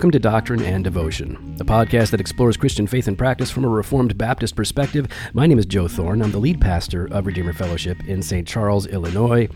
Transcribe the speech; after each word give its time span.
Welcome 0.00 0.12
to 0.12 0.18
Doctrine 0.18 0.62
and 0.62 0.82
Devotion, 0.82 1.58
a 1.60 1.64
podcast 1.66 2.10
that 2.12 2.22
explores 2.22 2.56
Christian 2.56 2.86
faith 2.86 3.06
and 3.06 3.18
practice 3.18 3.50
from 3.50 3.66
a 3.66 3.68
Reformed 3.68 4.16
Baptist 4.16 4.56
perspective. 4.56 5.06
My 5.34 5.46
name 5.46 5.58
is 5.58 5.66
Joe 5.66 5.88
Thorn. 5.88 6.22
I'm 6.22 6.30
the 6.30 6.38
lead 6.38 6.58
pastor 6.58 7.04
of 7.12 7.26
Redeemer 7.26 7.52
Fellowship 7.52 8.02
in 8.08 8.22
St. 8.22 8.48
Charles, 8.48 8.86
Illinois. 8.86 9.46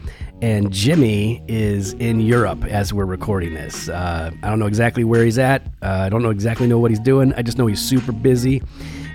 And 0.42 0.70
Jimmy 0.70 1.42
is 1.48 1.94
in 1.94 2.20
Europe 2.20 2.62
as 2.66 2.92
we're 2.92 3.06
recording 3.06 3.54
this. 3.54 3.88
Uh, 3.88 4.32
I 4.42 4.50
don't 4.50 4.58
know 4.58 4.66
exactly 4.66 5.02
where 5.02 5.24
he's 5.24 5.38
at. 5.38 5.62
Uh, 5.80 6.02
I 6.04 6.08
don't 6.10 6.22
know 6.22 6.28
exactly 6.28 6.66
know 6.66 6.78
what 6.78 6.90
he's 6.90 7.00
doing. 7.00 7.32
I 7.38 7.40
just 7.40 7.56
know 7.56 7.66
he's 7.66 7.80
super 7.80 8.12
busy. 8.12 8.62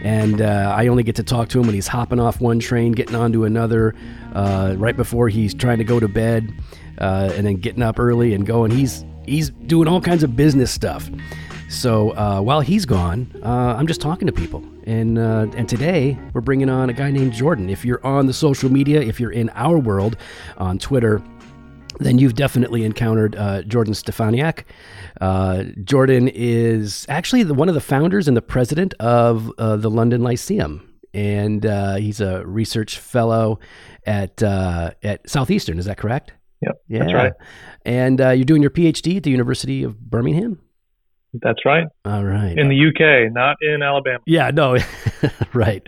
And 0.02 0.41
uh, 0.41 0.73
I 0.75 0.88
only 0.88 1.03
get 1.03 1.16
to 1.17 1.23
talk 1.23 1.50
to 1.50 1.59
him 1.59 1.67
when 1.67 1.75
he's 1.75 1.88
hopping 1.88 2.20
off 2.20 2.41
one 2.41 2.58
train, 2.58 2.94
getting 2.94 3.16
onto 3.16 3.44
another, 3.44 3.94
uh, 4.34 4.73
right 4.80 4.98
before 4.98 5.30
he's 5.30 5.53
trying 5.53 5.77
to 5.77 5.84
go 5.84 6.00
to 6.00 6.08
bed, 6.08 6.52
uh, 6.98 7.31
and 7.36 7.45
then 7.45 7.58
getting 7.58 7.84
up 7.84 8.00
early 8.00 8.34
and 8.34 8.48
going. 8.48 8.72
He's 8.72 9.05
he's 9.29 9.49
doing 9.49 9.88
all 9.88 10.01
kinds 10.01 10.23
of 10.23 10.35
business 10.35 10.71
stuff. 10.71 11.09
So 11.69 12.17
uh, 12.17 12.41
while 12.41 12.61
he's 12.61 12.85
gone, 12.85 13.31
uh, 13.43 13.75
I'm 13.77 13.85
just 13.85 14.02
talking 14.02 14.25
to 14.25 14.33
people. 14.33 14.63
And, 14.85 15.19
uh, 15.19 15.45
and 15.55 15.69
today 15.69 16.17
we're 16.33 16.41
bringing 16.41 16.69
on 16.69 16.89
a 16.89 16.93
guy 16.93 17.11
named 17.11 17.33
Jordan. 17.33 17.69
If 17.69 17.85
you're 17.85 18.03
on 18.05 18.25
the 18.25 18.33
social 18.33 18.71
media, 18.71 19.02
if 19.02 19.19
you're 19.19 19.31
in 19.31 19.49
our 19.52 19.77
world 19.77 20.17
on 20.57 20.79
Twitter, 20.79 21.21
then 21.99 22.17
you've 22.17 22.33
definitely 22.33 22.85
encountered 22.85 23.35
uh, 23.35 23.61
Jordan 23.63 23.93
Steffaniak. 23.93 24.63
Uh, 25.21 25.63
Jordan 25.83 26.27
is 26.30 27.05
actually 27.07 27.43
the, 27.43 27.53
one 27.53 27.69
of 27.69 27.75
the 27.75 27.81
founders 27.81 28.27
and 28.27 28.35
the 28.35 28.41
president 28.41 28.95
of 28.95 29.52
uh, 29.59 29.75
the 29.75 29.91
London 29.91 30.23
Lyceum. 30.23 30.86
And 31.14 31.64
he's 31.99 32.21
a 32.21 32.45
research 32.45 32.99
fellow 32.99 33.59
at, 34.05 34.41
at 34.41 35.30
Southeastern, 35.30 35.77
is 35.80 35.86
that 35.86 35.97
correct? 35.97 36.33
Yep, 36.61 36.75
yeah. 36.88 36.99
that's 36.99 37.13
right. 37.13 37.33
And 37.85 38.19
uh, 38.19 38.29
you're 38.29 38.45
doing 38.45 38.61
your 38.61 38.71
PhD 38.71 39.17
at 39.17 39.23
the 39.23 39.31
University 39.31 39.83
of 39.83 39.99
Birmingham? 39.99 40.59
That's 41.33 41.63
right. 41.63 41.85
All 42.05 42.23
right. 42.23 42.57
In 42.57 42.69
the 42.69 42.88
UK, 42.88 43.31
not 43.31 43.57
in 43.61 43.83
Alabama. 43.83 44.19
Yeah, 44.25 44.49
no. 44.52 44.77
right. 45.53 45.87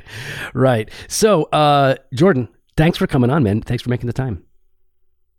Right. 0.53 0.89
So, 1.07 1.43
uh, 1.45 1.95
Jordan, 2.13 2.47
thanks 2.77 2.97
for 2.97 3.07
coming 3.07 3.31
on, 3.31 3.43
man. 3.43 3.61
Thanks 3.61 3.81
for 3.83 3.89
making 3.89 4.07
the 4.07 4.13
time. 4.13 4.43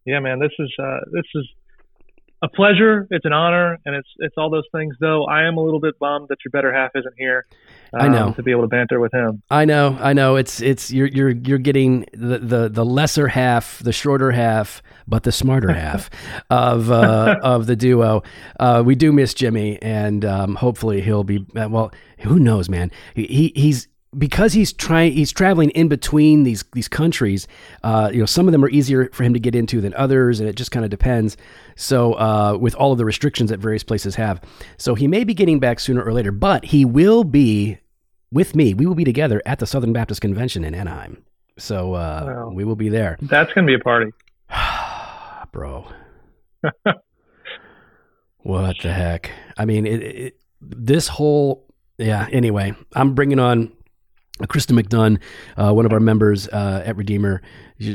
Yeah, 0.04 0.18
man. 0.18 0.40
This 0.40 0.50
is 0.58 0.72
uh, 0.82 0.98
this 1.12 1.24
is 1.36 1.48
a 2.42 2.48
pleasure. 2.48 3.06
It's 3.10 3.24
an 3.24 3.32
honor, 3.32 3.78
and 3.86 3.94
it's 3.94 4.08
it's 4.18 4.34
all 4.36 4.50
those 4.50 4.66
things. 4.74 4.96
Though 5.00 5.24
I 5.26 5.46
am 5.46 5.56
a 5.56 5.62
little 5.62 5.80
bit 5.80 5.98
bummed 6.00 6.28
that 6.28 6.38
your 6.44 6.50
better 6.50 6.72
half 6.72 6.90
isn't 6.96 7.14
here. 7.16 7.46
Um, 7.92 8.00
I 8.00 8.08
know 8.08 8.32
to 8.32 8.42
be 8.42 8.50
able 8.50 8.62
to 8.62 8.68
banter 8.68 9.00
with 9.00 9.12
him. 9.12 9.42
I 9.50 9.64
know, 9.64 9.98
I 10.00 10.12
know. 10.12 10.36
It's 10.36 10.60
it's 10.60 10.90
you're 10.90 11.08
you're 11.08 11.30
you're 11.30 11.58
getting 11.58 12.06
the 12.12 12.38
the, 12.38 12.68
the 12.68 12.84
lesser 12.84 13.28
half, 13.28 13.80
the 13.80 13.92
shorter 13.92 14.30
half, 14.30 14.82
but 15.06 15.24
the 15.24 15.32
smarter 15.32 15.72
half 15.74 16.10
of 16.48 16.90
uh, 16.90 17.38
of 17.42 17.66
the 17.66 17.76
duo. 17.76 18.22
Uh, 18.58 18.82
we 18.84 18.94
do 18.94 19.12
miss 19.12 19.34
Jimmy, 19.34 19.80
and 19.82 20.24
um, 20.24 20.54
hopefully 20.54 21.00
he'll 21.02 21.24
be 21.24 21.46
well. 21.54 21.92
Who 22.20 22.38
knows, 22.38 22.68
man? 22.68 22.92
He, 23.14 23.52
he's 23.54 23.88
because 24.16 24.52
he's 24.52 24.72
trying 24.72 25.12
he's 25.12 25.32
traveling 25.32 25.70
in 25.70 25.88
between 25.88 26.42
these 26.42 26.64
these 26.74 26.88
countries 26.88 27.48
uh, 27.82 28.10
you 28.12 28.20
know 28.20 28.26
some 28.26 28.46
of 28.46 28.52
them 28.52 28.62
are 28.62 28.68
easier 28.68 29.08
for 29.12 29.24
him 29.24 29.32
to 29.32 29.40
get 29.40 29.54
into 29.54 29.80
than 29.80 29.94
others 29.94 30.38
and 30.38 30.48
it 30.48 30.54
just 30.54 30.70
kind 30.70 30.84
of 30.84 30.90
depends 30.90 31.36
so 31.76 32.12
uh, 32.14 32.56
with 32.60 32.74
all 32.74 32.92
of 32.92 32.98
the 32.98 33.06
restrictions 33.06 33.48
that 33.48 33.58
various 33.58 33.82
places 33.82 34.14
have 34.16 34.40
so 34.76 34.94
he 34.94 35.08
may 35.08 35.24
be 35.24 35.32
getting 35.32 35.58
back 35.58 35.80
sooner 35.80 36.02
or 36.02 36.12
later 36.12 36.30
but 36.30 36.66
he 36.66 36.84
will 36.84 37.24
be 37.24 37.78
with 38.32 38.56
me 38.56 38.74
we 38.74 38.86
will 38.86 38.94
be 38.94 39.04
together 39.04 39.42
at 39.46 39.58
the 39.58 39.66
southern 39.66 39.92
baptist 39.92 40.20
convention 40.20 40.64
in 40.64 40.74
anaheim. 40.74 41.24
So 41.58 41.94
uh, 41.94 42.24
wow. 42.26 42.50
we 42.52 42.64
will 42.64 42.76
be 42.76 42.88
there. 42.88 43.18
That's 43.20 43.52
gonna 43.52 43.66
be 43.66 43.74
a 43.74 43.78
party. 43.78 44.12
Bro. 45.52 45.86
What 48.44 48.76
the 48.82 48.92
heck? 48.92 49.30
I 49.56 49.64
mean 49.64 49.86
it, 49.86 50.02
it, 50.02 50.36
this 50.60 51.08
whole 51.08 51.66
yeah 51.98 52.26
anyway 52.32 52.74
i'm 52.94 53.14
bringing 53.14 53.38
on 53.38 53.70
Krista 54.46 54.78
McDunn, 54.78 55.18
uh, 55.56 55.72
one 55.72 55.86
of 55.86 55.92
our 55.92 56.00
members 56.00 56.48
uh, 56.48 56.82
at 56.84 56.96
Redeemer, 56.96 57.42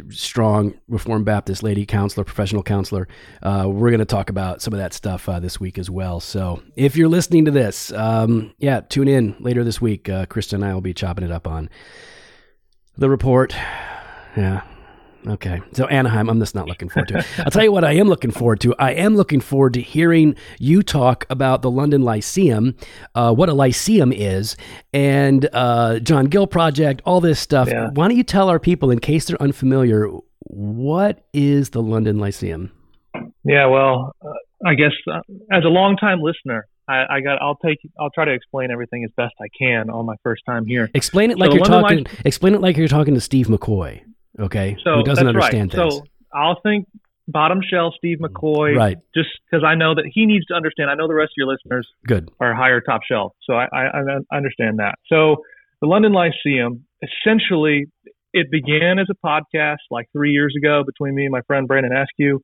strong 0.10 0.74
Reformed 0.88 1.26
Baptist 1.26 1.64
lady 1.64 1.86
counselor, 1.86 2.24
professional 2.24 2.64
counselor. 2.64 3.08
Uh, 3.42 3.66
we're 3.68 3.90
going 3.90 4.00
to 4.00 4.06
talk 4.06 4.30
about 4.30 4.62
some 4.62 4.74
of 4.74 4.80
that 4.80 4.94
stuff 4.94 5.28
uh, 5.30 5.40
this 5.40 5.60
week 5.60 5.78
as 5.78 5.90
well. 5.90 6.20
So 6.20 6.62
if 6.76 6.96
you're 6.96 7.08
listening 7.08 7.46
to 7.46 7.52
this, 7.52 7.92
um, 7.94 8.54
yeah, 8.58 8.82
tune 8.82 9.08
in 9.08 9.36
later 9.40 9.64
this 9.64 9.82
week. 9.82 10.10
Uh, 10.10 10.26
Krista 10.26 10.54
and 10.54 10.66
I 10.66 10.74
will 10.74 10.82
be 10.82 10.94
chopping 10.94 11.24
it 11.24 11.32
up 11.32 11.48
on 11.48 11.70
the 12.98 13.10
report. 13.10 13.56
Yeah, 14.36 14.62
Okay. 15.26 15.62
So 15.74 15.88
Anaheim, 15.88 16.30
I'm 16.30 16.40
just 16.40 16.56
not 16.56 16.68
looking 16.68 16.90
forward 16.90 17.08
to. 17.10 17.26
I'll 17.40 17.52
tell 17.52 17.64
you 17.64 17.72
what 17.72 17.84
I 17.84 17.94
am 17.94 18.08
looking 18.08 18.32
forward 18.32 18.60
to. 18.62 18.76
I 18.78 18.92
am 18.92 19.16
looking 19.16 19.40
forward 19.40 19.74
to 19.74 19.82
hearing 19.82 20.36
you 20.60 20.84
talk 20.84 21.26
about 21.30 21.62
the 21.62 21.72
London 21.72 22.02
Lyceum, 22.02 22.76
uh, 23.16 23.34
what 23.34 23.50
a 23.50 23.54
Lyceum 23.54 24.12
is, 24.14 24.56
and 24.94 25.50
uh, 25.54 26.00
John 26.00 26.26
Gill 26.26 26.48
Project, 26.48 27.02
all 27.06 27.22
this 27.22 27.40
stuff. 27.40 27.68
Yeah. 27.68 27.90
Why 27.94 28.08
don't 28.08 28.18
you 28.18 28.24
tell 28.24 28.50
our 28.50 28.60
people, 28.60 28.92
in 28.92 29.00
case 29.00 29.26
they're 29.26 29.42
unfamiliar, 29.42 30.10
what 30.40 31.26
is 31.34 31.72
the 31.72 31.82
London 31.82 32.20
Lyceum? 32.20 32.72
Yeah, 33.44 33.66
well, 33.68 34.14
uh, 34.26 34.30
I 34.66 34.76
guess 34.76 34.92
uh, 35.12 35.20
as 35.52 35.64
a 35.64 35.70
longtime 35.70 36.22
listener, 36.22 36.68
I, 36.88 37.06
I, 37.10 37.22
got. 37.22 37.42
I'll 37.42 37.58
take. 37.58 37.80
I'll 38.00 38.10
try 38.12 38.26
to 38.26 38.34
explain 38.34 38.72
everything 38.72 39.04
as 39.04 39.12
best 39.18 39.34
I 39.42 39.48
can 39.58 39.90
on 39.90 40.06
my 40.06 40.16
first 40.24 40.44
time 40.46 40.66
here. 40.66 40.90
Explain 40.94 41.32
it 41.32 41.38
like 41.38 41.52
so 41.52 41.58
you're 41.58 41.66
talking. 41.66 42.06
explain 42.24 42.56
it 42.56 42.62
like 42.62 42.78
you're 42.78 42.88
talking 42.88 43.14
to 43.14 43.22
Steve 43.22 43.48
McCoy. 43.48 44.02
Okay. 44.40 44.78
So 44.84 44.96
who 44.96 45.04
doesn't 45.04 45.28
understand 45.28 45.74
right. 45.74 45.90
things. 45.90 45.96
So 45.96 46.06
I'll 46.34 46.60
think 46.62 46.88
bottom 47.28 47.60
shelf 47.68 47.94
Steve 47.98 48.20
McCoy. 48.20 48.76
Right. 48.76 48.98
Just 49.16 49.30
because 49.50 49.64
I 49.66 49.76
know 49.76 49.96
that 49.96 50.10
he 50.12 50.26
needs 50.26 50.46
to 50.48 50.54
understand. 50.54 50.90
I 50.90 50.96
know 50.96 51.08
the 51.08 51.16
rest 51.16 51.32
of 51.32 51.38
your 51.38 51.48
listeners 51.48 51.88
good 52.06 52.30
are 52.40 52.54
higher 52.56 52.82
top 52.82 53.02
shelf. 53.10 53.34
So 53.44 53.54
I, 53.54 53.66
I, 53.74 53.88
I 54.32 54.38
understand 54.38 54.80
that. 54.80 54.96
So 55.08 55.38
the 55.82 55.88
London 55.88 56.14
Lyceum, 56.14 56.86
essentially, 57.02 57.86
it 58.34 58.52
began 58.52 59.00
as 59.00 59.08
a 59.10 59.28
podcast 59.28 59.78
like 59.92 60.08
three 60.12 60.32
years 60.32 60.54
ago 60.58 60.84
between 60.86 61.16
me 61.16 61.26
and 61.26 61.32
my 61.32 61.42
friend 61.42 61.68
Brandon 61.68 61.92
Askew. 61.96 62.42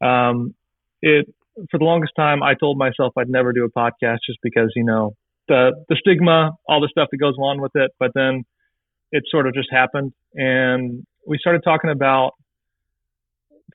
Um, 0.00 0.54
it 1.02 1.26
for 1.70 1.78
the 1.78 1.84
longest 1.84 2.12
time 2.16 2.42
I 2.42 2.54
told 2.54 2.76
myself 2.76 3.14
I'd 3.16 3.30
never 3.30 3.52
do 3.52 3.64
a 3.64 3.70
podcast 3.70 4.18
just 4.26 4.38
because 4.42 4.72
you 4.76 4.84
know 4.84 5.14
the 5.48 5.72
the 5.88 5.96
stigma, 5.96 6.52
all 6.68 6.80
the 6.80 6.88
stuff 6.90 7.08
that 7.10 7.18
goes 7.18 7.34
along 7.38 7.60
with 7.60 7.72
it. 7.74 7.92
But 7.98 8.12
then 8.14 8.44
it 9.12 9.24
sort 9.28 9.46
of 9.46 9.54
just 9.54 9.68
happened, 9.70 10.12
and 10.34 11.06
we 11.26 11.38
started 11.38 11.62
talking 11.64 11.90
about 11.90 12.32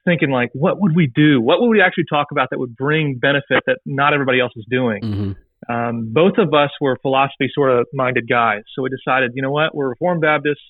thinking 0.06 0.32
like, 0.32 0.50
what 0.54 0.82
would 0.82 0.96
we 0.96 1.08
do? 1.14 1.42
What 1.42 1.62
would 1.62 1.70
we 1.70 1.82
actually 1.82 2.06
talk 2.10 2.28
about 2.32 2.50
that 2.52 2.60
would 2.60 2.76
bring 2.76 3.20
benefit 3.20 3.64
that 3.68 3.78
not 3.86 4.14
everybody 4.14 4.40
else 4.40 4.54
is 4.56 4.66
doing? 4.70 5.02
Mm-hmm. 5.04 5.72
Um, 5.72 6.12
both 6.12 6.34
of 6.40 6.54
us 6.54 6.72
were 6.82 6.98
philosophy 7.02 7.50
sort 7.54 7.72
of 7.72 7.86
minded 7.94 8.28
guys, 8.28 8.62
so 8.76 8.82
we 8.82 8.90
decided, 8.90 9.32
you 9.36 9.42
know 9.42 9.52
what, 9.52 9.76
we're 9.76 9.90
Reformed 9.90 10.22
Baptists. 10.22 10.64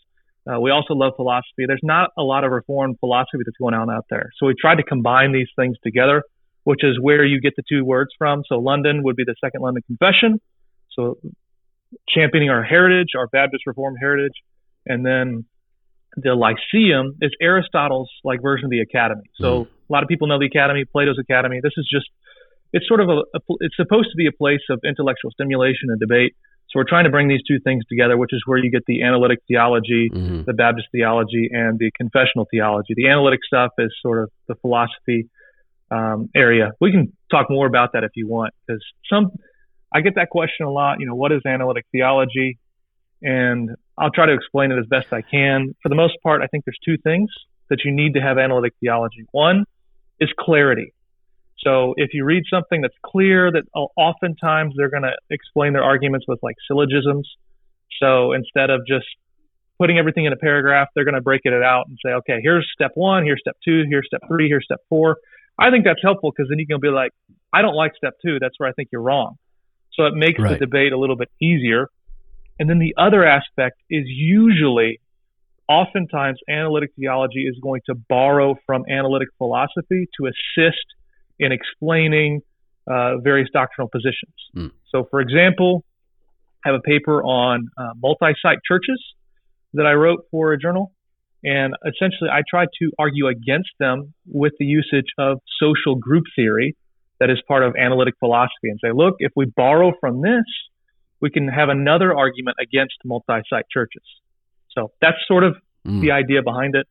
Uh, 0.45 0.59
we 0.59 0.71
also 0.71 0.95
love 0.95 1.13
philosophy. 1.15 1.65
There's 1.67 1.79
not 1.83 2.09
a 2.17 2.23
lot 2.23 2.43
of 2.43 2.51
Reformed 2.51 2.97
philosophy 2.99 3.43
that's 3.45 3.57
going 3.57 3.73
on 3.73 3.89
out 3.89 4.05
there, 4.09 4.31
so 4.37 4.47
we 4.47 4.55
tried 4.59 4.75
to 4.75 4.83
combine 4.83 5.31
these 5.31 5.47
things 5.55 5.77
together, 5.83 6.23
which 6.65 6.83
is 6.83 6.99
where 6.99 7.23
you 7.23 7.39
get 7.39 7.53
the 7.55 7.63
two 7.69 7.85
words 7.85 8.09
from. 8.17 8.43
So 8.47 8.55
London 8.59 9.03
would 9.03 9.15
be 9.15 9.23
the 9.23 9.35
Second 9.41 9.61
London 9.61 9.83
Confession, 9.87 10.41
so 10.91 11.17
championing 12.09 12.49
our 12.49 12.63
heritage, 12.63 13.09
our 13.17 13.27
Baptist 13.27 13.63
Reformed 13.65 13.97
heritage, 14.01 14.33
and 14.85 15.05
then 15.05 15.45
the 16.17 16.35
Lyceum 16.35 17.15
is 17.21 17.31
Aristotle's 17.41 18.09
like 18.23 18.41
version 18.41 18.65
of 18.65 18.71
the 18.71 18.81
Academy. 18.81 19.23
So 19.35 19.65
mm. 19.65 19.67
a 19.67 19.93
lot 19.93 20.03
of 20.03 20.09
people 20.09 20.27
know 20.27 20.39
the 20.39 20.45
Academy, 20.45 20.83
Plato's 20.85 21.17
Academy. 21.19 21.59
This 21.63 21.73
is 21.77 21.87
just 21.91 22.07
it's 22.73 22.87
sort 22.87 23.01
of 23.01 23.09
a, 23.09 23.21
a, 23.35 23.39
it's 23.59 23.75
supposed 23.75 24.09
to 24.11 24.17
be 24.17 24.27
a 24.27 24.31
place 24.31 24.61
of 24.69 24.79
intellectual 24.83 25.31
stimulation 25.31 25.89
and 25.89 25.99
debate. 25.99 26.35
So 26.69 26.79
we're 26.79 26.87
trying 26.87 27.03
to 27.03 27.09
bring 27.09 27.27
these 27.27 27.41
two 27.45 27.59
things 27.59 27.83
together, 27.89 28.17
which 28.17 28.31
is 28.31 28.43
where 28.45 28.57
you 28.57 28.71
get 28.71 28.83
the 28.87 29.03
analytic 29.03 29.39
theology, 29.47 30.09
mm-hmm. 30.09 30.43
the 30.45 30.53
Baptist 30.53 30.87
theology, 30.93 31.49
and 31.51 31.77
the 31.77 31.91
confessional 31.97 32.47
theology. 32.49 32.93
The 32.95 33.09
analytic 33.09 33.41
stuff 33.45 33.71
is 33.77 33.93
sort 34.01 34.23
of 34.23 34.29
the 34.47 34.55
philosophy 34.55 35.29
um, 35.91 36.29
area. 36.33 36.71
We 36.79 36.91
can 36.91 37.11
talk 37.29 37.47
more 37.49 37.67
about 37.67 37.91
that 37.93 38.05
if 38.05 38.11
you 38.15 38.27
want, 38.27 38.53
because 38.65 38.81
some 39.11 39.31
I 39.93 39.99
get 39.99 40.15
that 40.15 40.29
question 40.29 40.65
a 40.65 40.71
lot. 40.71 41.01
You 41.01 41.07
know, 41.07 41.15
what 41.15 41.33
is 41.33 41.41
analytic 41.45 41.85
theology? 41.91 42.57
And 43.21 43.71
I'll 43.97 44.11
try 44.11 44.25
to 44.25 44.33
explain 44.33 44.71
it 44.71 44.79
as 44.79 44.85
best 44.87 45.11
I 45.11 45.21
can. 45.21 45.75
For 45.83 45.89
the 45.89 45.95
most 45.95 46.15
part, 46.23 46.41
I 46.41 46.47
think 46.47 46.65
there's 46.65 46.79
two 46.83 46.97
things 46.97 47.29
that 47.69 47.79
you 47.85 47.91
need 47.93 48.13
to 48.13 48.21
have 48.21 48.37
analytic 48.37 48.73
theology. 48.79 49.25
One 49.31 49.65
is 50.19 50.29
clarity. 50.39 50.93
So 51.59 51.93
if 51.97 52.13
you 52.13 52.25
read 52.25 52.43
something 52.49 52.81
that's 52.81 52.95
clear, 53.05 53.51
that 53.51 53.63
oh, 53.75 53.89
oftentimes 53.95 54.73
they're 54.75 54.89
going 54.89 55.03
to 55.03 55.13
explain 55.29 55.73
their 55.73 55.83
arguments 55.83 56.25
with 56.27 56.39
like 56.41 56.55
syllogisms. 56.67 57.29
So 58.01 58.33
instead 58.33 58.69
of 58.71 58.81
just 58.87 59.05
putting 59.77 59.97
everything 59.97 60.25
in 60.25 60.33
a 60.33 60.37
paragraph, 60.37 60.87
they're 60.95 61.05
going 61.05 61.15
to 61.15 61.21
break 61.21 61.41
it 61.43 61.53
out 61.53 61.85
and 61.87 61.97
say, 62.03 62.11
okay, 62.13 62.39
here's 62.41 62.67
step 62.73 62.91
one, 62.95 63.23
here's 63.23 63.39
step 63.41 63.57
two, 63.63 63.83
here's 63.89 64.07
step 64.07 64.21
three, 64.27 64.47
here's 64.47 64.65
step 64.65 64.79
four. 64.89 65.17
I 65.59 65.69
think 65.69 65.85
that's 65.85 66.01
helpful 66.01 66.31
because 66.31 66.49
then 66.49 66.57
you 66.59 66.65
can 66.65 66.79
be 66.79 66.89
like, 66.89 67.11
I 67.53 67.61
don't 67.61 67.75
like 67.75 67.93
step 67.95 68.13
two. 68.25 68.39
That's 68.39 68.55
where 68.57 68.69
I 68.69 68.73
think 68.73 68.89
you're 68.91 69.01
wrong. 69.01 69.35
So 69.93 70.05
it 70.05 70.15
makes 70.15 70.39
right. 70.39 70.57
the 70.57 70.65
debate 70.65 70.93
a 70.93 70.97
little 70.97 71.15
bit 71.17 71.29
easier. 71.41 71.87
And 72.59 72.69
then 72.69 72.79
the 72.79 72.93
other 72.97 73.25
aspect 73.25 73.77
is 73.89 74.03
usually, 74.05 74.99
oftentimes, 75.67 76.39
analytic 76.49 76.91
theology 76.99 77.43
is 77.47 77.57
going 77.61 77.81
to 77.87 77.95
borrow 77.95 78.55
from 78.65 78.83
analytic 78.89 79.29
philosophy 79.37 80.07
to 80.19 80.27
assist 80.27 80.85
in 81.39 81.51
explaining 81.51 82.41
uh, 82.87 83.17
various 83.17 83.49
doctrinal 83.51 83.89
positions. 83.89 84.35
Mm. 84.55 84.71
So, 84.89 85.07
for 85.09 85.21
example, 85.21 85.83
I 86.63 86.69
have 86.69 86.75
a 86.75 86.81
paper 86.81 87.23
on 87.23 87.69
uh, 87.77 87.93
multi-site 88.01 88.59
churches 88.67 89.01
that 89.73 89.85
I 89.85 89.93
wrote 89.93 90.25
for 90.29 90.53
a 90.53 90.59
journal, 90.59 90.91
and 91.43 91.73
essentially 91.85 92.29
I 92.29 92.41
tried 92.47 92.67
to 92.79 92.91
argue 92.99 93.27
against 93.27 93.69
them 93.79 94.13
with 94.27 94.53
the 94.59 94.65
usage 94.65 95.07
of 95.17 95.39
social 95.59 95.95
group 95.95 96.25
theory 96.35 96.75
that 97.19 97.29
is 97.29 97.41
part 97.47 97.63
of 97.63 97.75
analytic 97.75 98.15
philosophy, 98.19 98.69
and 98.69 98.79
say, 98.83 98.91
look, 98.93 99.15
if 99.19 99.31
we 99.35 99.45
borrow 99.45 99.93
from 99.99 100.21
this, 100.21 100.43
we 101.21 101.29
can 101.29 101.47
have 101.47 101.69
another 101.69 102.15
argument 102.15 102.57
against 102.59 102.95
multi-site 103.05 103.65
churches. 103.71 104.03
So 104.71 104.91
that's 105.01 105.17
sort 105.27 105.43
of 105.43 105.55
mm. 105.85 106.01
the 106.01 106.11
idea 106.11 106.41
behind 106.41 106.75
it. 106.75 106.87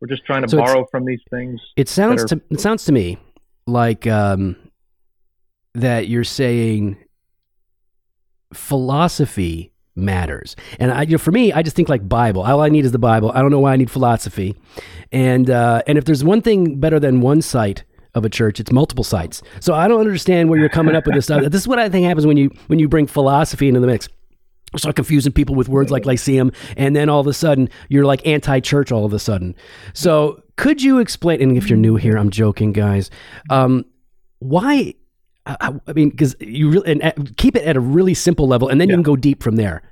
We're 0.00 0.08
just 0.08 0.24
trying 0.24 0.42
to 0.42 0.48
so 0.48 0.58
borrow 0.58 0.86
from 0.90 1.04
these 1.04 1.20
things. 1.30 1.60
It 1.76 1.88
sounds 1.88 2.24
are, 2.24 2.28
to 2.28 2.42
it 2.50 2.60
sounds 2.60 2.84
to 2.86 2.92
me 2.92 3.18
like 3.66 4.06
um, 4.06 4.56
that 5.74 6.08
you're 6.08 6.24
saying 6.24 6.96
philosophy 8.52 9.72
matters. 9.96 10.56
And 10.78 10.92
I, 10.92 11.02
you 11.02 11.12
know, 11.12 11.18
for 11.18 11.32
me, 11.32 11.52
I 11.52 11.62
just 11.62 11.76
think 11.76 11.88
like 11.88 12.08
Bible. 12.08 12.42
All 12.42 12.60
I 12.60 12.68
need 12.68 12.84
is 12.84 12.92
the 12.92 12.98
Bible. 12.98 13.30
I 13.32 13.40
don't 13.40 13.50
know 13.50 13.60
why 13.60 13.72
I 13.72 13.76
need 13.76 13.90
philosophy. 13.90 14.56
And 15.12 15.48
uh, 15.48 15.82
and 15.86 15.96
if 15.96 16.04
there's 16.04 16.24
one 16.24 16.42
thing 16.42 16.80
better 16.80 17.00
than 17.00 17.20
one 17.20 17.40
site 17.40 17.84
of 18.14 18.24
a 18.24 18.28
church, 18.28 18.60
it's 18.60 18.72
multiple 18.72 19.04
sites. 19.04 19.42
So 19.60 19.74
I 19.74 19.88
don't 19.88 20.00
understand 20.00 20.50
where 20.50 20.58
you're 20.58 20.68
coming 20.68 20.94
up 20.94 21.06
with 21.06 21.14
this 21.14 21.26
stuff. 21.26 21.42
This 21.54 21.60
is 21.62 21.68
what 21.68 21.78
I 21.78 21.88
think 21.88 22.06
happens 22.06 22.26
when 22.26 22.36
you 22.36 22.50
when 22.66 22.78
you 22.78 22.88
bring 22.88 23.06
philosophy 23.06 23.68
into 23.68 23.80
the 23.80 23.86
mix. 23.86 24.08
Start 24.76 24.96
confusing 24.96 25.32
people 25.32 25.54
with 25.54 25.68
words 25.68 25.92
like 25.92 26.04
lyceum, 26.04 26.50
and 26.76 26.96
then 26.96 27.08
all 27.08 27.20
of 27.20 27.26
a 27.26 27.32
sudden 27.32 27.68
you're 27.88 28.04
like 28.04 28.26
anti-church. 28.26 28.90
All 28.90 29.04
of 29.04 29.12
a 29.12 29.18
sudden, 29.18 29.54
so 29.92 30.42
could 30.56 30.82
you 30.82 30.98
explain? 30.98 31.40
And 31.40 31.56
if 31.56 31.68
you're 31.68 31.78
new 31.78 31.96
here, 31.96 32.16
I'm 32.16 32.30
joking, 32.30 32.72
guys. 32.72 33.10
Um, 33.50 33.84
why 34.40 34.94
I, 35.46 35.74
I 35.86 35.92
mean, 35.92 36.10
because 36.10 36.34
you 36.40 36.70
really 36.70 36.92
and 36.92 37.02
uh, 37.02 37.12
keep 37.36 37.56
it 37.56 37.64
at 37.64 37.76
a 37.76 37.80
really 37.80 38.14
simple 38.14 38.48
level, 38.48 38.68
and 38.68 38.80
then 38.80 38.88
yeah. 38.88 38.92
you 38.92 38.96
can 38.96 39.02
go 39.02 39.16
deep 39.16 39.42
from 39.42 39.56
there. 39.56 39.82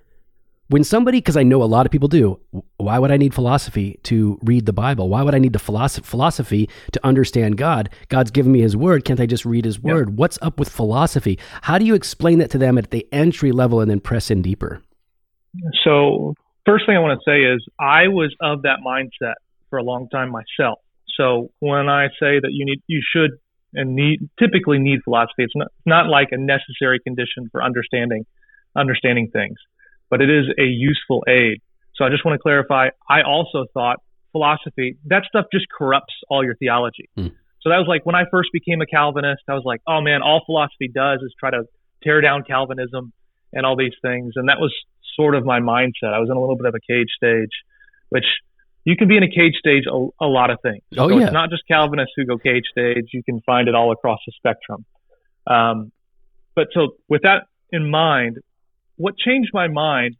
When 0.72 0.84
somebody, 0.84 1.18
because 1.18 1.36
I 1.36 1.42
know 1.42 1.62
a 1.62 1.64
lot 1.64 1.84
of 1.84 1.92
people 1.92 2.08
do, 2.08 2.40
why 2.78 2.98
would 2.98 3.10
I 3.10 3.18
need 3.18 3.34
philosophy 3.34 4.00
to 4.04 4.38
read 4.42 4.64
the 4.64 4.72
Bible? 4.72 5.10
Why 5.10 5.22
would 5.22 5.34
I 5.34 5.38
need 5.38 5.52
the 5.52 5.58
philosophy, 5.58 6.06
philosophy 6.06 6.70
to 6.92 7.06
understand 7.06 7.58
God? 7.58 7.90
God's 8.08 8.30
given 8.30 8.52
me 8.52 8.62
His 8.62 8.74
Word. 8.74 9.04
Can't 9.04 9.20
I 9.20 9.26
just 9.26 9.44
read 9.44 9.66
His 9.66 9.78
Word? 9.78 10.08
Yeah. 10.08 10.14
What's 10.14 10.38
up 10.40 10.58
with 10.58 10.70
philosophy? 10.70 11.38
How 11.60 11.76
do 11.76 11.84
you 11.84 11.94
explain 11.94 12.38
that 12.38 12.48
to 12.52 12.58
them 12.58 12.78
at 12.78 12.90
the 12.90 13.06
entry 13.12 13.52
level 13.52 13.82
and 13.82 13.90
then 13.90 14.00
press 14.00 14.30
in 14.30 14.40
deeper? 14.40 14.80
So, 15.84 16.32
first 16.64 16.86
thing 16.86 16.96
I 16.96 17.00
want 17.00 17.20
to 17.20 17.30
say 17.30 17.42
is 17.42 17.62
I 17.78 18.08
was 18.08 18.34
of 18.40 18.62
that 18.62 18.78
mindset 18.82 19.34
for 19.68 19.78
a 19.78 19.82
long 19.82 20.08
time 20.08 20.30
myself. 20.30 20.78
So 21.18 21.50
when 21.58 21.90
I 21.90 22.06
say 22.18 22.40
that 22.40 22.48
you 22.50 22.64
need, 22.64 22.80
you 22.86 23.02
should 23.14 23.32
and 23.74 23.94
need 23.94 24.20
typically 24.38 24.78
need 24.78 25.00
philosophy. 25.04 25.44
It's 25.44 25.54
not 25.54 25.68
not 25.84 26.06
like 26.08 26.28
a 26.30 26.38
necessary 26.38 26.98
condition 26.98 27.50
for 27.52 27.62
understanding 27.62 28.24
understanding 28.74 29.28
things, 29.30 29.56
but 30.12 30.20
it 30.20 30.28
is 30.28 30.44
a 30.58 30.64
useful 30.64 31.24
aid. 31.26 31.62
So 31.94 32.04
I 32.04 32.10
just 32.10 32.22
want 32.22 32.36
to 32.36 32.42
clarify. 32.42 32.88
I 33.08 33.22
also 33.22 33.64
thought 33.72 33.96
philosophy 34.30 34.98
that 35.06 35.24
stuff 35.26 35.46
just 35.50 35.64
corrupts 35.76 36.12
all 36.28 36.44
your 36.44 36.54
theology. 36.54 37.08
Mm. 37.18 37.32
So 37.62 37.70
that 37.70 37.78
was 37.78 37.86
like 37.88 38.04
when 38.04 38.14
I 38.14 38.24
first 38.30 38.50
became 38.52 38.82
a 38.82 38.86
Calvinist. 38.86 39.40
I 39.48 39.54
was 39.54 39.62
like, 39.64 39.80
oh 39.88 40.02
man, 40.02 40.20
all 40.20 40.42
philosophy 40.44 40.90
does 40.94 41.20
is 41.22 41.34
try 41.40 41.50
to 41.50 41.62
tear 42.04 42.20
down 42.20 42.44
Calvinism 42.46 43.14
and 43.54 43.64
all 43.64 43.74
these 43.74 43.94
things, 44.02 44.34
and 44.36 44.50
that 44.50 44.60
was 44.60 44.74
sort 45.16 45.34
of 45.34 45.46
my 45.46 45.60
mindset. 45.60 46.12
I 46.12 46.18
was 46.18 46.28
in 46.30 46.36
a 46.36 46.40
little 46.40 46.56
bit 46.56 46.66
of 46.66 46.74
a 46.74 46.92
cage 46.92 47.08
stage, 47.16 47.52
which 48.10 48.26
you 48.84 48.96
can 48.96 49.08
be 49.08 49.16
in 49.16 49.22
a 49.22 49.30
cage 49.30 49.54
stage 49.58 49.84
a, 49.90 50.08
a 50.20 50.26
lot 50.26 50.50
of 50.50 50.58
things. 50.60 50.82
Oh, 50.98 51.08
so 51.08 51.16
yeah. 51.16 51.24
it's 51.24 51.32
not 51.32 51.48
just 51.48 51.62
Calvinists 51.66 52.12
who 52.16 52.26
go 52.26 52.36
cage 52.36 52.64
stage. 52.70 53.08
You 53.14 53.22
can 53.22 53.40
find 53.46 53.66
it 53.66 53.74
all 53.74 53.92
across 53.92 54.18
the 54.26 54.32
spectrum. 54.36 54.84
Um, 55.46 55.90
but 56.54 56.68
so 56.74 56.96
with 57.08 57.22
that 57.22 57.44
in 57.70 57.90
mind, 57.90 58.38
what 58.96 59.16
changed 59.16 59.50
my 59.52 59.68
mind 59.68 60.16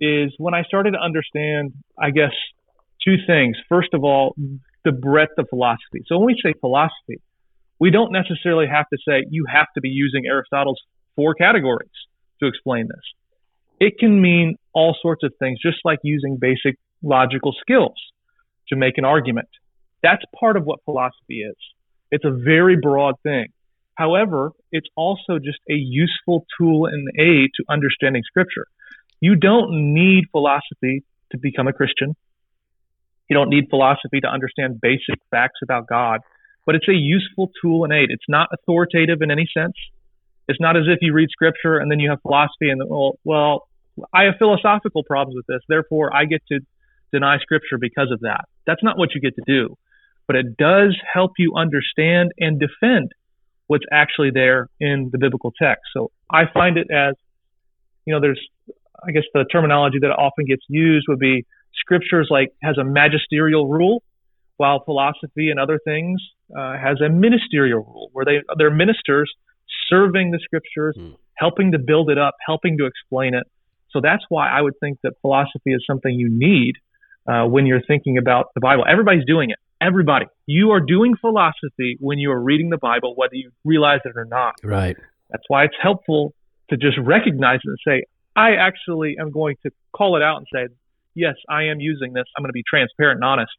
is 0.00 0.32
when 0.38 0.54
I 0.54 0.62
started 0.62 0.92
to 0.92 0.98
understand, 0.98 1.72
I 1.98 2.10
guess, 2.10 2.32
two 3.04 3.16
things. 3.26 3.56
First 3.68 3.94
of 3.94 4.04
all, 4.04 4.34
the 4.84 4.92
breadth 4.92 5.32
of 5.38 5.48
philosophy. 5.48 6.02
So 6.06 6.18
when 6.18 6.26
we 6.26 6.40
say 6.42 6.54
philosophy, 6.60 7.20
we 7.80 7.90
don't 7.90 8.12
necessarily 8.12 8.66
have 8.66 8.86
to 8.92 8.98
say 9.06 9.24
you 9.30 9.44
have 9.48 9.66
to 9.74 9.80
be 9.80 9.88
using 9.88 10.24
Aristotle's 10.26 10.80
four 11.16 11.34
categories 11.34 11.90
to 12.40 12.46
explain 12.46 12.88
this. 12.88 13.02
It 13.80 13.98
can 13.98 14.20
mean 14.20 14.56
all 14.72 14.96
sorts 15.00 15.22
of 15.22 15.32
things, 15.38 15.58
just 15.62 15.78
like 15.84 15.98
using 16.02 16.38
basic 16.40 16.76
logical 17.02 17.54
skills 17.60 17.94
to 18.68 18.76
make 18.76 18.98
an 18.98 19.04
argument. 19.04 19.48
That's 20.02 20.22
part 20.38 20.56
of 20.56 20.64
what 20.64 20.80
philosophy 20.84 21.40
is. 21.40 21.56
It's 22.10 22.24
a 22.24 22.30
very 22.30 22.76
broad 22.76 23.14
thing. 23.22 23.48
However, 23.98 24.52
it's 24.70 24.86
also 24.94 25.40
just 25.44 25.58
a 25.68 25.74
useful 25.74 26.46
tool 26.56 26.86
and 26.86 27.08
aid 27.18 27.50
to 27.56 27.64
understanding 27.68 28.22
scripture. 28.24 28.68
You 29.20 29.34
don't 29.34 29.92
need 29.92 30.26
philosophy 30.30 31.02
to 31.32 31.38
become 31.38 31.66
a 31.66 31.72
Christian. 31.72 32.14
You 33.28 33.34
don't 33.34 33.50
need 33.50 33.64
philosophy 33.68 34.20
to 34.20 34.28
understand 34.28 34.80
basic 34.80 35.18
facts 35.32 35.58
about 35.64 35.88
God, 35.88 36.20
but 36.64 36.76
it's 36.76 36.88
a 36.88 36.94
useful 36.94 37.50
tool 37.60 37.82
and 37.82 37.92
aid. 37.92 38.10
It's 38.10 38.28
not 38.28 38.48
authoritative 38.54 39.20
in 39.20 39.32
any 39.32 39.48
sense. 39.52 39.74
It's 40.46 40.60
not 40.60 40.76
as 40.76 40.84
if 40.86 40.98
you 41.02 41.12
read 41.12 41.30
scripture 41.30 41.78
and 41.78 41.90
then 41.90 41.98
you 41.98 42.10
have 42.10 42.22
philosophy 42.22 42.70
and 42.70 42.80
well, 42.86 43.18
well, 43.24 43.66
I 44.14 44.24
have 44.24 44.34
philosophical 44.38 45.02
problems 45.02 45.34
with 45.34 45.46
this, 45.48 45.60
therefore 45.68 46.14
I 46.14 46.26
get 46.26 46.42
to 46.52 46.60
deny 47.12 47.38
scripture 47.40 47.78
because 47.80 48.12
of 48.12 48.20
that. 48.20 48.44
That's 48.64 48.84
not 48.84 48.96
what 48.96 49.08
you 49.16 49.20
get 49.20 49.34
to 49.34 49.42
do, 49.44 49.76
but 50.28 50.36
it 50.36 50.56
does 50.56 50.96
help 51.12 51.32
you 51.36 51.54
understand 51.56 52.30
and 52.38 52.60
defend 52.60 53.10
what's 53.68 53.84
actually 53.92 54.32
there 54.34 54.68
in 54.80 55.10
the 55.12 55.18
biblical 55.18 55.52
text. 55.60 55.84
So 55.94 56.10
I 56.30 56.42
find 56.52 56.76
it 56.76 56.88
as, 56.90 57.14
you 58.04 58.12
know, 58.12 58.20
there's, 58.20 58.40
I 59.06 59.12
guess 59.12 59.24
the 59.32 59.44
terminology 59.44 59.98
that 60.00 60.10
often 60.10 60.44
gets 60.44 60.62
used 60.68 61.06
would 61.08 61.20
be 61.20 61.46
scriptures 61.74 62.26
like 62.30 62.48
has 62.62 62.76
a 62.78 62.84
magisterial 62.84 63.68
rule, 63.68 64.02
while 64.56 64.82
philosophy 64.84 65.50
and 65.50 65.60
other 65.60 65.78
things 65.84 66.20
uh, 66.58 66.76
has 66.76 67.00
a 67.00 67.08
ministerial 67.08 67.84
rule 67.84 68.08
where 68.12 68.24
they 68.24 68.38
they're 68.58 68.74
ministers 68.74 69.32
serving 69.88 70.32
the 70.32 70.40
scriptures, 70.42 70.96
mm. 70.98 71.14
helping 71.36 71.72
to 71.72 71.78
build 71.78 72.10
it 72.10 72.18
up, 72.18 72.34
helping 72.44 72.76
to 72.78 72.86
explain 72.86 73.34
it. 73.34 73.46
So 73.90 74.00
that's 74.02 74.24
why 74.28 74.48
I 74.48 74.60
would 74.60 74.74
think 74.80 74.98
that 75.04 75.12
philosophy 75.22 75.72
is 75.72 75.84
something 75.86 76.12
you 76.12 76.28
need 76.30 76.74
uh, 77.30 77.44
when 77.46 77.66
you're 77.66 77.82
thinking 77.86 78.18
about 78.18 78.46
the 78.54 78.60
Bible. 78.60 78.84
Everybody's 78.88 79.24
doing 79.26 79.50
it. 79.50 79.58
Everybody. 79.80 80.26
You 80.46 80.70
are 80.70 80.80
doing 80.80 81.14
philosophy 81.20 81.96
when 82.00 82.18
you 82.18 82.32
are 82.32 82.40
reading 82.40 82.70
the 82.70 82.78
Bible, 82.78 83.14
whether 83.16 83.34
you 83.34 83.50
realize 83.64 84.00
it 84.04 84.12
or 84.16 84.24
not. 84.24 84.54
Right. 84.64 84.96
That's 85.30 85.44
why 85.48 85.64
it's 85.64 85.76
helpful 85.80 86.34
to 86.70 86.76
just 86.76 86.98
recognize 86.98 87.60
it 87.64 87.68
and 87.68 87.78
say, 87.86 88.04
I 88.34 88.56
actually 88.56 89.16
am 89.20 89.30
going 89.30 89.56
to 89.64 89.70
call 89.92 90.16
it 90.16 90.22
out 90.22 90.38
and 90.38 90.46
say, 90.52 90.74
yes, 91.14 91.34
I 91.48 91.64
am 91.64 91.80
using 91.80 92.12
this. 92.12 92.24
I'm 92.36 92.42
going 92.42 92.50
to 92.50 92.52
be 92.52 92.64
transparent 92.68 93.18
and 93.18 93.24
honest 93.24 93.52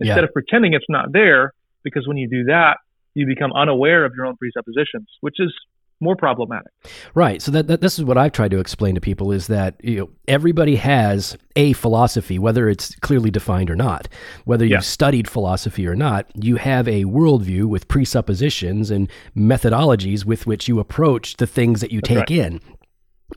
instead 0.00 0.18
yeah. 0.18 0.24
of 0.24 0.32
pretending 0.32 0.74
it's 0.74 0.86
not 0.88 1.12
there. 1.12 1.52
Because 1.82 2.06
when 2.08 2.16
you 2.16 2.28
do 2.28 2.44
that, 2.44 2.78
you 3.14 3.26
become 3.26 3.52
unaware 3.52 4.04
of 4.04 4.12
your 4.16 4.26
own 4.26 4.36
presuppositions, 4.36 5.06
which 5.20 5.36
is 5.38 5.54
more 6.00 6.16
problematic. 6.16 6.72
Right. 7.14 7.40
So 7.40 7.50
that, 7.52 7.68
that, 7.68 7.80
this 7.80 7.98
is 7.98 8.04
what 8.04 8.18
I've 8.18 8.32
tried 8.32 8.50
to 8.50 8.58
explain 8.58 8.94
to 8.94 9.00
people 9.00 9.32
is 9.32 9.46
that 9.46 9.76
you 9.82 9.96
know 9.96 10.10
everybody 10.28 10.76
has 10.76 11.36
a 11.54 11.72
philosophy, 11.72 12.38
whether 12.38 12.68
it's 12.68 12.94
clearly 12.96 13.30
defined 13.30 13.70
or 13.70 13.76
not. 13.76 14.08
Whether 14.44 14.64
you've 14.64 14.72
yeah. 14.72 14.80
studied 14.80 15.28
philosophy 15.28 15.86
or 15.86 15.94
not, 15.94 16.26
you 16.34 16.56
have 16.56 16.86
a 16.86 17.04
worldview 17.04 17.66
with 17.66 17.88
presuppositions 17.88 18.90
and 18.90 19.10
methodologies 19.36 20.24
with 20.24 20.46
which 20.46 20.68
you 20.68 20.80
approach 20.80 21.36
the 21.36 21.46
things 21.46 21.80
that 21.80 21.90
you 21.90 22.00
That's 22.00 22.08
take 22.08 22.18
right. 22.18 22.30
in. 22.30 22.60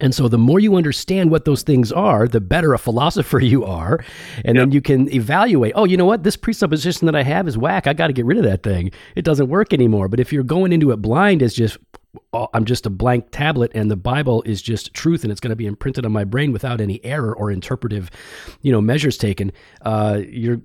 And 0.01 0.13
so 0.13 0.27
the 0.27 0.37
more 0.37 0.59
you 0.59 0.75
understand 0.75 1.31
what 1.31 1.45
those 1.45 1.63
things 1.63 1.91
are, 1.91 2.27
the 2.27 2.39
better 2.39 2.73
a 2.73 2.77
philosopher 2.77 3.39
you 3.43 3.65
are. 3.65 4.03
And 4.45 4.55
yep. 4.55 4.63
then 4.63 4.71
you 4.71 4.81
can 4.81 5.11
evaluate, 5.13 5.73
oh, 5.75 5.85
you 5.85 5.97
know 5.97 6.05
what? 6.05 6.23
This 6.23 6.37
presupposition 6.37 7.05
that 7.07 7.15
I 7.15 7.23
have 7.23 7.47
is 7.47 7.57
whack. 7.57 7.87
I 7.87 7.93
got 7.93 8.07
to 8.07 8.13
get 8.13 8.25
rid 8.25 8.37
of 8.37 8.43
that 8.43 8.63
thing. 8.63 8.91
It 9.15 9.25
doesn't 9.25 9.49
work 9.49 9.73
anymore. 9.73 10.07
But 10.07 10.19
if 10.19 10.31
you're 10.31 10.43
going 10.43 10.71
into 10.71 10.91
it 10.91 10.97
blind 10.97 11.41
as 11.41 11.53
just 11.53 11.77
I'm 12.33 12.65
just 12.65 12.85
a 12.85 12.89
blank 12.89 13.27
tablet 13.31 13.71
and 13.75 13.89
the 13.89 13.95
Bible 13.95 14.41
is 14.43 14.61
just 14.61 14.93
truth 14.93 15.23
and 15.23 15.31
it's 15.31 15.39
going 15.39 15.51
to 15.51 15.55
be 15.55 15.67
imprinted 15.67 16.05
on 16.05 16.11
my 16.11 16.23
brain 16.23 16.51
without 16.51 16.81
any 16.81 17.03
error 17.05 17.35
or 17.35 17.51
interpretive, 17.51 18.09
you 18.61 18.71
know, 18.71 18.81
measures 18.81 19.17
taken, 19.17 19.51
uh, 19.83 20.21
you're 20.27 20.59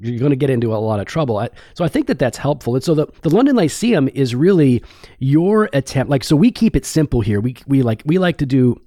you're 0.00 0.18
going 0.18 0.30
to 0.30 0.36
get 0.36 0.50
into 0.50 0.72
a 0.72 0.78
lot 0.78 1.00
of 1.00 1.06
trouble. 1.06 1.38
I, 1.38 1.48
so 1.74 1.84
I 1.84 1.88
think 1.88 2.06
that 2.06 2.20
that's 2.20 2.38
helpful. 2.38 2.76
And 2.76 2.84
so 2.84 2.94
the, 2.94 3.08
the 3.22 3.30
London 3.30 3.56
Lyceum 3.56 4.08
is 4.08 4.32
really 4.34 4.82
your 5.18 5.68
attempt. 5.72 6.08
Like, 6.08 6.22
so 6.22 6.36
we 6.36 6.52
keep 6.52 6.76
it 6.76 6.84
simple 6.84 7.20
here. 7.20 7.40
We, 7.40 7.56
we 7.66 7.82
like, 7.82 8.02
we 8.06 8.18
like 8.18 8.36
to 8.38 8.46
do 8.46 8.80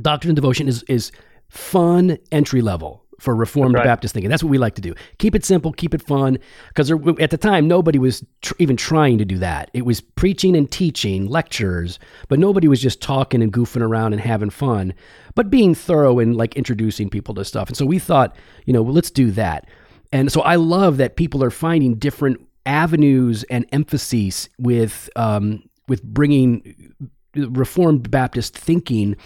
doctrine 0.00 0.30
and 0.30 0.36
devotion 0.36 0.66
is, 0.66 0.82
is 0.88 1.12
fun 1.48 2.18
entry 2.32 2.60
level 2.60 3.01
for 3.22 3.36
Reformed 3.36 3.76
right. 3.76 3.84
Baptist 3.84 4.14
thinking. 4.14 4.28
That's 4.28 4.42
what 4.42 4.50
we 4.50 4.58
like 4.58 4.74
to 4.74 4.82
do. 4.82 4.94
Keep 5.18 5.36
it 5.36 5.44
simple, 5.44 5.72
keep 5.72 5.94
it 5.94 6.02
fun. 6.02 6.38
Because 6.68 6.90
at 6.90 7.30
the 7.30 7.38
time, 7.38 7.68
nobody 7.68 7.96
was 7.96 8.24
tr- 8.40 8.54
even 8.58 8.76
trying 8.76 9.16
to 9.18 9.24
do 9.24 9.38
that. 9.38 9.70
It 9.72 9.86
was 9.86 10.00
preaching 10.00 10.56
and 10.56 10.68
teaching, 10.68 11.28
lectures, 11.28 12.00
but 12.28 12.40
nobody 12.40 12.66
was 12.66 12.82
just 12.82 13.00
talking 13.00 13.40
and 13.40 13.52
goofing 13.52 13.80
around 13.80 14.12
and 14.12 14.20
having 14.20 14.50
fun, 14.50 14.92
but 15.36 15.50
being 15.50 15.72
thorough 15.72 16.18
and 16.18 16.36
like 16.36 16.56
introducing 16.56 17.08
people 17.08 17.32
to 17.36 17.44
stuff. 17.44 17.68
And 17.68 17.76
so 17.76 17.86
we 17.86 18.00
thought, 18.00 18.34
you 18.66 18.72
know, 18.72 18.82
well, 18.82 18.94
let's 18.94 19.10
do 19.10 19.30
that. 19.30 19.68
And 20.10 20.32
so 20.32 20.40
I 20.40 20.56
love 20.56 20.96
that 20.96 21.14
people 21.14 21.44
are 21.44 21.50
finding 21.50 21.94
different 21.94 22.44
avenues 22.66 23.44
and 23.44 23.66
emphases 23.70 24.48
with 24.58 25.08
um, 25.14 25.62
with 25.86 26.02
bringing 26.02 26.92
Reformed 27.34 28.10
Baptist 28.10 28.56
thinking 28.56 29.16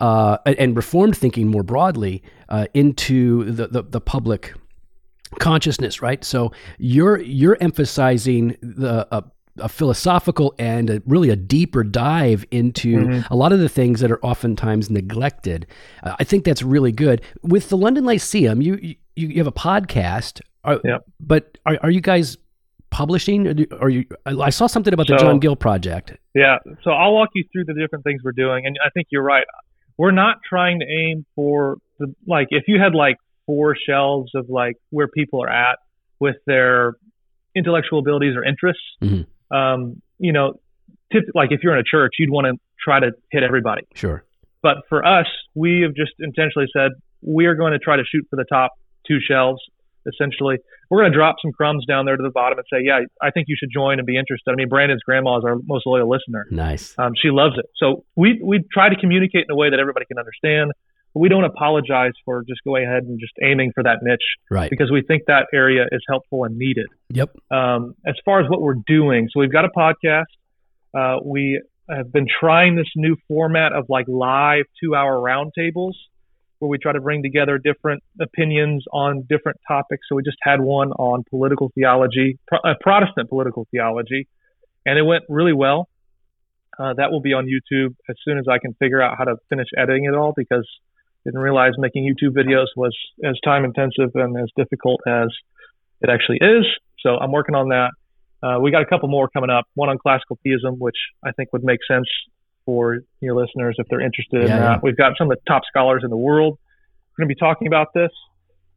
uh, 0.00 0.38
and 0.46 0.76
Reformed 0.76 1.16
thinking 1.16 1.48
more 1.48 1.62
broadly 1.62 2.22
uh, 2.48 2.66
into 2.74 3.44
the, 3.50 3.68
the, 3.68 3.82
the 3.82 4.00
public 4.00 4.54
consciousness, 5.40 6.00
right? 6.00 6.24
So 6.24 6.52
you're 6.78 7.20
you're 7.20 7.58
emphasizing 7.60 8.56
the 8.60 9.06
uh, 9.10 9.22
a 9.60 9.68
philosophical 9.68 10.54
and 10.58 10.88
a, 10.88 11.02
really 11.04 11.30
a 11.30 11.36
deeper 11.36 11.82
dive 11.82 12.44
into 12.52 12.96
mm-hmm. 12.96 13.32
a 13.32 13.36
lot 13.36 13.52
of 13.52 13.58
the 13.58 13.68
things 13.68 14.00
that 14.00 14.10
are 14.10 14.24
oftentimes 14.24 14.88
neglected. 14.88 15.66
Uh, 16.04 16.14
I 16.18 16.24
think 16.24 16.44
that's 16.44 16.62
really 16.62 16.92
good. 16.92 17.22
With 17.42 17.68
the 17.68 17.76
London 17.76 18.04
Lyceum, 18.04 18.62
you 18.62 18.76
you, 18.76 18.96
you 19.16 19.38
have 19.38 19.48
a 19.48 19.52
podcast, 19.52 20.40
are, 20.64 20.80
yep. 20.84 21.04
but 21.18 21.58
are, 21.66 21.76
are 21.82 21.90
you 21.90 22.00
guys 22.00 22.38
publishing? 22.90 23.66
Are 23.80 23.88
you? 23.88 24.04
I 24.26 24.50
saw 24.50 24.66
something 24.66 24.92
about 24.92 25.06
the 25.06 25.18
so, 25.18 25.24
John 25.24 25.38
Gill 25.38 25.56
project. 25.56 26.12
Yeah, 26.34 26.58
so 26.82 26.90
I'll 26.90 27.14
walk 27.14 27.30
you 27.34 27.44
through 27.52 27.64
the 27.64 27.74
different 27.74 28.04
things 28.04 28.22
we're 28.24 28.32
doing, 28.32 28.66
and 28.66 28.76
I 28.84 28.90
think 28.90 29.08
you're 29.10 29.22
right. 29.22 29.44
We're 29.96 30.12
not 30.12 30.36
trying 30.48 30.80
to 30.80 30.86
aim 30.86 31.26
for 31.34 31.78
the 31.98 32.14
like 32.26 32.48
if 32.50 32.64
you 32.68 32.80
had 32.80 32.94
like 32.94 33.16
four 33.46 33.76
shelves 33.76 34.32
of 34.34 34.48
like 34.48 34.76
where 34.90 35.08
people 35.08 35.42
are 35.42 35.50
at 35.50 35.78
with 36.20 36.36
their 36.46 36.94
intellectual 37.54 37.98
abilities 37.98 38.36
or 38.36 38.44
interests. 38.44 38.82
Mm-hmm 39.02 39.22
um, 39.50 40.02
you 40.18 40.32
know, 40.32 40.54
tip, 41.12 41.24
like 41.34 41.52
if 41.52 41.60
you're 41.62 41.74
in 41.74 41.80
a 41.80 41.88
church, 41.88 42.14
you'd 42.18 42.30
want 42.30 42.46
to 42.46 42.54
try 42.82 43.00
to 43.00 43.12
hit 43.30 43.42
everybody. 43.42 43.82
Sure. 43.94 44.24
But 44.62 44.78
for 44.88 45.04
us, 45.04 45.26
we 45.54 45.82
have 45.82 45.94
just 45.94 46.12
intentionally 46.18 46.68
said 46.76 46.92
we 47.22 47.46
are 47.46 47.54
going 47.54 47.72
to 47.72 47.78
try 47.78 47.96
to 47.96 48.04
shoot 48.04 48.26
for 48.28 48.36
the 48.36 48.44
top 48.44 48.72
two 49.06 49.18
shelves. 49.20 49.60
Essentially, 50.06 50.58
we're 50.90 51.00
going 51.00 51.12
to 51.12 51.16
drop 51.16 51.36
some 51.42 51.52
crumbs 51.52 51.84
down 51.86 52.06
there 52.06 52.16
to 52.16 52.22
the 52.22 52.30
bottom 52.30 52.58
and 52.58 52.66
say, 52.72 52.84
"Yeah, 52.84 53.00
I 53.20 53.30
think 53.30 53.46
you 53.48 53.56
should 53.58 53.70
join 53.72 53.98
and 53.98 54.06
be 54.06 54.16
interested." 54.16 54.50
I 54.50 54.54
mean, 54.54 54.68
Brandon's 54.68 55.02
grandma 55.02 55.38
is 55.38 55.44
our 55.44 55.56
most 55.66 55.86
loyal 55.86 56.08
listener. 56.08 56.46
Nice. 56.50 56.94
Um, 56.98 57.12
she 57.20 57.30
loves 57.30 57.54
it. 57.58 57.66
So 57.76 58.04
we 58.16 58.40
we 58.42 58.64
try 58.72 58.88
to 58.88 58.96
communicate 58.96 59.44
in 59.48 59.50
a 59.50 59.56
way 59.56 59.70
that 59.70 59.78
everybody 59.78 60.06
can 60.06 60.18
understand. 60.18 60.72
But 61.14 61.20
we 61.20 61.28
don't 61.28 61.44
apologize 61.44 62.12
for 62.24 62.44
just 62.46 62.60
going 62.64 62.84
ahead 62.84 63.04
and 63.04 63.18
just 63.18 63.32
aiming 63.42 63.72
for 63.74 63.82
that 63.82 63.98
niche, 64.02 64.20
right? 64.50 64.70
Because 64.70 64.90
we 64.90 65.02
think 65.02 65.22
that 65.26 65.46
area 65.54 65.84
is 65.90 66.02
helpful 66.08 66.44
and 66.44 66.56
needed. 66.58 66.86
Yep. 67.10 67.34
Um, 67.50 67.94
as 68.06 68.14
far 68.24 68.40
as 68.40 68.50
what 68.50 68.60
we're 68.60 68.82
doing, 68.86 69.28
so 69.32 69.40
we've 69.40 69.52
got 69.52 69.64
a 69.64 69.70
podcast. 69.76 70.24
Uh, 70.94 71.18
we 71.24 71.60
have 71.90 72.12
been 72.12 72.26
trying 72.40 72.76
this 72.76 72.88
new 72.96 73.16
format 73.28 73.72
of 73.72 73.86
like 73.88 74.06
live 74.08 74.64
two-hour 74.82 75.16
roundtables, 75.16 75.92
where 76.58 76.68
we 76.68 76.78
try 76.78 76.92
to 76.92 77.00
bring 77.00 77.22
together 77.22 77.58
different 77.58 78.02
opinions 78.20 78.84
on 78.92 79.22
different 79.28 79.58
topics. 79.66 80.06
So 80.08 80.16
we 80.16 80.22
just 80.22 80.38
had 80.42 80.60
one 80.60 80.90
on 80.92 81.24
political 81.30 81.70
theology, 81.74 82.38
pro- 82.46 82.58
uh, 82.60 82.74
Protestant 82.80 83.28
political 83.28 83.66
theology, 83.70 84.28
and 84.84 84.98
it 84.98 85.02
went 85.02 85.24
really 85.28 85.52
well. 85.52 85.88
Uh, 86.78 86.94
that 86.94 87.10
will 87.10 87.20
be 87.20 87.32
on 87.32 87.46
YouTube 87.46 87.94
as 88.08 88.16
soon 88.24 88.38
as 88.38 88.44
I 88.50 88.58
can 88.58 88.74
figure 88.74 89.02
out 89.02 89.18
how 89.18 89.24
to 89.24 89.36
finish 89.48 89.66
editing 89.76 90.04
it 90.04 90.14
all 90.14 90.32
because 90.36 90.66
I 91.26 91.30
didn't 91.30 91.40
realize 91.40 91.72
making 91.76 92.04
YouTube 92.04 92.36
videos 92.36 92.66
was 92.76 92.96
as 93.24 93.36
time 93.44 93.64
intensive 93.64 94.10
and 94.14 94.36
as 94.38 94.48
difficult 94.56 95.00
as 95.06 95.28
it 96.00 96.08
actually 96.08 96.38
is. 96.40 96.64
So 97.00 97.10
I'm 97.16 97.32
working 97.32 97.54
on 97.54 97.68
that. 97.68 97.90
Uh, 98.40 98.60
we 98.60 98.70
got 98.70 98.82
a 98.82 98.86
couple 98.86 99.08
more 99.08 99.28
coming 99.28 99.50
up. 99.50 99.64
One 99.74 99.88
on 99.88 99.98
classical 99.98 100.38
theism, 100.44 100.76
which 100.78 100.96
I 101.24 101.32
think 101.32 101.52
would 101.52 101.64
make 101.64 101.80
sense 101.88 102.06
for 102.68 102.98
your 103.20 103.34
listeners 103.34 103.76
if 103.78 103.86
they're 103.88 104.02
interested 104.02 104.42
in 104.42 104.50
that. 104.60 104.82
We've 104.82 104.96
got 104.96 105.14
some 105.16 105.30
of 105.30 105.38
the 105.38 105.42
top 105.50 105.62
scholars 105.66 106.02
in 106.04 106.10
the 106.10 106.18
world. 106.18 106.58
We're 107.16 107.24
going 107.24 107.30
to 107.30 107.34
be 107.34 107.38
talking 107.40 107.66
about 107.66 107.94
this, 107.94 108.10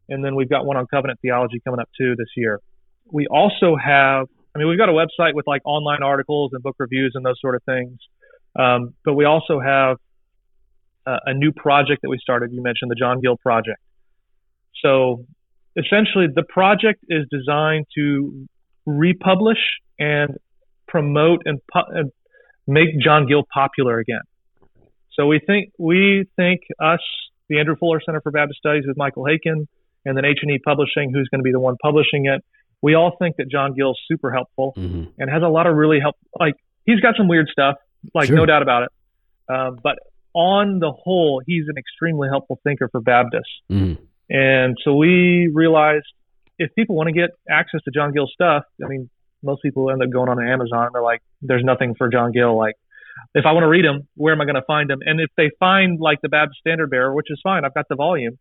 and 0.08 0.24
then 0.24 0.34
we've 0.36 0.48
got 0.50 0.66
one 0.66 0.78
on 0.78 0.88
covenant 0.88 1.20
theology 1.22 1.60
coming 1.66 1.82
up 1.82 1.90
too 1.98 2.16
this 2.16 2.30
year. 2.38 2.62
We 3.12 3.28
also 3.28 3.76
have, 3.76 4.28
I 4.56 4.60
mean, 4.60 4.70
we've 4.70 4.78
got 4.78 4.88
a 4.88 4.94
website 4.94 5.34
with 5.34 5.46
like 5.46 5.62
online 5.66 6.04
articles 6.04 6.52
and 6.54 6.64
book 6.64 6.78
reviews 6.80 7.12
and 7.16 7.26
those 7.26 7.36
sort 7.42 7.56
of 7.56 7.64
things. 7.64 7.98
Um, 8.58 8.94
but 9.04 9.16
we 9.16 9.26
also 9.26 9.60
have 9.60 9.98
uh, 11.06 11.18
a 11.26 11.34
new 11.34 11.52
project 11.52 12.04
that 12.04 12.10
we 12.10 12.18
started. 12.18 12.54
You 12.54 12.64
mentioned 12.64 12.92
the 12.92 12.96
John 12.96 13.20
Gill 13.20 13.36
project. 13.36 13.82
So 14.82 15.26
essentially, 15.76 16.28
the 16.34 16.46
project 16.48 17.04
is 17.10 17.26
designed 17.30 17.88
to 17.98 18.48
republish 18.86 19.60
and 20.00 20.38
promote 20.88 21.42
and, 21.44 21.60
pu- 21.74 21.92
and 21.94 22.12
make 22.72 23.00
John 23.00 23.28
Gill 23.28 23.44
popular 23.54 24.00
again. 24.00 24.22
So 25.14 25.28
we 25.28 25.40
think 25.46 25.72
we 25.78 26.26
think 26.36 26.62
us, 26.80 27.02
the 27.50 27.60
Andrew 27.60 27.76
Fuller 27.80 28.02
Center 28.06 28.22
for 28.22 28.32
Baptist 28.32 28.60
Studies 28.60 28.84
with 28.88 28.98
Michael 28.98 29.26
Haykin, 29.26 29.68
and 30.06 30.18
then 30.18 30.26
H&E 30.26 30.60
Publishing, 30.64 31.12
who's 31.14 31.28
going 31.30 31.40
to 31.40 31.44
be 31.44 31.52
the 31.52 31.60
one 31.60 31.76
publishing 31.82 32.26
it. 32.26 32.44
We 32.82 32.96
all 32.96 33.16
think 33.20 33.36
that 33.38 33.50
John 33.50 33.74
Gill 33.76 33.92
is 33.92 34.00
super 34.08 34.32
helpful 34.32 34.74
mm-hmm. 34.76 35.04
and 35.20 35.30
has 35.30 35.44
a 35.44 35.50
lot 35.50 35.68
of 35.68 35.76
really 35.76 36.00
help. 36.00 36.16
Like 36.40 36.56
he's 36.86 37.00
got 37.00 37.16
some 37.18 37.28
weird 37.28 37.48
stuff, 37.52 37.76
like 38.16 38.28
sure. 38.28 38.38
no 38.38 38.46
doubt 38.46 38.64
about 38.64 38.84
it. 38.84 38.90
Um, 39.54 39.78
but 39.84 40.00
on 40.34 40.80
the 40.80 40.92
whole, 40.92 41.42
he's 41.46 41.66
an 41.68 41.78
extremely 41.78 42.30
helpful 42.32 42.60
thinker 42.64 42.88
for 42.90 43.02
Baptists. 43.02 43.52
Mm. 43.70 43.98
And 44.30 44.78
so 44.84 44.96
we 44.96 45.52
realized 45.54 46.06
if 46.58 46.74
people 46.74 46.96
want 46.96 47.08
to 47.08 47.14
get 47.14 47.32
access 47.50 47.82
to 47.84 47.92
John 47.92 48.14
Gill 48.14 48.28
stuff, 48.28 48.64
I 48.84 48.88
mean, 48.88 49.10
most 49.44 49.62
people 49.62 49.90
end 49.90 50.04
up 50.04 50.10
going 50.10 50.30
on 50.30 50.44
Amazon. 50.44 50.90
They're 50.94 51.02
like, 51.02 51.22
there's 51.42 51.64
nothing 51.64 51.96
for 51.98 52.10
John 52.10 52.32
Gill. 52.32 52.58
Like, 52.58 52.76
if 53.34 53.46
I 53.46 53.52
want 53.52 53.64
to 53.64 53.68
read 53.68 53.86
them, 53.86 54.08
where 54.16 54.34
am 54.34 54.42
I 54.42 54.46
going 54.46 54.56
to 54.56 54.66
find 54.66 54.90
them? 54.90 55.00
And 55.06 55.20
if 55.20 55.30
they 55.38 55.52
find 55.60 56.00
like 56.00 56.20
the 56.22 56.30
Baptist 56.30 56.60
Standard 56.60 56.90
Bearer, 56.90 57.14
which 57.14 57.28
is 57.30 57.40
fine, 57.44 57.66
I've 57.66 57.74
got 57.74 57.88
the 57.90 57.96
volume. 57.96 58.38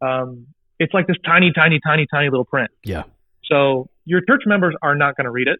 Um, 0.00 0.46
it's 0.78 0.94
like 0.94 1.06
this 1.06 1.16
tiny, 1.24 1.52
tiny, 1.54 1.78
tiny, 1.84 2.06
tiny 2.12 2.30
little 2.30 2.44
print. 2.44 2.70
Yeah. 2.84 3.04
So 3.50 3.88
your 4.04 4.20
church 4.26 4.42
members 4.46 4.74
are 4.82 4.94
not 4.94 5.16
going 5.16 5.24
to 5.24 5.30
read 5.30 5.48
it, 5.48 5.58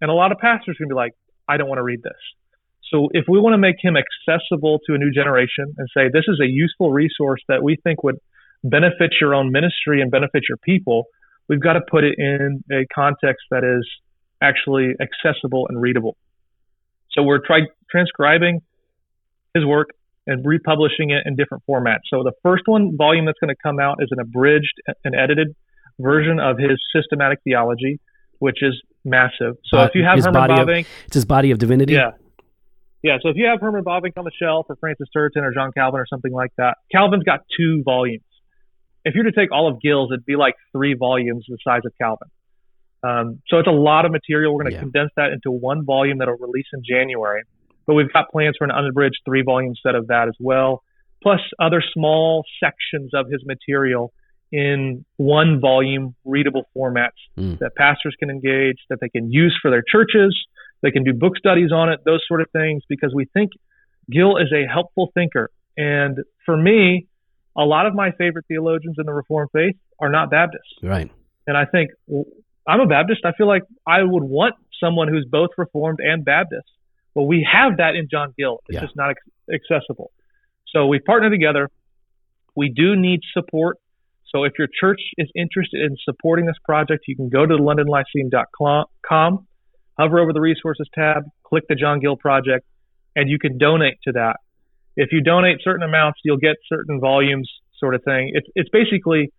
and 0.00 0.10
a 0.10 0.14
lot 0.14 0.32
of 0.32 0.38
pastors 0.38 0.76
are 0.76 0.84
going 0.84 0.90
to 0.90 0.94
be 0.94 0.96
like, 0.96 1.12
I 1.48 1.56
don't 1.56 1.68
want 1.68 1.78
to 1.78 1.82
read 1.82 2.02
this. 2.02 2.12
So 2.92 3.08
if 3.12 3.24
we 3.26 3.40
want 3.40 3.54
to 3.54 3.58
make 3.58 3.76
him 3.82 3.94
accessible 3.96 4.80
to 4.86 4.94
a 4.94 4.98
new 4.98 5.10
generation 5.10 5.74
and 5.78 5.88
say 5.96 6.10
this 6.12 6.24
is 6.28 6.40
a 6.42 6.46
useful 6.46 6.92
resource 6.92 7.40
that 7.48 7.62
we 7.62 7.76
think 7.82 8.02
would 8.02 8.18
benefit 8.62 9.14
your 9.20 9.34
own 9.34 9.50
ministry 9.50 10.02
and 10.02 10.10
benefit 10.10 10.42
your 10.48 10.58
people, 10.58 11.06
we've 11.48 11.60
got 11.60 11.72
to 11.72 11.80
put 11.90 12.04
it 12.04 12.14
in 12.18 12.62
a 12.70 12.86
context 12.94 13.44
that 13.50 13.64
is 13.64 13.88
actually 14.42 14.90
accessible 15.00 15.66
and 15.68 15.80
readable. 15.80 16.16
So 17.12 17.22
we're 17.22 17.38
try- 17.38 17.68
transcribing 17.90 18.60
his 19.54 19.64
work 19.64 19.90
and 20.26 20.44
republishing 20.46 21.10
it 21.10 21.22
in 21.26 21.36
different 21.36 21.62
formats. 21.68 22.08
So 22.08 22.22
the 22.22 22.32
first 22.42 22.62
one 22.66 22.96
volume 22.96 23.26
that's 23.26 23.38
going 23.38 23.54
to 23.54 23.60
come 23.62 23.78
out 23.78 23.98
is 24.00 24.08
an 24.10 24.20
abridged 24.20 24.80
and 25.04 25.14
edited 25.14 25.54
version 25.98 26.40
of 26.40 26.58
his 26.58 26.80
systematic 26.94 27.40
theology, 27.44 28.00
which 28.38 28.62
is 28.62 28.80
massive. 29.04 29.56
So 29.64 29.78
uh, 29.78 29.84
if 29.84 29.94
you 29.94 30.04
have 30.04 30.22
Herman 30.24 30.48
Bavinck, 30.50 30.80
of, 30.80 30.86
it's 31.06 31.14
his 31.14 31.24
body 31.24 31.50
of 31.50 31.58
divinity. 31.58 31.94
Yeah, 31.94 32.12
yeah, 33.02 33.18
so 33.20 33.30
if 33.30 33.36
you 33.36 33.46
have 33.46 33.60
Herman 33.60 33.82
Bavinck 33.82 34.12
on 34.16 34.24
the 34.24 34.30
shelf 34.40 34.66
or 34.68 34.76
Francis 34.76 35.08
Turretin 35.14 35.42
or 35.42 35.52
John 35.52 35.72
Calvin 35.72 36.00
or 36.00 36.06
something 36.06 36.32
like 36.32 36.52
that, 36.56 36.76
Calvin's 36.92 37.24
got 37.24 37.40
two 37.56 37.82
volumes. 37.84 38.22
If 39.04 39.16
you 39.16 39.24
were 39.24 39.30
to 39.30 39.36
take 39.36 39.50
all 39.50 39.68
of 39.68 39.80
Gill's, 39.80 40.10
it'd 40.12 40.24
be 40.24 40.36
like 40.36 40.54
three 40.70 40.94
volumes 40.94 41.44
the 41.48 41.58
size 41.64 41.80
of 41.84 41.92
Calvin. 42.00 42.28
Um, 43.02 43.42
so 43.48 43.58
it's 43.58 43.68
a 43.68 43.72
lot 43.72 44.04
of 44.04 44.12
material. 44.12 44.54
We're 44.54 44.64
going 44.64 44.72
to 44.72 44.76
yeah. 44.76 44.82
condense 44.82 45.10
that 45.16 45.32
into 45.32 45.50
one 45.50 45.84
volume 45.84 46.18
that'll 46.18 46.36
release 46.36 46.66
in 46.72 46.82
January. 46.88 47.42
But 47.86 47.94
we've 47.94 48.12
got 48.12 48.30
plans 48.30 48.56
for 48.58 48.64
an 48.64 48.70
unabridged 48.70 49.18
three 49.24 49.42
volume 49.42 49.74
set 49.84 49.94
of 49.94 50.06
that 50.06 50.28
as 50.28 50.34
well, 50.38 50.82
plus 51.22 51.40
other 51.58 51.82
small 51.92 52.44
sections 52.62 53.10
of 53.12 53.26
his 53.30 53.42
material 53.44 54.12
in 54.52 55.04
one 55.16 55.60
volume 55.60 56.14
readable 56.24 56.64
formats 56.76 57.10
mm. 57.38 57.58
that 57.58 57.74
pastors 57.74 58.14
can 58.20 58.30
engage, 58.30 58.76
that 58.90 58.98
they 59.00 59.08
can 59.08 59.32
use 59.32 59.58
for 59.60 59.70
their 59.70 59.82
churches, 59.90 60.36
they 60.82 60.90
can 60.90 61.04
do 61.04 61.12
book 61.12 61.36
studies 61.38 61.72
on 61.72 61.90
it, 61.90 62.00
those 62.04 62.20
sort 62.28 62.40
of 62.40 62.48
things, 62.52 62.82
because 62.88 63.12
we 63.14 63.24
think 63.32 63.50
Gill 64.10 64.36
is 64.36 64.52
a 64.52 64.70
helpful 64.70 65.10
thinker. 65.14 65.50
And 65.76 66.18
for 66.44 66.56
me, 66.56 67.06
a 67.56 67.62
lot 67.62 67.86
of 67.86 67.94
my 67.94 68.10
favorite 68.12 68.44
theologians 68.46 68.96
in 68.98 69.06
the 69.06 69.12
Reformed 69.12 69.50
faith 69.52 69.76
are 69.98 70.10
not 70.10 70.30
Baptists. 70.30 70.74
Right. 70.82 71.10
And 71.46 71.56
I 71.56 71.64
think 71.64 71.90
I'm 72.66 72.80
a 72.80 72.86
Baptist. 72.86 73.20
I 73.24 73.32
feel 73.32 73.48
like 73.48 73.62
I 73.86 74.02
would 74.02 74.22
want 74.22 74.54
someone 74.82 75.08
who's 75.08 75.26
both 75.30 75.50
Reformed 75.56 75.98
and 76.00 76.24
Baptist. 76.24 76.68
Well, 77.14 77.26
we 77.26 77.46
have 77.50 77.78
that 77.78 77.94
in 77.94 78.08
John 78.10 78.34
Gill. 78.38 78.60
It's 78.68 78.76
yeah. 78.76 78.82
just 78.82 78.96
not 78.96 79.14
accessible. 79.52 80.12
So 80.68 80.86
we 80.86 80.98
partner 80.98 81.30
together. 81.30 81.68
We 82.56 82.70
do 82.70 82.96
need 82.96 83.20
support. 83.34 83.78
So 84.34 84.44
if 84.44 84.52
your 84.58 84.68
church 84.80 85.00
is 85.18 85.30
interested 85.34 85.82
in 85.82 85.96
supporting 86.04 86.46
this 86.46 86.56
project, 86.64 87.04
you 87.06 87.16
can 87.16 87.28
go 87.28 87.44
to 87.44 87.54
londonlyceum.com 87.54 89.46
hover 89.98 90.18
over 90.18 90.32
the 90.32 90.40
resources 90.40 90.88
tab, 90.94 91.24
click 91.44 91.64
the 91.68 91.74
John 91.74 92.00
Gill 92.00 92.16
project, 92.16 92.66
and 93.14 93.28
you 93.28 93.38
can 93.38 93.58
donate 93.58 93.98
to 94.04 94.12
that. 94.12 94.36
If 94.96 95.10
you 95.12 95.22
donate 95.22 95.58
certain 95.62 95.82
amounts, 95.82 96.20
you'll 96.24 96.38
get 96.38 96.56
certain 96.68 97.00
volumes, 97.00 97.50
sort 97.78 97.94
of 97.94 98.02
thing. 98.04 98.32
It's 98.34 98.46
it's 98.54 98.68
basically 98.70 99.32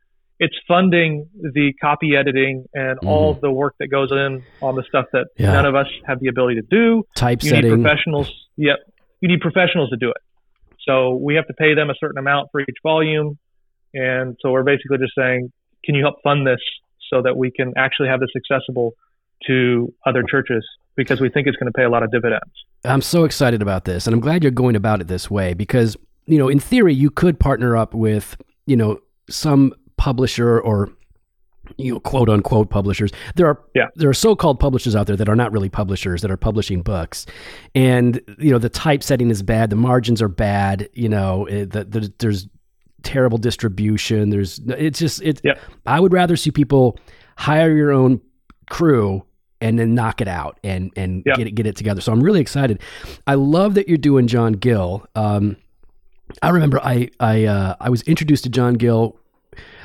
it's 0.44 0.56
funding 0.68 1.30
the 1.34 1.72
copy 1.80 2.18
editing 2.18 2.66
and 2.74 3.00
mm. 3.00 3.08
all 3.08 3.34
the 3.34 3.50
work 3.50 3.76
that 3.80 3.88
goes 3.88 4.12
in 4.12 4.44
on 4.62 4.76
the 4.76 4.84
stuff 4.84 5.06
that 5.14 5.28
yeah. 5.38 5.54
none 5.54 5.66
of 5.66 5.74
us 5.74 5.88
have 6.06 6.20
the 6.20 6.28
ability 6.28 6.56
to 6.56 6.68
do. 6.70 7.04
Typesetting. 7.16 7.64
You 7.64 7.78
need 7.78 7.84
professionals. 7.84 8.32
Yep. 8.58 8.78
You 9.22 9.30
need 9.30 9.40
professionals 9.40 9.90
to 9.92 9.96
do 9.96 10.10
it. 10.10 10.18
So 10.86 11.16
we 11.16 11.36
have 11.36 11.48
to 11.48 11.54
pay 11.54 11.76
them 11.76 11.90
a 11.90 11.94
certain 11.98 12.18
amount 12.18 12.50
for 12.52 12.60
each 12.60 12.78
volume. 12.84 13.38
And 13.94 14.36
so 14.42 14.52
we're 14.52 14.64
basically 14.64 14.98
just 14.98 15.14
saying, 15.18 15.50
can 15.86 15.96
you 15.96 16.04
help 16.04 16.22
fund 16.24 16.46
this 16.46 16.60
so 17.10 17.22
that 17.22 17.38
we 17.38 17.50
can 17.50 17.72
actually 17.78 18.10
have 18.10 18.20
this 18.20 18.32
accessible 18.36 18.96
to 19.48 19.94
other 20.06 20.24
churches 20.24 20.66
because 20.98 21.22
we 21.22 21.30
think 21.30 21.48
it's 21.48 21.58
going 21.58 21.72
to 21.72 21.76
pay 21.76 21.84
a 21.84 21.90
lot 21.90 22.04
of 22.04 22.12
dividends. 22.12 22.52
I'm 22.84 23.02
so 23.02 23.24
excited 23.24 23.62
about 23.62 23.86
this, 23.86 24.08
and 24.08 24.14
I'm 24.14 24.20
glad 24.20 24.44
you're 24.44 24.52
going 24.52 24.76
about 24.76 25.00
it 25.00 25.08
this 25.08 25.32
way 25.32 25.54
because 25.54 25.96
you 26.26 26.38
know, 26.38 26.48
in 26.48 26.60
theory, 26.60 26.94
you 26.94 27.10
could 27.10 27.40
partner 27.40 27.76
up 27.78 27.94
with 27.94 28.38
you 28.66 28.76
know 28.76 29.00
some 29.30 29.74
publisher 30.04 30.60
or 30.60 30.90
you 31.78 31.94
know, 31.94 32.00
quote 32.02 32.28
unquote 32.28 32.70
publishers. 32.70 33.10
There 33.36 33.48
are 33.48 33.64
yeah. 33.74 33.88
there 33.96 34.10
are 34.10 34.14
so-called 34.14 34.60
publishers 34.60 34.98
out 34.98 35.08
there 35.08 35.16
that 35.16 35.30
are 35.30 35.36
not 35.36 35.54
really 35.54 35.70
publishers 35.70 36.22
that 36.24 36.30
are 36.30 36.36
publishing 36.36 36.82
books, 36.82 37.26
and 37.74 38.20
you 38.38 38.52
know 38.52 38.58
the 38.58 38.68
typesetting 38.68 39.30
is 39.30 39.42
bad, 39.42 39.70
the 39.70 39.78
margins 39.78 40.22
are 40.22 40.28
bad. 40.28 40.90
You 40.92 41.08
know, 41.08 41.46
it, 41.46 41.72
the, 41.72 41.86
the, 41.86 42.14
there's 42.20 42.50
terrible 43.04 43.38
distribution. 43.38 44.30
There's 44.30 44.60
it's 44.68 45.00
just 45.00 45.22
it. 45.22 45.40
Yeah. 45.42 45.54
I 45.86 46.02
would 46.02 46.12
rather 46.12 46.36
see 46.36 46.52
people 46.52 47.00
hire 47.38 47.74
your 47.74 47.94
own 47.94 48.20
crew 48.70 49.24
and 49.62 49.80
then 49.80 49.96
knock 49.96 50.20
it 50.20 50.28
out 50.28 50.60
and 50.66 50.92
and 50.98 51.24
yeah. 51.26 51.36
get 51.36 51.48
it 51.48 51.52
get 51.52 51.66
it 51.66 51.78
together. 51.78 52.02
So 52.02 52.12
I'm 52.12 52.22
really 52.22 52.42
excited. 52.42 52.82
I 53.26 53.36
love 53.36 53.76
that 53.76 53.88
you're 53.88 53.98
doing 53.98 54.28
John 54.28 54.52
Gill. 54.52 55.08
Um, 55.16 55.56
I 56.42 56.50
remember 56.50 56.82
I 56.82 57.10
I 57.22 57.46
uh, 57.46 57.76
I 57.80 57.90
was 57.90 58.02
introduced 58.02 58.44
to 58.44 58.50
John 58.50 58.74
Gill 58.74 59.18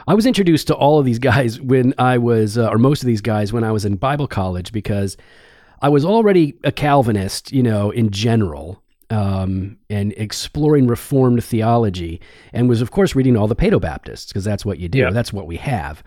I 0.09 0.15
was 0.15 0.25
introduced 0.25 0.69
to 0.69 0.75
all 0.75 0.99
of 0.99 1.05
these 1.05 1.19
guys 1.19 1.61
when 1.61 1.93
I 1.99 2.17
was, 2.17 2.57
uh, 2.57 2.71
or 2.71 2.79
most 2.79 3.03
of 3.03 3.07
these 3.07 3.21
guys 3.21 3.53
when 3.53 3.62
I 3.62 3.71
was 3.71 3.85
in 3.85 3.97
Bible 3.97 4.27
college 4.27 4.73
because 4.73 5.19
I 5.83 5.91
was 5.91 6.03
already 6.03 6.55
a 6.65 6.73
Calvinist, 6.73 7.53
you 7.53 7.62
know, 7.62 7.91
in 7.91 8.11
general, 8.11 8.83
um, 9.11 9.77
and 9.91 10.15
exploring 10.17 10.87
Reformed 10.87 11.45
theology, 11.45 12.23
and 12.55 12.71
was 12.71 12.81
of 12.81 12.91
course 12.91 13.15
reading 13.15 13.37
all 13.37 13.47
the 13.49 13.55
Paedo 13.55 13.79
Baptists 13.79 14.33
because 14.33 14.45
that's 14.45 14.65
what 14.65 14.79
you 14.79 14.88
do. 14.88 15.00
Yeah. 15.00 15.11
That's 15.11 15.31
what 15.31 15.47
we 15.47 15.57
have. 15.59 16.03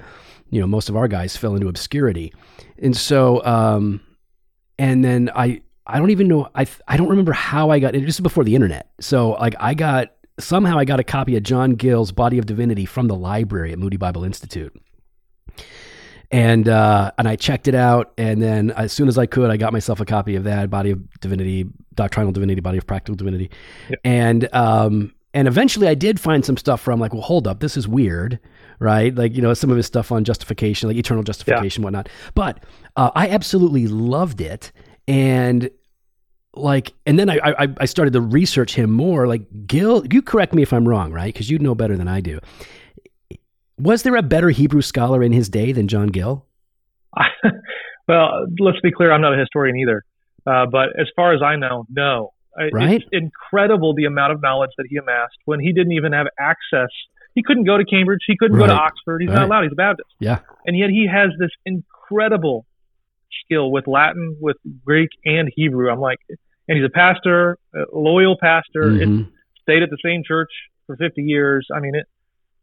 You 0.49 0.59
know, 0.61 0.67
most 0.67 0.89
of 0.89 0.95
our 0.95 1.07
guys 1.07 1.37
fell 1.37 1.53
into 1.55 1.67
obscurity, 1.67 2.33
and 2.79 2.97
so, 2.97 3.45
um, 3.45 4.01
and 4.79 5.05
then 5.05 5.29
I, 5.35 5.61
I 5.85 5.99
don't 5.99 6.09
even 6.09 6.27
know. 6.27 6.49
I, 6.55 6.65
I 6.87 6.97
don't 6.97 7.07
remember 7.07 7.33
how 7.33 7.69
I 7.69 7.79
got 7.79 7.95
it. 7.95 8.03
This 8.03 8.15
is 8.15 8.21
before 8.21 8.43
the 8.43 8.55
internet, 8.55 8.91
so 8.99 9.33
like 9.33 9.53
I 9.59 9.75
got 9.75 10.11
somehow 10.43 10.77
I 10.77 10.85
got 10.85 10.99
a 10.99 11.03
copy 11.03 11.35
of 11.35 11.43
John 11.43 11.75
Gill's 11.75 12.11
Body 12.11 12.37
of 12.37 12.45
Divinity 12.45 12.85
from 12.85 13.07
the 13.07 13.15
library 13.15 13.71
at 13.71 13.79
Moody 13.79 13.97
Bible 13.97 14.23
Institute. 14.23 14.75
And 16.31 16.69
uh, 16.69 17.11
and 17.17 17.27
I 17.27 17.35
checked 17.35 17.67
it 17.67 17.75
out, 17.75 18.13
and 18.17 18.41
then 18.41 18.71
as 18.71 18.93
soon 18.93 19.09
as 19.09 19.17
I 19.17 19.25
could, 19.25 19.51
I 19.51 19.57
got 19.57 19.73
myself 19.73 19.99
a 19.99 20.05
copy 20.05 20.37
of 20.37 20.45
that 20.45 20.69
Body 20.69 20.91
of 20.91 21.19
Divinity, 21.19 21.65
Doctrinal 21.93 22.31
Divinity, 22.31 22.61
Body 22.61 22.77
of 22.77 22.87
Practical 22.87 23.15
Divinity, 23.15 23.51
yep. 23.89 23.99
and 24.05 24.53
um, 24.55 25.13
and 25.33 25.45
eventually 25.49 25.89
I 25.89 25.93
did 25.93 26.21
find 26.21 26.45
some 26.45 26.55
stuff 26.55 26.79
from 26.79 27.01
like, 27.01 27.13
well, 27.13 27.21
hold 27.21 27.47
up, 27.49 27.59
this 27.59 27.75
is 27.75 27.85
weird, 27.85 28.39
right? 28.79 29.13
Like 29.13 29.35
you 29.35 29.41
know 29.41 29.53
some 29.53 29.71
of 29.71 29.75
his 29.75 29.87
stuff 29.87 30.09
on 30.09 30.23
justification, 30.23 30.87
like 30.87 30.95
eternal 30.95 31.23
justification, 31.23 31.81
yeah. 31.81 31.87
whatnot. 31.87 32.07
But 32.33 32.63
uh, 32.95 33.11
I 33.13 33.27
absolutely 33.27 33.87
loved 33.87 34.39
it, 34.39 34.71
and 35.09 35.69
like 36.55 36.93
and 37.05 37.17
then 37.17 37.29
I, 37.29 37.39
I 37.45 37.67
i 37.79 37.85
started 37.85 38.13
to 38.13 38.21
research 38.21 38.75
him 38.75 38.91
more 38.91 39.27
like 39.27 39.43
gill 39.65 40.05
you 40.11 40.21
correct 40.21 40.53
me 40.53 40.61
if 40.61 40.73
i'm 40.73 40.87
wrong 40.87 41.11
right? 41.11 41.33
Because 41.33 41.49
you 41.49 41.59
know 41.59 41.75
better 41.75 41.95
than 41.95 42.07
i 42.07 42.21
do. 42.21 42.39
Was 43.77 44.03
there 44.03 44.15
a 44.15 44.21
better 44.21 44.49
hebrew 44.49 44.81
scholar 44.81 45.23
in 45.23 45.31
his 45.31 45.49
day 45.49 45.71
than 45.71 45.87
john 45.87 46.07
gill 46.07 46.45
well 48.07 48.45
let's 48.59 48.79
be 48.81 48.91
clear 48.91 49.11
i'm 49.11 49.21
not 49.21 49.33
a 49.33 49.37
historian 49.37 49.77
either. 49.77 50.03
Uh, 50.45 50.65
but 50.65 50.89
as 50.99 51.07
far 51.15 51.33
as 51.33 51.41
i 51.41 51.55
know 51.55 51.85
no. 51.89 52.33
Right 52.73 52.95
it's 52.95 53.05
incredible 53.13 53.95
the 53.95 54.05
amount 54.05 54.33
of 54.33 54.41
knowledge 54.41 54.71
that 54.77 54.85
he 54.89 54.97
amassed 54.97 55.37
when 55.45 55.61
he 55.61 55.71
didn't 55.71 55.93
even 55.93 56.11
have 56.11 56.27
access. 56.37 56.89
He 57.33 57.43
couldn't 57.43 57.63
go 57.63 57.77
to 57.77 57.85
cambridge 57.85 58.19
he 58.27 58.35
couldn't 58.37 58.57
right. 58.57 58.67
go 58.67 58.73
to 58.73 58.79
oxford 58.79 59.21
he's 59.21 59.29
right. 59.29 59.35
not 59.35 59.45
allowed 59.45 59.63
he's 59.63 59.71
a 59.71 59.75
baptist. 59.75 60.09
Yeah. 60.19 60.39
And 60.65 60.77
yet 60.77 60.89
he 60.89 61.07
has 61.09 61.29
this 61.39 61.51
incredible 61.65 62.65
skill 63.45 63.71
with 63.71 63.87
Latin, 63.87 64.37
with 64.39 64.57
Greek, 64.85 65.09
and 65.25 65.49
Hebrew. 65.55 65.89
I'm 65.89 65.99
like, 65.99 66.19
and 66.71 66.79
he's 66.79 66.87
a 66.87 66.89
pastor, 66.89 67.57
a 67.75 67.83
loyal 67.91 68.37
pastor, 68.39 68.83
mm-hmm. 68.83 69.23
stayed 69.61 69.83
at 69.83 69.89
the 69.89 69.97
same 70.03 70.23
church 70.25 70.47
for 70.87 70.95
50 70.95 71.21
years. 71.21 71.67
I 71.75 71.81
mean, 71.81 71.95
it, 71.95 72.05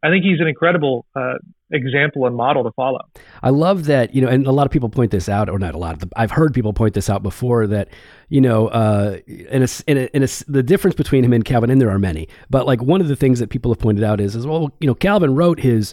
I 0.02 0.08
think 0.08 0.24
he's 0.24 0.40
an 0.40 0.46
incredible 0.46 1.04
uh, 1.14 1.34
example 1.70 2.24
and 2.24 2.34
model 2.34 2.64
to 2.64 2.70
follow. 2.72 3.00
I 3.42 3.50
love 3.50 3.84
that, 3.84 4.14
you 4.14 4.22
know, 4.22 4.28
and 4.28 4.46
a 4.46 4.50
lot 4.50 4.64
of 4.64 4.72
people 4.72 4.88
point 4.88 5.10
this 5.10 5.28
out, 5.28 5.50
or 5.50 5.58
not 5.58 5.74
a 5.74 5.78
lot. 5.78 6.02
Of, 6.02 6.10
I've 6.16 6.30
heard 6.30 6.54
people 6.54 6.72
point 6.72 6.94
this 6.94 7.10
out 7.10 7.22
before 7.22 7.66
that, 7.66 7.90
you 8.30 8.40
know, 8.40 8.68
uh, 8.68 9.18
in 9.26 9.62
a, 9.62 9.68
in 9.86 9.98
a, 9.98 10.08
in 10.14 10.22
a, 10.22 10.28
the 10.46 10.62
difference 10.62 10.94
between 10.94 11.22
him 11.22 11.34
and 11.34 11.44
Calvin, 11.44 11.68
and 11.68 11.78
there 11.78 11.90
are 11.90 11.98
many, 11.98 12.28
but 12.48 12.64
like 12.64 12.80
one 12.80 13.02
of 13.02 13.08
the 13.08 13.16
things 13.16 13.40
that 13.40 13.50
people 13.50 13.70
have 13.70 13.78
pointed 13.78 14.04
out 14.04 14.22
is, 14.22 14.34
is 14.34 14.46
well, 14.46 14.70
you 14.80 14.86
know, 14.86 14.94
Calvin 14.94 15.34
wrote 15.34 15.60
his, 15.60 15.92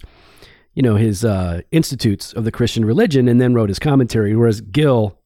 you 0.74 0.84
know, 0.84 0.96
his 0.96 1.26
uh, 1.26 1.60
Institutes 1.72 2.32
of 2.32 2.46
the 2.46 2.52
Christian 2.52 2.86
Religion 2.86 3.28
and 3.28 3.42
then 3.42 3.54
wrote 3.54 3.68
his 3.68 3.80
commentary, 3.80 4.38
whereas 4.38 4.62
Gill 4.62 5.20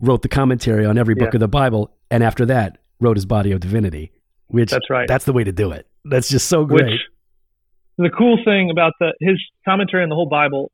wrote 0.00 0.22
the 0.22 0.28
commentary 0.28 0.84
on 0.86 0.96
every 0.98 1.14
book 1.14 1.30
Yeah. 1.32 1.36
of 1.36 1.40
the 1.40 1.48
Bible, 1.48 1.90
and 2.10 2.22
after 2.22 2.46
that 2.46 2.78
wrote 3.00 3.16
his 3.16 3.26
Body 3.26 3.52
of 3.52 3.60
Divinity. 3.60 4.12
Which 4.48 4.70
That's 4.70 4.88
right. 4.88 5.06
That's 5.06 5.24
the 5.26 5.32
way 5.32 5.44
to 5.44 5.52
do 5.52 5.72
it. 5.72 5.86
That's 6.04 6.28
just 6.28 6.48
so 6.48 6.64
great. 6.64 6.84
Which 6.86 7.00
the 7.98 8.10
cool 8.10 8.38
thing 8.44 8.70
about 8.70 8.92
the 9.00 9.12
his 9.20 9.38
commentary 9.64 10.02
on 10.02 10.08
the 10.08 10.14
whole 10.14 10.28
Bible, 10.28 10.70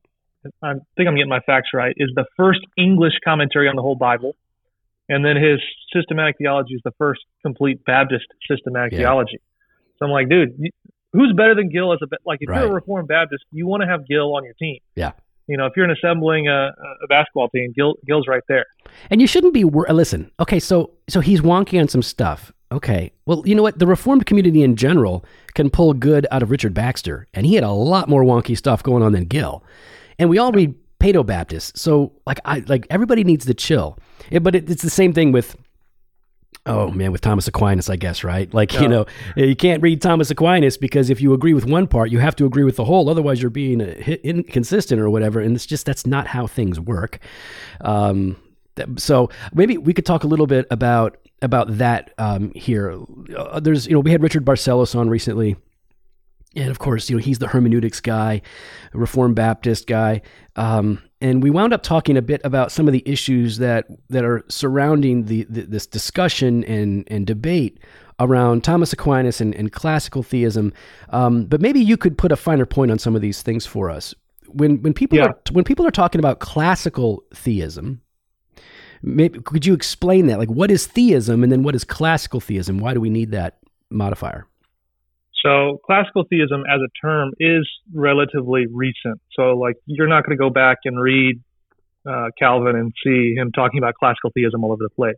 I 0.62 0.74
think 0.96 1.08
I'm 1.08 1.16
getting 1.16 1.28
my 1.28 1.40
facts 1.40 1.70
right, 1.74 1.94
is 1.96 2.10
the 2.14 2.24
first 2.36 2.60
English 2.78 3.14
commentary 3.24 3.68
on 3.68 3.74
the 3.76 3.82
whole 3.82 3.96
Bible, 3.96 4.36
and 5.08 5.24
then 5.24 5.36
his 5.36 5.58
systematic 5.92 6.36
theology 6.38 6.74
is 6.74 6.82
the 6.84 6.92
first 6.98 7.22
complete 7.42 7.84
Baptist 7.84 8.26
systematic 8.48 8.92
Yeah. 8.92 8.98
theology. 8.98 9.38
So 9.98 10.04
I'm 10.06 10.12
like, 10.12 10.28
dude, 10.28 10.50
who's 11.12 11.32
better 11.36 11.54
than 11.54 11.68
Gill 11.68 11.92
as 11.92 11.98
a 12.02 12.06
like 12.24 12.38
if 12.42 12.48
you're 12.48 12.70
a 12.70 12.72
Reformed 12.72 13.08
Baptist, 13.08 13.44
you 13.50 13.66
want 13.66 13.82
to 13.82 13.88
have 13.88 14.06
Gill 14.06 14.36
on 14.36 14.44
your 14.44 14.54
team. 14.54 14.78
Yeah. 14.94 15.12
You 15.46 15.56
know, 15.56 15.66
if 15.66 15.72
you're 15.76 15.84
an 15.84 15.90
assembling 15.90 16.48
a, 16.48 16.70
a 17.02 17.06
basketball 17.08 17.48
team, 17.50 17.72
Gill, 17.76 17.94
Gill's 18.06 18.26
right 18.26 18.42
there. 18.48 18.64
And 19.10 19.20
you 19.20 19.26
shouldn't 19.26 19.52
be. 19.52 19.64
Wor- 19.64 19.86
listen, 19.90 20.30
okay, 20.40 20.58
so 20.58 20.92
so 21.08 21.20
he's 21.20 21.40
wonky 21.40 21.80
on 21.80 21.88
some 21.88 22.02
stuff. 22.02 22.52
Okay, 22.72 23.12
well, 23.26 23.42
you 23.46 23.54
know 23.54 23.62
what? 23.62 23.78
The 23.78 23.86
Reformed 23.86 24.26
community 24.26 24.62
in 24.62 24.74
general 24.74 25.24
can 25.54 25.70
pull 25.70 25.92
good 25.92 26.26
out 26.30 26.42
of 26.42 26.50
Richard 26.50 26.74
Baxter, 26.74 27.26
and 27.34 27.46
he 27.46 27.54
had 27.54 27.64
a 27.64 27.70
lot 27.70 28.08
more 28.08 28.24
wonky 28.24 28.56
stuff 28.56 28.82
going 28.82 29.02
on 29.02 29.12
than 29.12 29.26
Gill. 29.26 29.62
And 30.18 30.30
we 30.30 30.38
all 30.38 30.50
read 30.50 30.74
Paedo 30.98 31.24
Baptist, 31.24 31.76
so 31.76 32.12
like 32.26 32.40
I 32.44 32.64
like 32.66 32.86
everybody 32.88 33.22
needs 33.22 33.44
to 33.46 33.54
chill. 33.54 33.98
Yeah, 34.30 34.38
but 34.38 34.54
it, 34.54 34.70
it's 34.70 34.82
the 34.82 34.90
same 34.90 35.12
thing 35.12 35.32
with. 35.32 35.56
Oh 36.66 36.90
man, 36.90 37.12
with 37.12 37.20
Thomas 37.20 37.46
Aquinas, 37.46 37.90
I 37.90 37.96
guess, 37.96 38.24
right? 38.24 38.52
Like 38.54 38.72
you 38.80 38.88
know, 38.88 39.04
you 39.36 39.54
can't 39.54 39.82
read 39.82 40.00
Thomas 40.00 40.30
Aquinas 40.30 40.78
because 40.78 41.10
if 41.10 41.20
you 41.20 41.34
agree 41.34 41.52
with 41.52 41.66
one 41.66 41.86
part, 41.86 42.10
you 42.10 42.20
have 42.20 42.34
to 42.36 42.46
agree 42.46 42.64
with 42.64 42.76
the 42.76 42.84
whole. 42.84 43.10
Otherwise, 43.10 43.42
you're 43.42 43.50
being 43.50 43.82
uh, 43.82 44.16
inconsistent 44.22 44.98
or 44.98 45.10
whatever. 45.10 45.40
And 45.40 45.54
it's 45.54 45.66
just 45.66 45.84
that's 45.84 46.06
not 46.06 46.26
how 46.26 46.46
things 46.46 46.80
work. 46.80 47.18
Um, 47.82 48.36
so 48.96 49.28
maybe 49.52 49.76
we 49.76 49.92
could 49.92 50.06
talk 50.06 50.24
a 50.24 50.26
little 50.26 50.46
bit 50.46 50.66
about 50.70 51.18
about 51.42 51.76
that 51.78 52.12
um, 52.16 52.50
here. 52.54 52.98
Uh, 53.36 53.60
there's 53.60 53.86
you 53.86 53.92
know 53.92 54.00
we 54.00 54.10
had 54.10 54.22
Richard 54.22 54.44
Barcellos 54.44 54.98
on 54.98 55.08
recently. 55.10 55.56
And 56.56 56.70
of 56.70 56.78
course, 56.78 57.10
you 57.10 57.16
know 57.16 57.22
he's 57.22 57.40
the 57.40 57.48
hermeneutics 57.48 58.00
guy, 58.00 58.40
Reformed 58.92 59.34
Baptist 59.34 59.86
guy, 59.88 60.22
um, 60.56 61.02
and 61.24 61.42
we 61.42 61.48
wound 61.48 61.72
up 61.72 61.82
talking 61.82 62.18
a 62.18 62.22
bit 62.22 62.42
about 62.44 62.70
some 62.70 62.86
of 62.86 62.92
the 62.92 63.02
issues 63.06 63.56
that 63.56 63.86
that 64.10 64.24
are 64.24 64.44
surrounding 64.48 65.24
the, 65.24 65.46
the 65.48 65.62
this 65.62 65.86
discussion 65.86 66.62
and 66.64 67.08
and 67.10 67.26
debate 67.26 67.78
around 68.20 68.62
Thomas 68.62 68.92
Aquinas 68.92 69.40
and, 69.40 69.54
and 69.54 69.72
classical 69.72 70.22
theism. 70.22 70.72
Um, 71.08 71.46
but 71.46 71.60
maybe 71.62 71.80
you 71.80 71.96
could 71.96 72.18
put 72.18 72.30
a 72.30 72.36
finer 72.36 72.66
point 72.66 72.90
on 72.90 72.98
some 72.98 73.16
of 73.16 73.22
these 73.22 73.40
things 73.42 73.64
for 73.64 73.90
us. 73.90 74.14
When 74.48 74.82
when 74.82 74.92
people 74.92 75.16
Yeah. 75.18 75.28
are 75.28 75.36
when 75.52 75.64
people 75.64 75.86
are 75.86 75.90
talking 75.90 76.18
about 76.18 76.40
classical 76.40 77.24
theism, 77.34 78.02
maybe 79.02 79.40
could 79.40 79.64
you 79.64 79.72
explain 79.72 80.26
that? 80.26 80.38
Like, 80.38 80.50
what 80.50 80.70
is 80.70 80.86
theism, 80.86 81.42
and 81.42 81.50
then 81.50 81.62
what 81.62 81.74
is 81.74 81.84
classical 81.84 82.40
theism? 82.40 82.78
Why 82.78 82.92
do 82.92 83.00
we 83.00 83.10
need 83.10 83.30
that 83.30 83.58
modifier? 83.90 84.46
So 85.44 85.80
classical 85.84 86.24
theism 86.28 86.62
as 86.68 86.80
a 86.80 86.88
term 87.06 87.32
is 87.38 87.68
relatively 87.92 88.66
recent. 88.66 89.20
So 89.36 89.56
like 89.58 89.76
you're 89.86 90.08
not 90.08 90.24
going 90.24 90.36
to 90.36 90.40
go 90.40 90.50
back 90.50 90.78
and 90.84 91.00
read 91.00 91.40
uh, 92.08 92.28
Calvin 92.38 92.76
and 92.76 92.92
see 93.04 93.34
him 93.34 93.52
talking 93.52 93.78
about 93.78 93.94
classical 93.94 94.30
theism 94.34 94.64
all 94.64 94.72
over 94.72 94.82
the 94.82 94.94
place. 94.94 95.16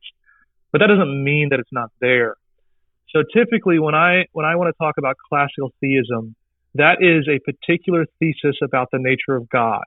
But 0.73 0.81
that 0.81 0.89
doesn't 0.89 1.25
mean 1.25 1.49
that 1.51 1.61
it's 1.61 1.73
not 1.73 1.91
there. 2.01 2.35
So 3.11 3.23
typically 3.35 3.79
when 3.79 3.95
I 3.95 4.27
when 4.33 4.45
I 4.45 4.57
want 4.57 4.75
to 4.75 4.85
talk 4.85 4.97
about 4.99 5.17
classical 5.29 5.73
theism, 5.81 6.35
that 6.75 6.99
is 7.01 7.29
a 7.29 7.39
particular 7.39 8.05
thesis 8.19 8.57
about 8.63 8.89
the 8.93 8.99
nature 8.99 9.37
of 9.37 9.49
God. 9.49 9.85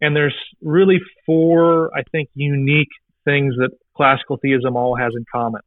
And 0.00 0.16
there's 0.16 0.34
really 0.62 0.98
four, 1.24 1.90
I 1.96 2.02
think, 2.12 2.28
unique 2.34 2.88
things 3.24 3.54
that 3.58 3.70
classical 3.96 4.36
theism 4.36 4.76
all 4.76 4.96
has 4.96 5.12
in 5.16 5.24
common. 5.30 5.62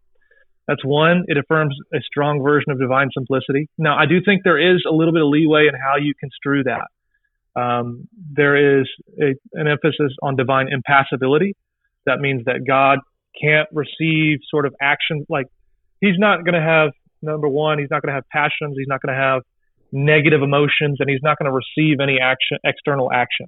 That's 0.70 0.86
one, 0.86 1.24
it 1.28 1.36
affirms 1.36 1.76
a 1.96 1.98
strong 2.06 2.44
version 2.44 2.72
of 2.72 2.80
divine 2.80 3.10
simplicity. 3.12 3.68
Now, 3.80 3.98
I 3.98 4.06
do 4.06 4.20
think 4.24 4.44
there 4.44 4.60
is 4.60 4.84
a 4.88 4.94
little 4.94 5.12
bit 5.12 5.24
of 5.24 5.30
leeway 5.30 5.66
in 5.68 5.74
how 5.74 5.98
you 5.98 6.14
construe 6.20 6.64
that. 6.66 7.60
Um, 7.60 8.08
there 8.14 8.80
is 8.80 8.88
a, 9.20 9.34
an 9.54 9.68
emphasis 9.68 10.14
on 10.22 10.36
divine 10.36 10.68
impassibility. 10.72 11.56
That 12.06 12.20
means 12.20 12.46
that 12.46 12.68
God 12.68 13.00
can't 13.42 13.68
receive 13.74 14.38
sort 14.48 14.68
of 14.68 14.76
action, 14.80 15.26
like 15.28 15.48
he's 16.02 16.20
not 16.20 16.46
going 16.46 16.54
to 16.54 16.62
have, 16.62 16.92
number 17.24 17.50
one, 17.50 17.80
he's 17.80 17.90
not 17.90 18.04
going 18.04 18.14
to 18.14 18.16
have 18.16 18.30
passions, 18.32 18.76
he's 18.78 18.88
not 18.88 19.02
going 19.02 19.16
to 19.16 19.20
have 19.20 19.42
negative 19.92 20.44
emotions, 20.44 20.98
and 21.00 21.10
he's 21.10 21.24
not 21.24 21.40
going 21.40 21.52
to 21.52 21.58
receive 21.58 21.98
any 22.00 22.20
action, 22.22 22.60
external 22.64 23.12
action. 23.12 23.48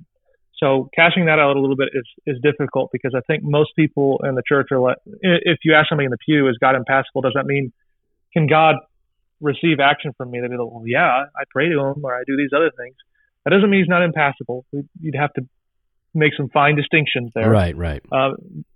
So 0.62 0.89
cashing 0.95 1.26
that 1.26 1.39
out 1.39 1.58
a 1.58 1.60
little 1.60 1.76
bit 1.76 1.89
is 1.93 2.06
is 2.28 2.38
difficult 2.43 2.89
because 2.93 3.13
I 3.15 3.21
think 3.26 3.43
most 3.43 3.71
people 3.76 4.21
in 4.24 4.36
the 4.36 4.43
church 4.47 4.67
are 4.71 4.80
like, 4.80 4.97
if 5.21 5.60
you 5.63 5.74
ask 5.74 5.89
somebody 5.89 6.06
in 6.06 6.12
the 6.12 6.21
pew, 6.24 6.47
is 6.47 6.58
God 6.62 6.76
impassible? 6.76 7.21
Does 7.21 7.34
that 7.36 7.45
mean 7.45 7.74
can 8.34 8.47
God 8.47 8.76
receive 9.41 9.80
action 9.82 10.12
from 10.15 10.30
me? 10.30 10.39
They'd 10.39 10.50
be 10.50 10.58
like, 10.58 10.71
well, 10.71 10.84
yeah, 10.86 11.26
I 11.36 11.43
pray 11.50 11.67
to 11.69 11.80
Him 11.80 12.06
or 12.06 12.15
I 12.15 12.21
do 12.28 12.38
these 12.38 12.52
other 12.56 12.71
things. 12.78 12.95
That 13.43 13.52
doesn't 13.52 13.69
mean 13.69 13.82
He's 13.82 13.89
not 13.89 14.04
impassible. 14.04 14.65
You'd 14.71 15.15
have 15.15 15.34
to 15.34 15.47
make 16.13 16.34
some 16.38 16.50
fine 16.50 16.76
distinctions 16.76 17.32
there. 17.34 17.50
Right, 17.50 17.76
right. 17.76 18.04
Uh, 18.12 18.32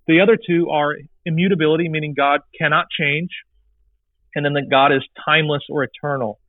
the 0.08 0.22
other 0.22 0.38
two 0.38 0.70
are 0.70 0.96
immutability, 1.26 1.90
meaning 1.90 2.14
God 2.16 2.42
cannot 2.58 2.86
change, 2.90 3.30
and 4.34 4.44
then 4.44 4.54
that 4.54 4.70
God 4.72 4.92
is 4.92 5.04
timeless 5.24 5.64
or 5.70 5.84
eternal, 5.84 6.40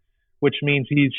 which 0.41 0.57
means 0.63 0.87
He's 0.89 1.13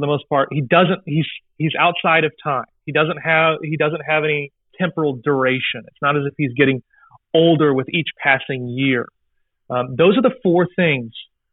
for 0.00 0.06
the 0.06 0.10
most 0.10 0.28
part 0.28 0.48
He 0.50 0.60
doesn't 0.60 1.02
He's 1.06 1.26
He's 1.58 1.72
outside 1.78 2.24
of 2.24 2.32
time. 2.42 2.64
He 2.86 2.92
doesn't 2.92 3.18
have 3.18 3.58
he 3.62 3.76
doesn't 3.76 4.02
have 4.08 4.24
any 4.24 4.52
temporal 4.78 5.16
duration. 5.22 5.82
It's 5.86 6.02
not 6.02 6.16
as 6.16 6.22
if 6.26 6.34
he's 6.38 6.52
getting 6.56 6.82
older 7.34 7.74
with 7.74 7.88
each 7.90 8.08
passing 8.22 8.68
year. 8.68 9.06
Um, 9.68 9.94
those 9.96 10.16
are 10.16 10.22
the 10.22 10.34
four 10.42 10.66
things 10.74 11.12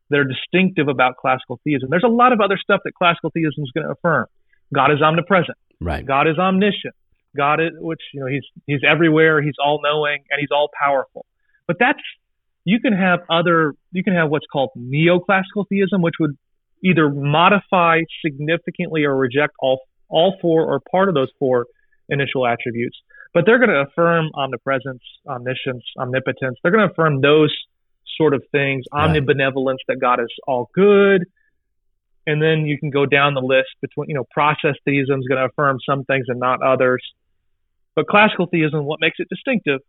that 0.10 0.20
are 0.20 0.24
distinctive 0.24 0.88
about 0.88 1.18
classical 1.18 1.60
theism. 1.64 1.90
There's 1.92 2.06
a 2.06 2.10
lot 2.10 2.32
of 2.32 2.40
other 2.40 2.58
stuff 2.58 2.80
that 2.86 2.94
classical 2.94 3.30
theism 3.32 3.64
is 3.64 3.72
going 3.74 3.86
to 3.86 3.92
affirm. 3.92 4.28
God 4.74 4.92
is 4.92 5.02
omnipresent. 5.02 5.58
Right. 5.80 6.06
God 6.06 6.28
is 6.28 6.38
omniscient. 6.40 6.96
God 7.36 7.60
is, 7.60 7.72
which 7.76 8.02
you 8.14 8.22
know, 8.22 8.28
he's 8.28 8.44
he's 8.66 8.82
everywhere. 8.88 9.42
He's 9.42 9.56
all 9.64 9.82
knowing 9.84 10.24
and 10.32 10.40
he's 10.40 10.50
all 10.52 10.70
powerful. 10.82 11.26
But 11.68 11.78
that's 11.80 12.00
you 12.64 12.80
can 12.80 12.94
have 12.94 13.20
other. 13.30 13.74
You 13.92 14.04
can 14.04 14.14
have 14.14 14.30
what's 14.30 14.48
called 14.52 14.72
neoclassical 14.78 15.68
theism, 15.70 16.02
which 16.02 16.16
would 16.20 16.38
either 16.84 17.10
modify 17.10 18.02
significantly 18.26 19.04
or 19.04 19.16
reject 19.16 19.54
all 19.60 19.80
all 20.10 20.38
four 20.42 20.66
or 20.66 20.80
part 20.92 21.10
of 21.10 21.16
those 21.16 21.30
four 21.38 21.66
initial 22.10 22.48
attributes. 22.48 22.98
But 23.34 23.46
they're 23.46 23.60
going 23.60 23.70
to 23.70 23.82
affirm 23.82 24.30
omnipresence, 24.34 25.02
omniscience, 25.28 25.84
omnipotence. 26.00 26.58
They're 26.64 26.72
going 26.72 26.88
to 26.88 26.92
affirm 26.92 27.22
those 27.22 27.54
sort 28.16 28.34
of 28.34 28.44
things, 28.52 28.86
right. 28.94 29.10
omnibenevolence, 29.10 29.78
that 29.88 29.98
God 30.00 30.20
is 30.20 30.28
all 30.48 30.70
good. 30.74 31.26
And 32.26 32.42
then 32.42 32.66
you 32.66 32.78
can 32.80 32.90
go 32.90 33.06
down 33.06 33.34
the 33.34 33.42
list 33.42 33.70
between, 33.82 34.10
you 34.10 34.16
know, 34.16 34.26
process 34.32 34.76
theism 34.86 35.20
is 35.20 35.28
going 35.28 35.40
to 35.40 35.46
affirm 35.46 35.78
some 35.88 36.04
things 36.06 36.26
and 36.30 36.40
not 36.40 36.62
others. 36.62 37.02
But 37.96 38.08
classical 38.08 38.48
theism, 38.48 38.86
what 38.86 39.00
makes 39.02 39.18
it 39.20 39.28
distinctive 39.30 39.82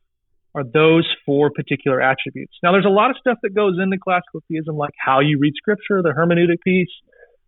are 0.58 0.64
those 0.64 1.06
four 1.24 1.50
particular 1.50 2.00
attributes. 2.00 2.54
Now, 2.62 2.72
there's 2.72 2.84
a 2.84 2.90
lot 2.90 3.10
of 3.10 3.16
stuff 3.20 3.38
that 3.42 3.54
goes 3.54 3.78
into 3.80 3.96
classical 4.02 4.42
theism, 4.48 4.76
like 4.76 4.94
how 4.98 5.20
you 5.20 5.38
read 5.38 5.54
scripture, 5.56 6.02
the 6.02 6.12
hermeneutic 6.16 6.60
piece, 6.64 6.90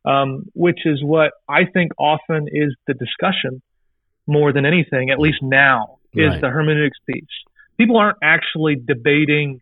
um, 0.04 0.44
which 0.54 0.80
is 0.84 1.02
what 1.02 1.32
I 1.48 1.64
think 1.72 1.92
often 1.98 2.46
is 2.50 2.74
the 2.86 2.94
discussion 2.94 3.62
more 4.26 4.52
than 4.52 4.64
anything, 4.64 5.10
at 5.10 5.18
least 5.18 5.38
now, 5.42 5.98
is 6.14 6.30
right. 6.30 6.40
the 6.40 6.48
hermeneutics 6.48 6.98
piece. 7.06 7.24
People 7.76 7.96
aren't 7.96 8.18
actually 8.22 8.76
debating 8.76 9.60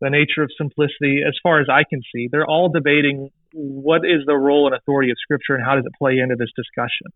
the 0.00 0.10
nature 0.10 0.42
of 0.42 0.50
simplicity 0.56 1.20
as 1.26 1.34
far 1.42 1.60
as 1.60 1.66
I 1.70 1.82
can 1.88 2.00
see. 2.14 2.28
They're 2.30 2.46
all 2.46 2.68
debating 2.68 3.30
what 3.52 4.04
is 4.04 4.22
the 4.26 4.34
role 4.34 4.66
and 4.66 4.74
authority 4.74 5.10
of 5.10 5.16
Scripture 5.20 5.54
and 5.54 5.64
how 5.64 5.76
does 5.76 5.84
it 5.86 5.92
play 5.98 6.18
into 6.18 6.36
this 6.36 6.50
discussion. 6.56 7.08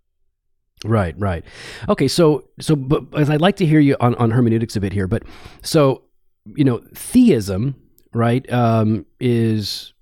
Right, 0.85 1.15
right. 1.19 1.45
Okay, 1.89 2.09
so 2.09 2.49
so 2.61 2.77
but 2.77 3.05
as 3.15 3.31
I'd 3.31 3.41
like 3.41 3.57
to 3.57 3.67
hear 3.67 3.81
you 3.81 3.97
on, 4.01 4.15
on 4.17 4.31
hermeneutics 4.31 4.77
a 4.77 4.81
bit 4.81 4.93
here, 4.93 5.07
but 5.07 5.23
so 5.63 6.03
you 6.57 6.65
know, 6.65 6.81
theism, 6.95 7.75
right, 8.15 8.51
um, 8.53 9.05
is 9.21 9.93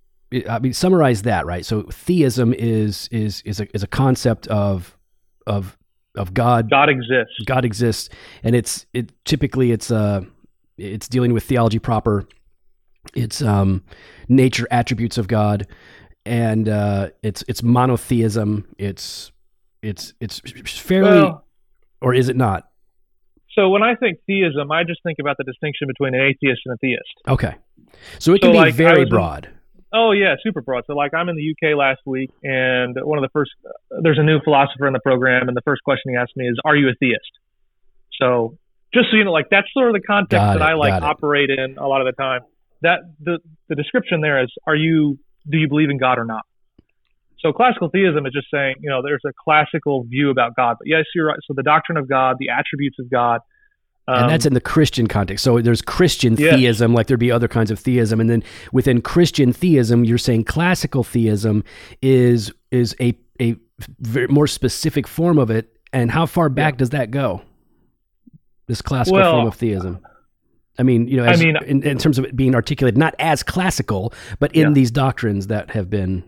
I 0.49 0.59
mean, 0.59 0.73
summarize 0.73 1.23
that, 1.23 1.47
right? 1.47 1.65
So 1.65 1.83
theism 1.83 2.53
is 2.55 3.09
is 3.11 3.43
is 3.43 3.61
a 3.61 3.69
is 3.75 3.83
a 3.83 3.87
concept 3.87 4.47
of 4.49 4.97
of 5.47 5.77
of 6.17 6.35
God. 6.35 6.71
God 6.71 6.89
exists. 6.89 7.35
God 7.47 7.65
exists, 7.65 8.09
and 8.43 8.55
it's 8.55 8.87
it 8.93 9.13
typically 9.25 9.73
it's 9.73 9.91
uh 9.91 10.23
it's 10.77 11.09
dealing 11.09 11.33
with 11.33 11.45
theology 11.45 11.79
proper. 11.79 12.25
It's 13.15 13.41
um 13.41 13.83
nature 14.29 14.67
attributes 14.71 15.17
of 15.17 15.29
God, 15.29 15.67
and 16.25 16.69
uh, 16.69 17.11
it's 17.23 17.45
it's 17.49 17.63
monotheism. 17.63 18.67
It's 18.79 19.31
it's 19.87 20.15
it's 20.21 20.79
fairly, 20.79 21.23
well, 21.23 21.45
or 22.01 22.15
is 22.15 22.29
it 22.29 22.37
not? 22.37 22.69
So 23.55 23.71
when 23.71 23.83
I 23.83 23.95
think 23.95 24.19
theism, 24.27 24.71
I 24.71 24.85
just 24.85 25.03
think 25.03 25.19
about 25.19 25.37
the 25.39 25.45
distinction 25.45 25.89
between 25.89 26.15
an 26.15 26.21
atheist 26.21 26.63
and 26.67 26.75
a 26.75 26.79
theist. 26.79 27.15
Okay, 27.29 27.55
so 28.19 28.35
it 28.35 28.41
can 28.41 28.49
so 28.49 28.53
be 28.53 28.59
like, 28.59 28.75
very 28.75 29.07
broad. 29.07 29.49
Oh 29.93 30.13
yeah, 30.13 30.35
super 30.43 30.61
broad. 30.61 30.85
So 30.87 30.95
like 30.95 31.15
I'm 31.15 31.29
in 31.29 31.37
the 31.37 31.51
UK 31.53 31.77
last 31.77 32.01
week, 32.05 32.31
and 32.43 32.97
one 33.01 33.19
of 33.19 33.23
the 33.23 33.31
first 33.33 33.53
there's 34.03 34.19
a 34.19 34.23
new 34.23 34.41
philosopher 34.41 34.87
in 34.87 34.93
the 34.93 35.01
program, 35.01 35.49
and 35.49 35.57
the 35.57 35.63
first 35.63 35.83
question 35.85 36.13
he 36.13 36.17
asked 36.17 36.37
me 36.37 36.47
is, 36.49 36.59
"Are 36.65 36.77
you 36.77 36.89
a 36.89 36.95
theist?" 36.95 37.31
So 38.21 38.59
just 38.93 39.11
so 39.11 39.17
you 39.17 39.25
know, 39.25 39.33
like 39.33 39.47
that's 39.51 39.69
sort 39.73 39.89
of 39.89 39.95
the 39.95 40.07
context 40.07 40.43
that 40.43 40.63
I 40.63 40.75
like 40.75 41.03
operate 41.03 41.51
in 41.51 41.79
a 41.79 41.87
lot 41.87 42.01
of 42.01 42.07
the 42.07 42.21
time. 42.21 42.43
That 42.83 43.01
the 43.21 43.39
the 43.69 43.75
description 43.75 44.21
there 44.21 44.43
is, 44.43 44.53
"Are 44.67 44.77
you 44.77 45.19
do 45.49 45.57
you 45.57 45.69
believe 45.69 45.89
in 45.89 45.99
God 45.99 46.19
or 46.19 46.25
not?" 46.25 46.45
So 47.47 47.53
classical 47.53 47.89
theism 47.91 48.27
is 48.27 48.33
just 48.33 48.49
saying, 48.53 48.77
you 48.81 48.91
know, 48.91 49.03
there's 49.03 49.23
a 49.25 49.31
classical 49.45 50.03
view 50.05 50.31
about 50.31 50.57
God, 50.57 50.77
but 50.81 50.89
yes, 50.89 51.05
you're 51.15 51.27
right. 51.27 51.39
So 51.47 51.55
the 51.55 51.63
doctrine 51.63 51.97
of 51.97 52.09
God, 52.09 52.37
the 52.41 52.49
attributes 52.49 52.97
of 52.99 53.09
God, 53.09 53.41
um, 54.09 54.23
and 54.23 54.31
that's 54.31 54.47
in 54.47 54.55
the 54.55 54.61
Christian 54.61 55.09
context. 55.09 55.43
So 55.43 55.61
there's 55.61 55.83
Christian 55.83 56.37
yeah. 56.37 56.57
theism, 56.57 56.95
like 56.95 57.09
there'd 57.09 57.19
be 57.19 57.33
other 57.33 57.49
kinds 57.49 57.71
of 57.71 57.79
theism, 57.79 58.21
and 58.21 58.31
then 58.31 58.43
within 58.73 59.03
Christian 59.03 59.53
theism, 59.53 60.05
you're 60.05 60.19
saying 60.19 60.45
classical 60.45 61.03
theism 61.03 61.65
is 62.03 62.53
is 62.71 62.95
a 63.01 63.17
a 63.41 63.57
very, 64.01 64.29
more 64.29 64.47
specific 64.47 65.07
form 65.07 65.39
of 65.39 65.51
it. 65.51 65.73
And 65.93 66.11
how 66.11 66.27
far 66.27 66.49
back 66.49 66.75
yeah. 66.75 66.79
does 66.79 66.91
that 66.91 67.11
go? 67.11 67.43
This 68.67 68.83
classical 68.83 69.19
well, 69.19 69.33
form 69.33 69.47
of 69.47 69.55
theism. 69.55 70.01
I 70.79 70.83
mean, 70.83 71.09
you 71.09 71.17
know, 71.17 71.25
as, 71.25 71.41
I 71.41 71.45
mean, 71.45 71.57
in, 71.65 71.83
in, 71.83 71.99
terms 71.99 72.19
of 72.19 72.27
it 72.27 72.37
being 72.37 72.55
articulated, 72.55 72.99
not 72.99 73.15
as 73.19 73.43
classical, 73.43 74.13
but 74.39 74.55
in 74.55 74.69
yeah. 74.69 74.73
these 74.73 74.91
doctrines 74.91 75.47
that 75.47 75.71
have 75.71 75.89
been 75.89 76.23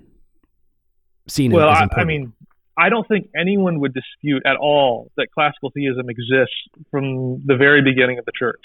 seen. 1.31 1.53
Well, 1.53 1.69
I, 1.69 1.89
I 1.93 2.05
mean, 2.05 2.33
I 2.77 2.91
don't 2.91 3.07
think 3.09 3.29
anyone 3.37 3.81
would 3.81 3.93
dispute 3.93 4.43
at 4.47 4.57
all 4.57 5.11
that 5.17 5.29
classical 5.35 5.71
theism 5.75 6.09
exists 6.09 6.55
from 6.91 7.43
the 7.45 7.57
very 7.57 7.83
beginning 7.83 8.19
of 8.19 8.25
the 8.25 8.33
church. 8.33 8.63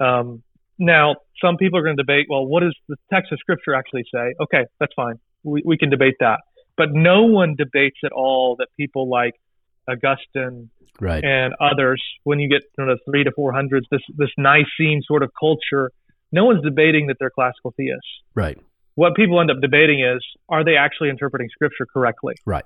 Um, 0.00 0.42
now, 0.78 1.16
some 1.42 1.56
people 1.56 1.78
are 1.78 1.82
going 1.82 1.96
to 1.96 2.02
debate, 2.02 2.26
well, 2.28 2.46
what 2.46 2.60
does 2.60 2.74
the 2.88 2.96
text 3.12 3.32
of 3.32 3.38
scripture 3.38 3.74
actually 3.74 4.04
say? 4.12 4.34
Okay, 4.40 4.64
that's 4.80 4.92
fine. 4.94 5.18
We, 5.42 5.62
we 5.64 5.76
can 5.76 5.90
debate 5.90 6.14
that. 6.20 6.40
But 6.76 6.88
no 6.92 7.24
one 7.24 7.56
debates 7.56 7.98
at 8.04 8.12
all 8.12 8.56
that 8.58 8.68
people 8.76 9.08
like 9.08 9.34
Augustine 9.88 10.70
right. 11.00 11.24
and 11.24 11.54
others, 11.60 12.02
when 12.24 12.38
you 12.38 12.48
get 12.48 12.62
to 12.78 12.86
the 12.86 12.98
three 13.10 13.24
to 13.24 13.32
four 13.32 13.52
hundreds, 13.52 13.86
this, 13.90 14.02
this 14.16 14.30
Nicene 14.36 15.02
sort 15.06 15.22
of 15.22 15.30
culture, 15.38 15.90
no 16.32 16.44
one's 16.44 16.62
debating 16.62 17.06
that 17.06 17.16
they're 17.18 17.30
classical 17.30 17.72
theists. 17.76 18.08
Right 18.34 18.58
what 18.96 19.14
people 19.14 19.40
end 19.40 19.50
up 19.50 19.58
debating 19.60 20.00
is 20.00 20.24
are 20.48 20.64
they 20.64 20.76
actually 20.76 21.10
interpreting 21.10 21.48
scripture 21.50 21.86
correctly? 21.86 22.34
Right. 22.44 22.64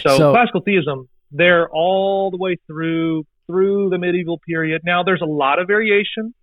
So, 0.00 0.16
so, 0.16 0.32
classical 0.32 0.60
theism, 0.60 1.08
they're 1.32 1.68
all 1.68 2.30
the 2.30 2.36
way 2.36 2.56
through 2.66 3.24
through 3.46 3.90
the 3.90 3.98
medieval 3.98 4.38
period. 4.46 4.82
Now 4.84 5.02
there's 5.02 5.22
a 5.22 5.30
lot 5.30 5.58
of 5.58 5.66
variation. 5.66 6.34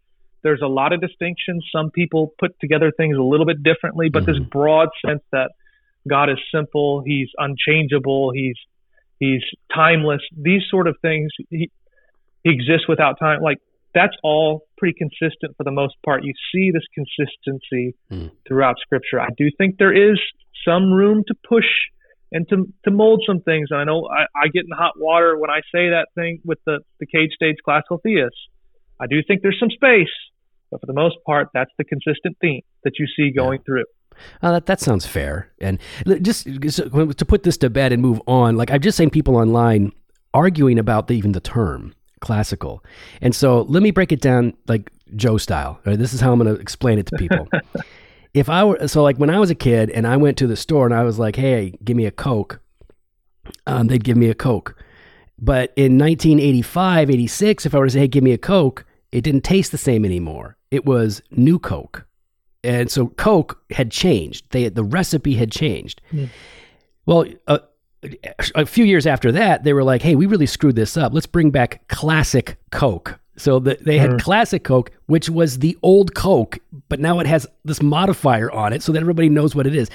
There's 0.43 0.61
a 0.61 0.67
lot 0.67 0.91
of 0.91 1.01
distinctions. 1.01 1.65
Some 1.71 1.89
people 1.91 2.33
put 2.39 2.59
together 2.59 2.91
things 2.95 3.17
a 3.17 3.21
little 3.21 3.45
bit 3.45 3.63
differently, 3.63 4.09
but 4.09 4.23
mm-hmm. 4.23 4.33
this 4.33 4.49
broad 4.49 4.89
sense 5.05 5.21
that 5.31 5.51
God 6.07 6.29
is 6.29 6.37
simple, 6.53 7.03
he's 7.05 7.29
unchangeable, 7.37 8.31
he's 8.31 8.57
he's 9.19 9.43
timeless. 9.73 10.21
These 10.35 10.63
sort 10.69 10.87
of 10.87 10.95
things 11.01 11.31
he, 11.49 11.69
he 12.43 12.49
exists 12.49 12.87
without 12.87 13.19
time. 13.19 13.41
Like 13.41 13.59
that's 13.93 14.15
all 14.23 14.67
pretty 14.77 14.95
consistent 14.97 15.55
for 15.57 15.63
the 15.63 15.71
most 15.71 15.95
part. 16.05 16.23
You 16.23 16.33
see 16.53 16.71
this 16.71 16.83
consistency 16.93 17.95
mm. 18.11 18.31
throughout 18.47 18.75
Scripture. 18.79 19.19
I 19.19 19.29
do 19.37 19.49
think 19.57 19.77
there 19.77 20.11
is 20.11 20.19
some 20.65 20.91
room 20.91 21.23
to 21.27 21.35
push 21.47 21.65
and 22.31 22.47
to 22.49 22.67
to 22.85 22.91
mold 22.91 23.23
some 23.25 23.41
things. 23.41 23.69
And 23.71 23.79
I 23.79 23.83
know 23.85 24.07
I, 24.07 24.23
I 24.35 24.47
get 24.53 24.65
in 24.65 24.71
hot 24.77 24.93
water 24.97 25.37
when 25.37 25.49
I 25.49 25.61
say 25.73 25.89
that 25.89 26.07
thing 26.15 26.39
with 26.43 26.59
the 26.65 26.79
the 26.99 27.05
cage 27.05 27.31
stage 27.33 27.55
classical 27.63 27.99
theists. 28.03 28.37
I 28.99 29.07
do 29.07 29.21
think 29.25 29.41
there's 29.41 29.59
some 29.59 29.69
space, 29.69 30.13
but 30.71 30.81
for 30.81 30.87
the 30.87 30.93
most 30.93 31.17
part, 31.25 31.49
that's 31.53 31.71
the 31.77 31.83
consistent 31.83 32.37
theme 32.41 32.61
that 32.83 32.93
you 32.99 33.05
see 33.15 33.31
going 33.31 33.59
yeah. 33.59 33.65
through. 33.65 33.85
Uh, 34.41 34.53
that, 34.53 34.65
that 34.65 34.79
sounds 34.79 35.05
fair. 35.05 35.51
And 35.61 35.79
just, 36.23 36.47
just 36.47 36.77
to 36.77 37.25
put 37.27 37.43
this 37.43 37.57
to 37.57 37.69
bed 37.69 37.93
and 37.93 38.01
move 38.01 38.19
on, 38.25 38.57
like 38.57 38.71
I've 38.71 38.81
just 38.81 38.97
seen 38.97 39.11
people 39.11 39.35
online 39.35 39.91
arguing 40.33 40.79
about 40.79 41.07
the, 41.07 41.13
even 41.13 41.33
the 41.33 41.39
term 41.39 41.93
classical. 42.19 42.83
And 43.21 43.35
so 43.35 43.61
let 43.63 43.83
me 43.83 43.91
break 43.91 44.11
it 44.11 44.21
down 44.21 44.53
like 44.67 44.91
Joe 45.15 45.37
style. 45.37 45.79
Right? 45.85 45.97
This 45.97 46.13
is 46.13 46.21
how 46.21 46.31
I'm 46.31 46.39
going 46.39 46.53
to 46.53 46.59
explain 46.59 46.99
it 46.99 47.05
to 47.07 47.17
people. 47.17 47.47
if 48.33 48.49
I 48.49 48.63
were 48.63 48.87
so 48.87 49.03
like 49.03 49.17
when 49.17 49.29
I 49.29 49.39
was 49.39 49.49
a 49.49 49.55
kid 49.55 49.89
and 49.89 50.05
I 50.05 50.17
went 50.17 50.37
to 50.37 50.47
the 50.47 50.55
store 50.55 50.85
and 50.85 50.93
I 50.93 51.03
was 51.03 51.19
like, 51.19 51.35
"Hey, 51.35 51.77
give 51.83 51.97
me 51.97 52.05
a 52.05 52.11
Coke," 52.11 52.61
um, 53.65 53.87
they'd 53.87 54.03
give 54.03 54.17
me 54.17 54.29
a 54.29 54.35
Coke. 54.35 54.75
But 55.39 55.71
in 55.75 55.97
1985, 55.97 57.11
86, 57.11 57.65
if 57.65 57.75
I 57.75 57.79
were 57.79 57.85
to 57.85 57.91
say, 57.91 57.99
"Hey, 57.99 58.07
give 58.07 58.23
me 58.23 58.33
a 58.33 58.37
Coke," 58.37 58.85
it 59.11 59.21
didn't 59.21 59.43
taste 59.43 59.71
the 59.71 59.77
same 59.77 60.05
anymore. 60.05 60.57
It 60.71 60.85
was 60.85 61.21
new 61.31 61.59
Coke, 61.59 62.05
and 62.63 62.91
so 62.91 63.07
Coke 63.07 63.61
had 63.71 63.91
changed. 63.91 64.45
They 64.51 64.69
the 64.69 64.83
recipe 64.83 65.35
had 65.35 65.51
changed. 65.51 66.01
Mm. 66.11 66.29
Well, 67.05 67.25
uh, 67.47 67.59
a 68.55 68.65
few 68.65 68.85
years 68.85 69.05
after 69.07 69.31
that, 69.31 69.63
they 69.63 69.73
were 69.73 69.83
like, 69.83 70.01
"Hey, 70.01 70.15
we 70.15 70.25
really 70.25 70.45
screwed 70.45 70.75
this 70.75 70.97
up. 70.97 71.13
Let's 71.13 71.25
bring 71.25 71.51
back 71.51 71.87
classic 71.87 72.57
Coke." 72.71 73.19
So 73.37 73.59
the, 73.59 73.77
they 73.79 73.97
had 73.99 74.11
mm. 74.11 74.21
classic 74.21 74.63
Coke, 74.63 74.91
which 75.05 75.29
was 75.29 75.59
the 75.59 75.77
old 75.83 76.15
Coke, 76.15 76.57
but 76.89 76.99
now 76.99 77.19
it 77.19 77.27
has 77.27 77.47
this 77.63 77.81
modifier 77.81 78.51
on 78.51 78.73
it 78.73 78.81
so 78.81 78.91
that 78.91 78.99
everybody 78.99 79.29
knows 79.29 79.55
what 79.55 79.67
it 79.67 79.75
is. 79.75 79.89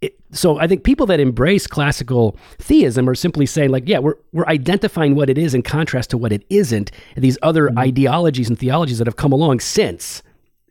It, 0.00 0.16
so 0.30 0.58
I 0.58 0.66
think 0.66 0.84
people 0.84 1.06
that 1.06 1.18
embrace 1.18 1.66
classical 1.66 2.36
theism 2.58 3.08
are 3.08 3.14
simply 3.14 3.46
saying 3.46 3.70
like, 3.70 3.88
yeah, 3.88 3.98
we're 3.98 4.16
we're 4.32 4.46
identifying 4.46 5.14
what 5.14 5.28
it 5.28 5.36
is 5.36 5.54
in 5.54 5.62
contrast 5.62 6.10
to 6.10 6.18
what 6.18 6.32
it 6.32 6.44
isn't. 6.48 6.92
And 7.16 7.24
these 7.24 7.38
other 7.42 7.68
mm. 7.68 7.78
ideologies 7.78 8.48
and 8.48 8.58
theologies 8.58 8.98
that 8.98 9.06
have 9.06 9.16
come 9.16 9.32
along 9.32 9.60
since 9.60 10.22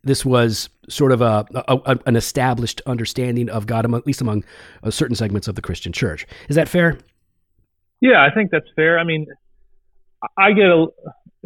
this 0.05 0.23
was 0.23 0.69
sort 0.89 1.11
of 1.11 1.21
a, 1.21 1.45
a, 1.67 1.79
a, 1.85 1.99
an 2.05 2.15
established 2.15 2.81
understanding 2.85 3.49
of 3.49 3.67
God, 3.67 3.85
at 3.85 4.07
least 4.07 4.21
among 4.21 4.43
uh, 4.83 4.91
certain 4.91 5.15
segments 5.15 5.47
of 5.47 5.55
the 5.55 5.61
Christian 5.61 5.91
church. 5.91 6.25
Is 6.49 6.55
that 6.55 6.67
fair? 6.69 6.97
Yeah, 8.01 8.23
I 8.23 8.33
think 8.33 8.51
that's 8.51 8.67
fair. 8.75 8.99
I 8.99 9.03
mean, 9.03 9.27
I 10.37 10.51
get 10.51 10.65
a 10.65 10.87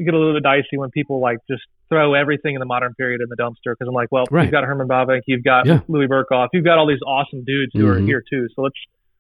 get 0.03 0.13
a 0.13 0.17
little 0.17 0.33
bit 0.33 0.43
dicey 0.43 0.77
when 0.77 0.89
people 0.91 1.19
like 1.19 1.37
just 1.49 1.63
throw 1.89 2.13
everything 2.13 2.55
in 2.55 2.59
the 2.59 2.65
modern 2.65 2.93
period 2.93 3.21
in 3.21 3.27
the 3.29 3.35
dumpster 3.35 3.73
because 3.73 3.87
I'm 3.87 3.93
like, 3.93 4.09
well, 4.11 4.25
right. 4.31 4.43
you've 4.43 4.51
got 4.51 4.63
Herman 4.63 4.87
Bavinck, 4.87 5.21
you've 5.25 5.43
got 5.43 5.65
yeah. 5.65 5.81
Louis 5.87 6.07
Berkhof, 6.07 6.49
you've 6.53 6.63
got 6.63 6.77
all 6.77 6.87
these 6.87 7.01
awesome 7.05 7.43
dudes 7.43 7.71
who 7.73 7.79
mm-hmm. 7.79 7.91
are 7.91 7.99
here 7.99 8.23
too. 8.29 8.47
So 8.55 8.61
let's 8.61 8.75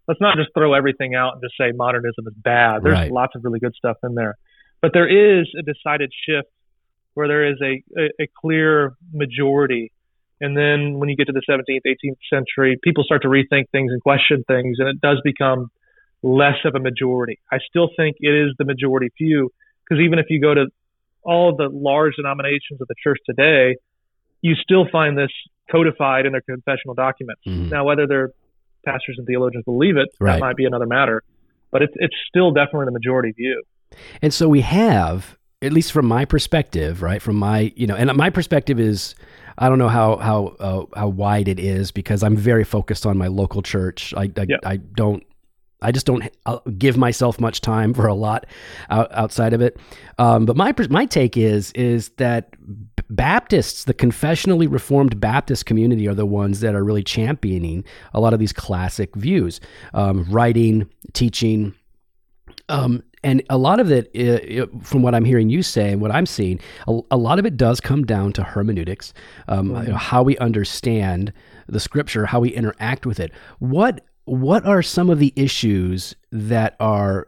let's 0.07 0.21
not 0.21 0.37
just 0.37 0.49
throw 0.53 0.73
everything 0.73 1.15
out 1.15 1.33
and 1.33 1.41
just 1.41 1.55
say 1.59 1.71
modernism 1.75 2.27
is 2.27 2.33
bad. 2.37 2.83
There's 2.83 2.93
right. 2.93 3.11
lots 3.11 3.35
of 3.35 3.43
really 3.43 3.59
good 3.59 3.73
stuff 3.75 3.97
in 4.03 4.15
there, 4.15 4.35
but 4.81 4.91
there 4.93 5.07
is 5.07 5.47
a 5.57 5.61
decided 5.61 6.11
shift 6.27 6.49
where 7.13 7.27
there 7.27 7.51
is 7.51 7.57
a, 7.61 7.83
a, 7.99 8.23
a 8.23 8.27
clear 8.39 8.93
majority. 9.11 9.91
And 10.41 10.55
then 10.55 10.99
when 10.99 11.09
you 11.09 11.15
get 11.15 11.27
to 11.27 11.33
the 11.33 11.41
17th, 11.49 11.81
18th 11.85 12.17
century, 12.29 12.79
people 12.83 13.03
start 13.03 13.23
to 13.23 13.27
rethink 13.27 13.69
things 13.71 13.91
and 13.91 14.01
question 14.01 14.43
things, 14.47 14.77
and 14.79 14.87
it 14.87 15.01
does 15.01 15.19
become 15.23 15.69
less 16.21 16.55
of 16.65 16.75
a 16.75 16.79
majority. 16.79 17.39
I 17.51 17.57
still 17.69 17.89
think 17.95 18.17
it 18.19 18.33
is 18.33 18.53
the 18.57 18.65
majority 18.65 19.09
few 19.17 19.51
because 19.83 20.01
even 20.01 20.19
if 20.19 20.25
you 20.29 20.41
go 20.41 20.53
to 20.53 20.67
all 21.23 21.55
the 21.55 21.69
large 21.71 22.15
denominations 22.15 22.81
of 22.81 22.87
the 22.87 22.95
church 23.01 23.19
today, 23.25 23.75
you 24.41 24.55
still 24.55 24.85
find 24.91 25.17
this 25.17 25.31
codified 25.71 26.25
in 26.25 26.31
their 26.31 26.41
confessional 26.41 26.95
documents. 26.95 27.41
Mm-hmm. 27.47 27.69
Now, 27.69 27.85
whether 27.85 28.07
their 28.07 28.31
pastors 28.85 29.15
and 29.17 29.27
theologians 29.27 29.65
believe 29.65 29.97
it, 29.97 30.09
right. 30.19 30.33
that 30.33 30.39
might 30.39 30.55
be 30.55 30.65
another 30.65 30.85
matter, 30.85 31.23
but 31.71 31.81
it's 31.81 31.93
it's 31.97 32.15
still 32.27 32.51
definitely 32.51 32.85
the 32.85 32.91
majority 32.91 33.31
view. 33.31 33.63
And 34.21 34.33
so 34.33 34.47
we 34.47 34.61
have, 34.61 35.37
at 35.61 35.73
least 35.73 35.91
from 35.91 36.05
my 36.05 36.25
perspective, 36.25 37.01
right? 37.01 37.21
From 37.21 37.35
my, 37.35 37.73
you 37.75 37.87
know, 37.87 37.95
and 37.95 38.15
my 38.15 38.29
perspective 38.29 38.79
is, 38.79 39.15
I 39.57 39.69
don't 39.69 39.79
know 39.79 39.89
how 39.89 40.17
how 40.17 40.45
uh, 40.59 40.85
how 40.95 41.09
wide 41.09 41.47
it 41.47 41.59
is 41.59 41.91
because 41.91 42.23
I'm 42.23 42.35
very 42.35 42.63
focused 42.63 43.05
on 43.05 43.17
my 43.17 43.27
local 43.27 43.61
church. 43.61 44.13
I 44.15 44.31
I, 44.37 44.45
yep. 44.47 44.59
I 44.63 44.77
don't 44.77 45.23
I 45.81 45.91
just 45.91 46.05
don't 46.05 46.29
give 46.77 46.97
myself 46.97 47.39
much 47.39 47.61
time 47.61 47.93
for 47.93 48.07
a 48.07 48.13
lot 48.13 48.45
out, 48.89 49.11
outside 49.13 49.53
of 49.53 49.61
it. 49.61 49.79
Um, 50.17 50.45
but 50.45 50.55
my 50.55 50.73
my 50.89 51.05
take 51.05 51.37
is 51.37 51.71
is 51.73 52.09
that 52.17 52.53
Baptists, 53.09 53.85
the 53.85 53.93
confessionally 53.93 54.71
reformed 54.71 55.19
Baptist 55.19 55.65
community, 55.65 56.07
are 56.07 56.13
the 56.13 56.25
ones 56.25 56.59
that 56.59 56.75
are 56.75 56.83
really 56.83 57.03
championing 57.03 57.83
a 58.13 58.19
lot 58.19 58.33
of 58.33 58.39
these 58.39 58.53
classic 58.53 59.15
views, 59.15 59.59
um, 59.93 60.25
writing, 60.29 60.87
teaching. 61.13 61.73
Um, 62.67 63.03
and 63.23 63.43
a 63.49 63.57
lot 63.57 63.79
of 63.79 63.91
it, 63.91 64.09
it, 64.13 64.69
from 64.81 65.01
what 65.01 65.13
I'm 65.13 65.25
hearing 65.25 65.49
you 65.49 65.61
say 65.61 65.91
and 65.91 66.01
what 66.01 66.11
I'm 66.11 66.25
seeing, 66.25 66.59
a, 66.87 66.99
a 67.11 67.17
lot 67.17 67.39
of 67.39 67.45
it 67.45 67.57
does 67.57 67.79
come 67.79 68.05
down 68.05 68.33
to 68.33 68.43
hermeneutics, 68.43 69.13
um, 69.47 69.69
mm-hmm. 69.69 69.83
you 69.83 69.91
know, 69.91 69.97
how 69.97 70.23
we 70.23 70.37
understand 70.37 71.33
the 71.67 71.79
scripture, 71.79 72.25
how 72.25 72.39
we 72.39 72.49
interact 72.49 73.05
with 73.05 73.19
it. 73.19 73.31
What 73.59 74.05
what 74.25 74.63
are 74.65 74.83
some 74.83 75.09
of 75.09 75.17
the 75.17 75.33
issues 75.35 76.15
that 76.31 76.75
are 76.79 77.27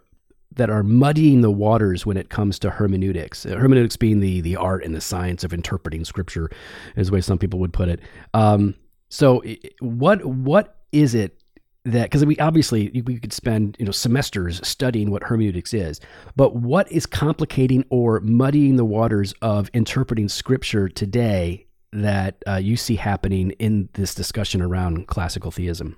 that 0.53 0.69
are 0.69 0.83
muddying 0.83 1.41
the 1.41 1.51
waters 1.51 2.05
when 2.05 2.17
it 2.17 2.29
comes 2.29 2.59
to 2.59 2.69
hermeneutics. 2.69 3.43
Hermeneutics 3.43 3.97
being 3.97 4.19
the 4.19 4.41
the 4.41 4.55
art 4.55 4.83
and 4.83 4.95
the 4.95 5.01
science 5.01 5.43
of 5.43 5.53
interpreting 5.53 6.05
scripture, 6.05 6.49
is 6.95 7.07
the 7.07 7.13
way 7.13 7.21
some 7.21 7.37
people 7.37 7.59
would 7.59 7.73
put 7.73 7.89
it. 7.89 8.01
Um, 8.33 8.75
so, 9.09 9.43
what 9.79 10.23
what 10.25 10.77
is 10.91 11.15
it 11.15 11.40
that 11.83 12.03
because 12.03 12.25
we 12.25 12.37
obviously 12.37 13.03
we 13.05 13.19
could 13.19 13.33
spend 13.33 13.75
you 13.79 13.85
know 13.85 13.91
semesters 13.91 14.65
studying 14.67 15.09
what 15.09 15.23
hermeneutics 15.23 15.73
is, 15.73 15.99
but 16.35 16.55
what 16.55 16.91
is 16.91 17.05
complicating 17.05 17.85
or 17.89 18.19
muddying 18.19 18.75
the 18.75 18.85
waters 18.85 19.33
of 19.41 19.69
interpreting 19.73 20.29
scripture 20.29 20.87
today 20.87 21.65
that 21.91 22.41
uh, 22.47 22.55
you 22.55 22.77
see 22.77 22.95
happening 22.95 23.51
in 23.51 23.89
this 23.93 24.13
discussion 24.13 24.61
around 24.61 25.07
classical 25.07 25.51
theism? 25.51 25.97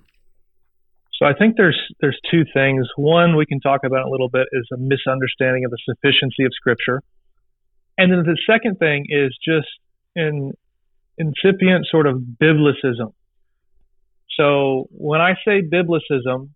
So 1.20 1.26
I 1.26 1.34
think 1.34 1.56
there's 1.58 1.80
there's 2.02 2.20
two 2.32 2.44
things. 2.54 2.88
One 2.96 3.36
we 3.36 3.46
can 3.46 3.60
talk 3.60 3.82
about 3.84 4.06
a 4.06 4.10
little 4.10 4.30
bit 4.30 4.48
is 4.52 4.68
a 4.74 4.78
misunderstanding 4.78 5.66
of 5.66 5.72
the 5.72 5.78
sufficiency 5.86 6.46
of 6.46 6.52
Scripture, 6.54 7.02
and 7.98 8.12
then 8.12 8.24
the 8.24 8.38
second 8.48 8.80
thing 8.80 9.06
is 9.10 9.38
just 9.46 9.68
an 10.16 10.54
incipient 11.18 11.88
sort 11.90 12.08
of 12.08 12.22
biblicism. 12.42 13.14
So 14.38 14.88
when 14.92 15.22
I 15.22 15.36
say 15.46 15.62
biblicism, 15.62 16.50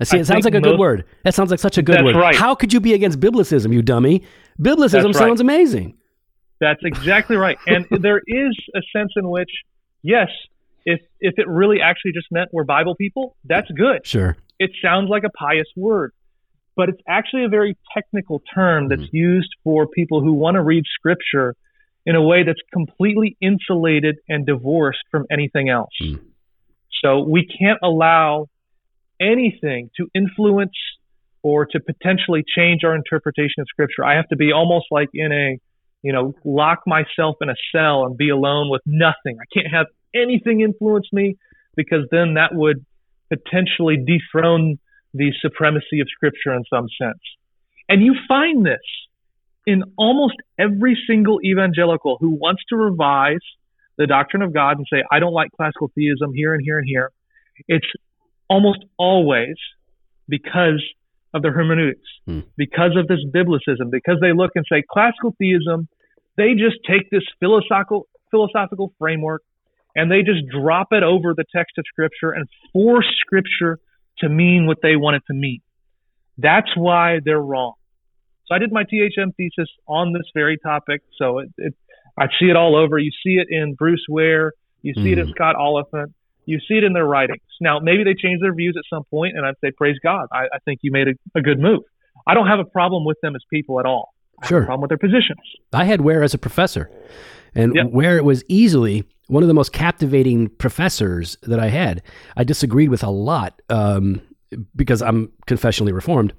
I 0.00 0.04
see. 0.04 0.18
It 0.18 0.26
sounds 0.26 0.44
like 0.44 0.54
a 0.54 0.60
most, 0.60 0.70
good 0.70 0.78
word. 0.78 1.04
That 1.24 1.34
sounds 1.34 1.50
like 1.50 1.60
such 1.60 1.76
a 1.76 1.82
good 1.82 2.02
word. 2.02 2.16
Right. 2.16 2.34
How 2.34 2.54
could 2.54 2.72
you 2.72 2.80
be 2.80 2.94
against 2.94 3.20
biblicism, 3.20 3.72
you 3.72 3.82
dummy? 3.82 4.22
Biblicism 4.60 5.14
sounds 5.14 5.40
amazing. 5.40 5.96
That's 6.60 6.80
exactly 6.84 7.36
right. 7.36 7.58
And 7.66 7.86
there 7.90 8.20
is 8.26 8.56
a 8.74 8.80
sense 8.94 9.12
in 9.16 9.28
which, 9.28 9.50
yes, 10.02 10.28
if 10.86 11.00
if 11.20 11.34
it 11.36 11.46
really 11.48 11.80
actually 11.82 12.12
just 12.12 12.28
meant 12.30 12.48
we're 12.52 12.64
Bible 12.64 12.94
people, 12.94 13.36
that's 13.44 13.70
good. 13.70 14.06
Sure. 14.06 14.36
It 14.58 14.70
sounds 14.82 15.08
like 15.10 15.24
a 15.24 15.30
pious 15.30 15.68
word, 15.76 16.12
but 16.76 16.88
it's 16.88 17.00
actually 17.08 17.44
a 17.44 17.48
very 17.48 17.76
technical 17.94 18.42
term 18.54 18.88
that's 18.88 19.02
mm-hmm. 19.02 19.16
used 19.16 19.50
for 19.64 19.86
people 19.86 20.22
who 20.22 20.32
want 20.32 20.54
to 20.54 20.62
read 20.62 20.84
scripture 20.94 21.54
in 22.06 22.14
a 22.14 22.22
way 22.22 22.42
that's 22.42 22.60
completely 22.72 23.36
insulated 23.40 24.16
and 24.28 24.46
divorced 24.46 25.00
from 25.10 25.26
anything 25.30 25.68
else. 25.68 25.92
Mm. 26.02 26.20
So 27.02 27.20
we 27.20 27.46
can't 27.46 27.78
allow 27.82 28.46
anything 29.20 29.90
to 29.96 30.08
influence 30.14 30.76
or 31.42 31.66
to 31.66 31.80
potentially 31.80 32.44
change 32.56 32.84
our 32.84 32.94
interpretation 32.94 33.60
of 33.60 33.66
scripture. 33.68 34.04
I 34.04 34.16
have 34.16 34.28
to 34.28 34.36
be 34.36 34.52
almost 34.52 34.86
like 34.90 35.08
in 35.14 35.32
a, 35.32 35.58
you 36.02 36.12
know, 36.12 36.34
lock 36.44 36.80
myself 36.86 37.36
in 37.40 37.48
a 37.48 37.54
cell 37.74 38.04
and 38.04 38.16
be 38.16 38.28
alone 38.28 38.68
with 38.70 38.82
nothing. 38.84 39.38
I 39.40 39.44
can't 39.52 39.72
have 39.72 39.86
anything 40.14 40.60
influence 40.60 41.08
me 41.12 41.36
because 41.76 42.06
then 42.10 42.34
that 42.34 42.50
would 42.52 42.84
potentially 43.28 43.96
dethrone 43.96 44.78
the 45.14 45.32
supremacy 45.40 46.00
of 46.00 46.08
scripture 46.08 46.52
in 46.52 46.64
some 46.72 46.86
sense. 47.00 47.20
And 47.88 48.02
you 48.02 48.14
find 48.28 48.64
this 48.64 48.78
in 49.66 49.82
almost 49.96 50.36
every 50.58 50.98
single 51.06 51.40
evangelical 51.44 52.18
who 52.20 52.30
wants 52.30 52.62
to 52.68 52.76
revise 52.76 53.38
the 54.00 54.06
doctrine 54.06 54.40
of 54.40 54.54
God 54.54 54.78
and 54.78 54.86
say, 54.90 55.04
I 55.12 55.18
don't 55.18 55.34
like 55.34 55.50
classical 55.54 55.92
theism 55.94 56.32
here 56.34 56.54
and 56.54 56.62
here 56.64 56.78
and 56.78 56.88
here. 56.88 57.12
It's 57.68 57.86
almost 58.48 58.78
always 58.98 59.56
because 60.26 60.82
of 61.34 61.42
the 61.42 61.50
hermeneutics, 61.50 62.08
hmm. 62.26 62.40
because 62.56 62.96
of 62.96 63.08
this 63.08 63.18
biblicism, 63.30 63.90
because 63.92 64.16
they 64.22 64.32
look 64.32 64.52
and 64.54 64.64
say 64.72 64.82
classical 64.90 65.36
theism, 65.38 65.86
they 66.38 66.54
just 66.54 66.76
take 66.88 67.10
this 67.10 67.22
philosophical 67.40 68.08
philosophical 68.30 68.94
framework 68.98 69.42
and 69.94 70.10
they 70.10 70.22
just 70.22 70.48
drop 70.48 70.88
it 70.92 71.02
over 71.02 71.34
the 71.36 71.44
text 71.54 71.76
of 71.76 71.84
Scripture 71.86 72.30
and 72.30 72.46
force 72.72 73.06
Scripture 73.20 73.78
to 74.20 74.30
mean 74.30 74.66
what 74.66 74.78
they 74.82 74.96
want 74.96 75.16
it 75.16 75.22
to 75.26 75.34
mean. 75.34 75.60
That's 76.38 76.74
why 76.74 77.18
they're 77.22 77.38
wrong. 77.38 77.74
So 78.46 78.54
I 78.54 78.58
did 78.58 78.72
my 78.72 78.84
THM 78.84 79.36
thesis 79.36 79.68
on 79.86 80.14
this 80.14 80.30
very 80.32 80.56
topic. 80.56 81.02
So 81.18 81.40
it, 81.40 81.50
it, 81.58 81.74
I 82.20 82.26
see 82.38 82.50
it 82.50 82.56
all 82.56 82.76
over. 82.76 82.98
You 82.98 83.10
see 83.24 83.36
it 83.36 83.48
in 83.50 83.74
Bruce 83.74 84.04
Ware. 84.08 84.52
You 84.82 84.94
see 84.94 85.08
mm. 85.08 85.12
it 85.12 85.18
in 85.18 85.26
mm. 85.28 85.30
Scott 85.30 85.56
Oliphint. 85.56 86.12
You 86.44 86.58
see 86.68 86.74
it 86.74 86.84
in 86.84 86.92
their 86.92 87.06
writings. 87.06 87.40
Now, 87.60 87.78
maybe 87.80 88.04
they 88.04 88.14
change 88.14 88.40
their 88.40 88.54
views 88.54 88.76
at 88.76 88.84
some 88.94 89.04
point, 89.04 89.36
and 89.36 89.46
I'd 89.46 89.54
say, 89.64 89.70
praise 89.70 89.96
God. 90.02 90.26
I, 90.32 90.44
I 90.52 90.58
think 90.64 90.80
you 90.82 90.92
made 90.92 91.08
a, 91.08 91.38
a, 91.38 91.42
good 91.42 91.58
move. 91.58 91.80
I 92.26 92.34
don't 92.34 92.46
have 92.46 92.58
a 92.58 92.64
problem 92.64 93.04
with 93.04 93.18
them 93.22 93.34
as 93.34 93.42
people 93.50 93.80
at 93.80 93.86
all. 93.86 94.12
I 94.42 94.46
sure. 94.46 94.64
problem 94.64 94.82
with 94.82 94.88
their 94.88 94.98
positions. 94.98 95.40
I 95.72 95.84
had 95.84 96.00
Ware 96.00 96.22
as 96.22 96.34
a 96.34 96.38
professor, 96.38 96.90
and 97.54 97.74
yep. 97.74 97.86
Ware 97.90 98.16
it 98.16 98.24
was 98.24 98.42
easily 98.48 99.04
one 99.28 99.42
of 99.42 99.48
the 99.48 99.54
most 99.54 99.72
captivating 99.72 100.48
professors 100.48 101.38
that 101.42 101.60
I 101.60 101.68
had. 101.68 102.02
I 102.36 102.44
disagreed 102.44 102.88
with 102.88 103.04
a 103.04 103.10
lot 103.10 103.60
um, 103.68 104.20
because 104.74 105.02
I'm 105.02 105.30
confessionally 105.46 105.92
reformed, 105.92 106.32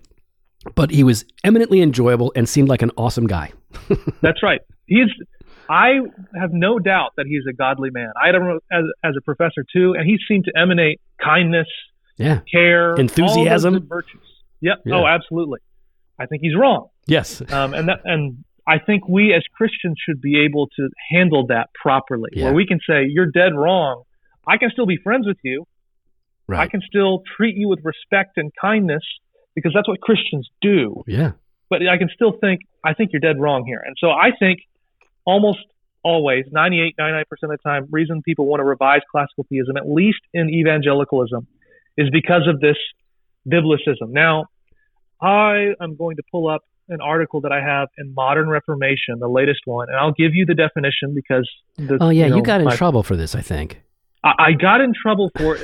but 0.76 0.92
he 0.92 1.04
was 1.04 1.26
eminently 1.44 1.82
enjoyable 1.82 2.34
and 2.36 2.50
seemed 2.50 2.70
like 2.70 2.82
an 2.82 2.92
awesome 2.98 3.28
guy. 3.28 3.52
That's 4.22 4.44
right. 4.44 4.62
He's. 4.88 5.08
I 5.70 6.00
have 6.40 6.52
no 6.52 6.80
doubt 6.80 7.12
that 7.18 7.26
he's 7.28 7.44
a 7.50 7.54
godly 7.54 7.90
man. 7.90 8.12
I 8.22 8.28
had 8.28 8.36
him 8.36 8.60
as, 8.72 8.84
as 9.04 9.14
a 9.18 9.22
professor 9.22 9.66
too, 9.74 9.96
and 9.98 10.06
he 10.06 10.18
seemed 10.28 10.46
to 10.46 10.52
emanate 10.58 11.00
kindness, 11.24 11.68
yeah, 12.18 12.42
care, 12.52 12.96
enthusiasm, 12.96 13.88
virtues. 13.88 14.22
Yep. 14.62 14.84
Yeah. 14.86 14.96
Oh, 14.96 15.06
absolutely. 15.06 15.60
I 16.20 16.26
think 16.28 16.42
he's 16.42 16.56
wrong. 16.56 16.90
Yes. 17.08 17.42
Um, 17.52 17.74
and 17.74 17.88
that, 17.90 18.02
and 18.06 18.44
I 18.68 18.78
think 18.78 19.08
we 19.08 19.34
as 19.34 19.44
Christians 19.56 19.98
should 20.06 20.22
be 20.22 20.46
able 20.46 20.68
to 20.78 20.90
handle 21.10 21.48
that 21.48 21.70
properly, 21.74 22.30
yeah. 22.34 22.46
where 22.46 22.54
we 22.54 22.68
can 22.68 22.80
say, 22.88 23.06
you're 23.10 23.32
dead 23.32 23.56
wrong. 23.56 24.04
I 24.48 24.58
can 24.58 24.70
still 24.72 24.86
be 24.86 24.98
friends 24.98 25.26
with 25.26 25.38
you. 25.44 25.66
Right. 26.48 26.60
I 26.60 26.68
can 26.68 26.82
still 26.88 27.24
treat 27.38 27.56
you 27.56 27.70
with 27.70 27.80
respect 27.84 28.38
and 28.38 28.52
kindness, 28.60 29.04
because 29.56 29.74
that's 29.74 29.88
what 29.88 30.00
Christians 30.00 30.48
do. 30.62 31.04
Yeah. 31.08 31.32
But 31.70 31.88
I 31.88 31.98
can 31.98 32.10
still 32.14 32.34
think, 32.40 32.62
I 32.86 32.94
think 32.94 33.12
you're 33.14 33.20
dead 33.20 33.40
wrong 33.40 33.66
here. 33.66 33.82
And 33.86 33.96
so 34.00 34.10
I 34.10 34.32
think 34.38 34.60
almost 35.26 35.60
always, 36.04 36.46
98, 36.52 36.96
99% 37.00 37.24
of 37.44 37.50
the 37.50 37.58
time, 37.64 37.88
reason 37.92 38.22
people 38.24 38.46
want 38.46 38.60
to 38.60 38.64
revise 38.64 39.02
classical 39.12 39.46
theism, 39.50 39.78
at 39.78 39.90
least 39.90 40.20
in 40.34 40.50
evangelicalism, 40.50 41.48
is 41.98 42.10
because 42.12 42.48
of 42.48 42.60
this 42.60 42.78
biblicism. 43.48 44.10
Now, 44.10 44.46
I 45.22 45.74
am 45.80 45.96
going 45.96 46.16
to 46.16 46.24
pull 46.32 46.50
up 46.50 46.62
an 46.90 47.00
article 47.02 47.42
that 47.42 47.52
I 47.52 47.62
have 47.62 47.90
in 47.98 48.14
Modern 48.14 48.50
Reformation, 48.50 49.20
the 49.20 49.28
latest 49.28 49.62
one, 49.66 49.88
and 49.90 49.98
I'll 49.98 50.14
give 50.14 50.34
you 50.34 50.46
the 50.46 50.56
definition 50.56 51.14
because. 51.14 51.50
The, 51.78 51.98
Oh 52.02 52.10
yeah, 52.10 52.26
you, 52.26 52.36
know, 52.36 52.42
got 52.42 52.62
in 52.62 52.66
my- 52.66 52.76
trouble 52.76 53.04
for 53.04 53.16
this, 53.16 53.36
I 53.36 53.42
think. 53.42 53.82
I, 54.24 54.34
I 54.40 54.52
got 54.54 54.82
in 54.82 54.94
trouble 55.00 55.32
for 55.38 55.58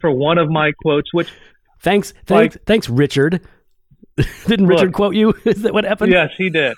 for 0.00 0.10
one 0.10 0.38
of 0.38 0.48
my 0.48 0.72
quotes, 0.82 1.12
which 1.12 1.30
Thanks, 1.80 2.14
thanks, 2.24 2.56
thanks, 2.66 2.88
Richard. 2.88 3.46
Didn't 4.46 4.66
Richard 4.66 4.86
Look. 4.86 4.94
quote 4.94 5.14
you? 5.14 5.34
Is 5.44 5.62
that 5.62 5.74
what 5.74 5.84
happened? 5.84 6.10
yes, 6.12 6.30
he 6.38 6.48
did. 6.50 6.76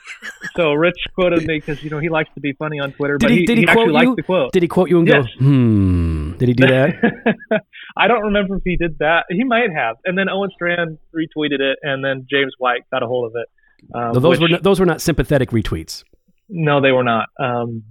So 0.57 0.72
Rich 0.72 0.96
quoted 1.14 1.46
me 1.46 1.59
because 1.59 1.83
you 1.85 1.90
know 1.90 1.98
he 2.01 2.09
likes 2.09 2.31
to 2.35 2.40
be 2.40 2.53
funny 2.55 2.81
on 2.81 2.92
Twitter, 2.92 3.16
Did 3.18 3.27
but 3.27 3.31
he- 3.33 3.38
he, 3.40 3.46
did 3.46 3.59
he 3.59 3.66
actually 3.66 3.90
quote 3.92 4.03
you? 4.03 4.14
the 4.16 4.22
quote. 4.22 4.53
Did 4.53 4.62
he 4.62 4.68
quote 4.68 4.88
you 4.90 4.98
and 4.98 5.07
Yes. 5.09 5.24
go, 5.38 5.44
hmm? 5.44 6.33
Did 6.38 6.48
he 6.48 6.55
do 6.55 6.66
that? 6.66 7.62
I 7.96 8.09
don't 8.09 8.22
remember 8.22 8.57
if 8.57 8.62
he 8.64 8.77
did 8.77 8.98
that. 8.98 9.24
He 9.31 9.44
might 9.44 9.70
have. 9.74 9.96
And 10.05 10.16
then 10.18 10.29
Owen 10.29 10.51
Strachan 10.55 10.98
retweeted 11.14 11.61
it, 11.61 11.79
and 11.83 12.05
then 12.05 12.27
James 12.31 12.53
White 12.59 12.83
got 12.92 13.03
a 13.03 13.07
hold 13.07 13.31
of 13.31 13.33
it. 13.40 13.48
Um, 13.94 14.12
No, 14.14 14.20
those 14.20 14.31
which- 14.33 14.40
were 14.40 14.48
not, 14.48 14.62
those 14.62 14.81
were 14.81 14.87
not 14.87 15.01
sympathetic 15.01 15.51
retweets. 15.51 16.05
no, 16.48 16.81
they 16.81 16.92
were 16.92 17.05
not. 17.05 17.29
Um, 17.38 17.85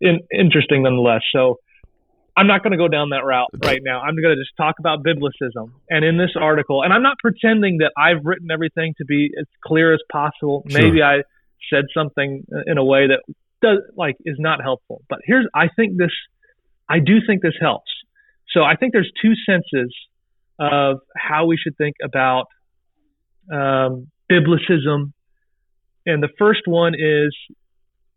in, 0.00 0.20
interesting 0.32 0.82
nonetheless. 0.82 1.22
So 1.32 1.58
I'm 2.36 2.46
not 2.46 2.62
going 2.62 2.72
to 2.72 2.78
go 2.78 2.88
down 2.88 3.10
that 3.10 3.24
route 3.24 3.50
right 3.62 3.80
now. 3.82 4.00
I'm 4.00 4.16
going 4.16 4.34
to 4.34 4.40
just 4.40 4.56
talk 4.56 4.76
about 4.78 5.04
biblicism. 5.04 5.72
And 5.90 6.04
in 6.04 6.16
this 6.16 6.30
article, 6.38 6.82
and 6.82 6.92
I'm 6.92 7.02
not 7.02 7.16
pretending 7.18 7.78
that 7.78 7.92
I've 7.96 8.24
written 8.24 8.50
everything 8.50 8.94
to 8.98 9.04
be 9.04 9.30
as 9.38 9.46
clear 9.62 9.92
as 9.92 10.00
possible. 10.10 10.64
Sure. 10.68 10.80
Maybe 10.80 11.02
I 11.02 11.22
said 11.70 11.84
something 11.94 12.44
in 12.66 12.78
a 12.78 12.84
way 12.84 13.08
that 13.08 13.20
does 13.60 13.78
like 13.96 14.16
is 14.24 14.36
not 14.38 14.62
helpful. 14.62 15.02
But 15.08 15.20
here's 15.24 15.46
I 15.54 15.68
think 15.76 15.96
this 15.96 16.10
I 16.88 16.98
do 16.98 17.18
think 17.26 17.42
this 17.42 17.54
helps. 17.60 17.90
So 18.50 18.62
I 18.62 18.76
think 18.76 18.92
there's 18.92 19.10
two 19.20 19.34
senses 19.46 19.94
of 20.58 21.00
how 21.16 21.46
we 21.46 21.56
should 21.56 21.76
think 21.76 21.96
about 22.02 22.46
um, 23.50 24.08
biblicism. 24.30 25.12
And 26.04 26.22
the 26.22 26.28
first 26.38 26.62
one 26.66 26.94
is 26.94 27.34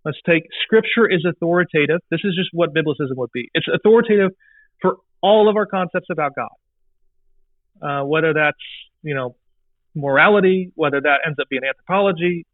let's 0.06 0.18
take 0.26 0.44
scripture 0.64 1.10
is 1.10 1.26
authoritative. 1.28 2.00
This 2.12 2.22
is 2.24 2.36
just 2.36 2.50
what 2.54 2.74
biblicism 2.74 3.18
would 3.18 3.32
be. 3.34 3.50
It's 3.54 3.66
authoritative 3.74 4.32
for 4.82 4.98
all 5.22 5.50
of 5.50 5.56
our 5.58 5.66
concepts 5.66 6.08
about 6.12 6.34
God. 6.36 6.50
Uh, 7.82 8.06
whether 8.06 8.34
that's, 8.34 8.58
you 9.02 9.16
know, 9.16 9.36
morality, 9.96 10.72
whether 10.76 11.02
that 11.02 11.22
ends 11.26 11.38
up 11.42 11.48
being 11.50 11.64
anthropology, 11.68 12.46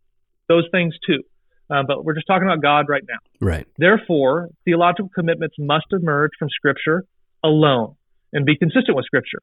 those 0.48 0.64
things 0.72 0.96
too. 1.06 1.22
Uh, 1.70 1.84
but 1.88 2.04
we're 2.04 2.14
just 2.14 2.28
talking 2.28 2.48
about 2.48 2.62
God 2.62 2.86
right 2.90 3.04
now. 3.08 3.20
Right. 3.40 3.68
Therefore, 3.78 4.50
theological 4.66 5.10
commitments 5.14 5.56
must 5.60 5.86
emerge 5.92 6.32
from 6.38 6.50
Scripture 6.50 7.06
alone 7.44 7.96
and 8.34 8.46
be 8.46 8.58
consistent 8.58 8.96
with 8.96 9.06
Scripture. 9.06 9.40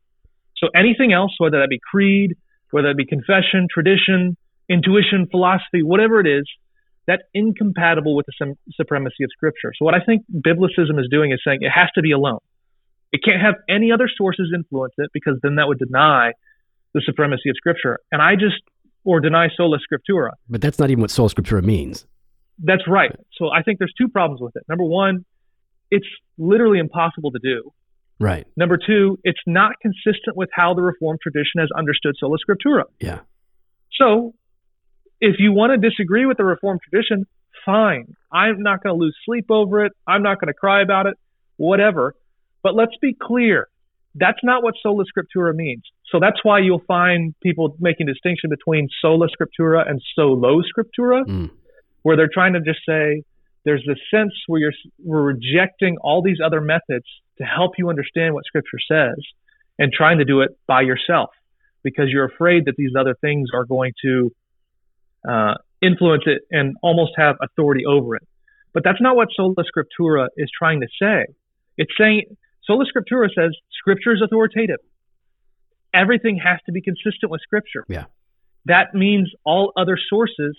So 0.59 0.69
anything 0.75 1.13
else, 1.13 1.33
whether 1.39 1.61
that 1.61 1.69
be 1.71 1.81
creed, 1.91 2.37
whether 2.71 2.89
that 2.89 2.97
be 2.97 3.07
confession, 3.07 3.67
tradition, 3.73 4.37
intuition, 4.69 5.27
philosophy, 5.31 5.83
whatever 5.83 6.21
it 6.21 6.27
is, 6.27 6.45
that's 7.09 7.23
incompatible 7.33 8.15
with 8.15 8.27
the 8.27 8.55
supremacy 8.77 9.25
of 9.25 9.31
Scripture. 9.33 9.73
So 9.77 9.85
what 9.87 9.95
I 9.95 10.01
think 10.05 10.25
biblicism 10.31 11.01
is 11.01 11.09
doing 11.11 11.33
is 11.33 11.41
saying 11.45 11.61
it 11.63 11.71
has 11.71 11.89
to 11.95 12.03
be 12.03 12.13
alone. 12.13 12.39
It 13.11 13.23
can't 13.25 13.41
have 13.41 13.55
any 13.69 13.91
other 13.91 14.09
sources 14.15 14.53
influence 14.55 14.93
it 14.99 15.11
because 15.15 15.39
then 15.43 15.57
that 15.57 15.67
would 15.67 15.79
deny 15.79 16.33
the 16.93 17.03
supremacy 17.05 17.49
of 17.49 17.57
Scripture. 17.57 17.99
And 18.13 18.21
I 18.21 18.35
just, 18.35 18.63
or 19.05 19.21
deny 19.21 19.49
sola 19.57 19.79
scriptura. 19.79 20.33
But 20.51 20.61
that's 20.61 20.79
not 20.79 20.91
even 20.91 21.01
what 21.01 21.11
sola 21.11 21.31
scriptura 21.31 21.65
means. 21.65 22.07
That's 22.63 22.83
right. 22.87 23.11
So 23.39 23.49
I 23.49 23.63
think 23.63 23.79
there's 23.79 23.95
two 23.97 24.09
problems 24.09 24.43
with 24.43 24.55
it. 24.57 24.65
Number 24.69 24.85
one, 24.85 25.25
it's 25.91 26.07
literally 26.37 26.79
impossible 26.79 27.31
to 27.31 27.39
do. 27.43 27.73
Right. 28.21 28.47
Number 28.57 28.77
two, 28.77 29.19
it's 29.23 29.41
not 29.47 29.73
consistent 29.81 30.37
with 30.37 30.51
how 30.53 30.75
the 30.75 30.83
Reformed 30.83 31.21
tradition 31.23 31.61
has 31.61 31.69
understood 31.75 32.17
sola 32.19 32.37
scriptura. 32.37 32.83
Yeah. 33.01 33.21
So 33.99 34.35
if 35.21 35.37
you 35.39 35.53
want 35.53 35.73
to 35.81 35.89
disagree 35.89 36.27
with 36.27 36.37
the 36.37 36.45
Reformed 36.45 36.81
tradition, 36.89 37.27
fine. 37.65 38.15
I'm 38.33 38.63
not 38.63 38.83
going 38.83 38.95
to 38.95 39.01
lose 39.01 39.17
sleep 39.25 39.47
over 39.51 39.85
it. 39.85 39.93
I'm 40.07 40.23
not 40.23 40.41
going 40.41 40.49
to 40.49 40.55
cry 40.55 40.83
about 40.83 41.07
it, 41.07 41.15
whatever. 41.57 42.15
But 42.63 42.75
let's 42.75 42.97
be 43.01 43.15
clear. 43.21 43.69
That's 44.15 44.39
not 44.43 44.63
what 44.63 44.75
sola 44.83 45.05
scriptura 45.05 45.55
means. 45.55 45.83
So 46.11 46.19
that's 46.21 46.43
why 46.43 46.61
you'll 46.61 46.83
find 46.87 47.35
people 47.43 47.77
making 47.79 48.07
distinction 48.07 48.51
between 48.51 48.89
sola 49.01 49.29
scriptura 49.29 49.89
and 49.89 50.01
solo 50.15 50.61
scriptura 50.63 51.25
Mm. 51.27 51.51
where 52.03 52.17
they're 52.17 52.31
trying 52.33 52.55
to 52.55 52.61
just 52.61 52.81
say 52.87 53.23
there's 53.65 53.85
this 53.87 53.99
sense 54.11 54.33
where 54.47 54.61
you're 54.61 54.73
we're 55.05 55.23
rejecting 55.23 55.99
all 56.01 56.23
these 56.23 56.39
other 56.45 56.61
methods 56.61 57.05
to 57.37 57.45
help 57.45 57.73
you 57.77 57.91
understand 57.91 58.35
what 58.35 58.45
scripture 58.45 58.79
says 58.91 59.19
and 59.79 59.93
trying 59.93 60.19
to 60.19 60.25
do 60.25 60.41
it 60.41 60.51
by 60.67 60.81
yourself 60.81 61.31
because 61.83 62.07
you're 62.09 62.25
afraid 62.25 62.65
that 62.65 62.75
these 62.77 62.93
other 62.99 63.15
things 63.21 63.51
are 63.55 63.65
going 63.65 63.93
to 64.03 64.33
uh, 65.27 65.55
influence 65.81 66.25
it 66.27 66.43
and 66.51 66.77
almost 66.83 67.13
have 67.17 67.37
authority 67.43 67.85
over 67.87 68.17
it 68.17 68.23
but 68.75 68.83
that's 68.85 69.01
not 69.01 69.17
what 69.17 69.29
sola 69.37 69.55
scriptura 69.65 70.29
is 70.37 70.51
trying 70.57 70.81
to 70.81 70.87
say 71.01 71.25
it's 71.77 71.93
saying 71.99 72.23
sola 72.65 72.85
scriptura 72.85 73.29
says 73.35 73.51
scripture 73.73 74.13
is 74.13 74.21
authoritative 74.23 74.79
everything 75.95 76.39
has 76.43 76.59
to 76.67 76.73
be 76.73 76.81
consistent 76.83 77.31
with 77.31 77.41
scripture 77.41 77.85
Yeah. 77.89 78.05
that 78.67 78.95
means 78.95 79.31
all 79.45 79.73
other 79.77 79.99
sources 80.09 80.57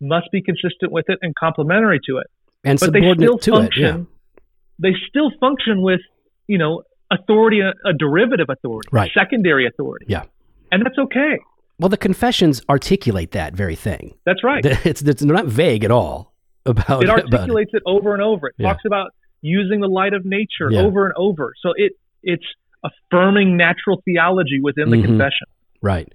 must 0.00 0.28
be 0.32 0.42
consistent 0.42 0.92
with 0.92 1.06
it 1.08 1.18
and 1.20 1.34
complementary 1.34 2.00
to 2.08 2.18
it. 2.18 2.26
And 2.64 2.78
But 2.80 2.92
they 2.94 3.00
subordinate 3.00 3.28
still 3.28 3.38
to 3.38 3.50
it. 3.50 3.54
function. 3.64 3.82
Yeah. 3.82 4.40
They 4.78 4.94
still 5.10 5.30
function 5.38 5.82
with, 5.82 6.00
you 6.46 6.56
know, 6.56 6.82
authority, 7.10 7.60
a, 7.60 7.72
a 7.86 7.92
derivative 7.92 8.46
authority, 8.48 8.88
Right. 8.92 9.10
secondary 9.12 9.66
authority. 9.66 10.06
Yeah. 10.08 10.24
And 10.72 10.82
that's 10.84 10.96
okay. 10.98 11.38
Well, 11.80 11.88
the 11.88 11.96
confessions 11.96 12.60
articulate 12.68 13.30
that 13.32 13.54
very 13.54 13.74
thing. 13.74 14.14
That's 14.26 14.44
right. 14.44 14.64
It's, 14.64 15.02
it's 15.02 15.22
they're 15.22 15.34
not 15.34 15.46
vague 15.46 15.82
at 15.84 15.90
all 15.90 16.34
about 16.66 17.02
it 17.02 17.08
about 17.08 17.20
it. 17.20 17.32
articulates 17.34 17.70
it 17.74 17.82
over 17.86 18.12
and 18.14 18.22
over. 18.22 18.48
It 18.48 18.54
Yeah. 18.58 18.68
talks 18.72 18.84
about 18.86 19.12
using 19.40 19.80
the 19.80 19.88
light 19.88 20.12
of 20.12 20.24
nature 20.26 20.70
Yeah. 20.70 20.82
over 20.82 21.06
and 21.06 21.14
over. 21.16 21.54
So 21.62 21.72
it 21.76 21.92
it's 22.22 22.44
affirming 22.84 23.56
natural 23.56 24.02
theology 24.04 24.60
within 24.62 24.90
the 24.90 24.98
Mhm. 24.98 25.04
confession. 25.06 25.46
Right. 25.80 26.12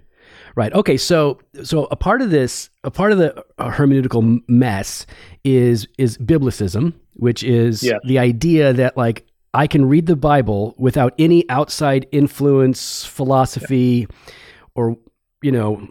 Right. 0.56 0.72
Okay. 0.74 0.98
So, 0.98 1.40
so 1.64 1.86
a 1.92 1.96
part 1.96 2.22
of 2.22 2.30
this, 2.30 2.70
a 2.84 2.92
part 2.92 3.12
of 3.12 3.18
the 3.18 3.44
uh, 3.58 3.72
hermeneutical 3.72 4.42
mess 4.48 5.06
is 5.44 5.88
is 5.98 6.18
biblicism, 6.20 6.94
which 7.16 7.44
is 7.44 7.84
Yes. 7.84 8.00
the 8.06 8.20
idea 8.20 8.72
that 8.74 8.96
like 8.96 9.26
I 9.56 9.68
can 9.68 9.86
read 9.86 10.06
the 10.06 10.16
Bible 10.16 10.76
without 10.78 11.14
any 11.18 11.50
outside 11.50 12.06
influence, 12.12 13.04
philosophy, 13.06 14.08
or 14.76 14.98
you 15.46 15.52
know, 15.52 15.88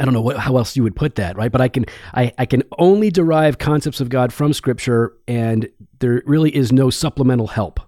I 0.00 0.04
don't 0.04 0.12
know 0.12 0.20
what, 0.20 0.36
how 0.38 0.56
else 0.56 0.76
you 0.76 0.82
would 0.82 0.96
put 0.96 1.14
that, 1.14 1.36
right? 1.36 1.52
But 1.52 1.60
I 1.60 1.68
can 1.68 1.86
I, 2.12 2.32
I 2.36 2.46
can 2.46 2.62
only 2.78 3.10
derive 3.10 3.58
concepts 3.58 4.00
of 4.00 4.08
God 4.08 4.32
from 4.32 4.52
Scripture, 4.52 5.14
and 5.28 5.68
there 6.00 6.22
really 6.26 6.54
is 6.54 6.72
no 6.72 6.90
supplemental 6.90 7.46
help 7.46 7.78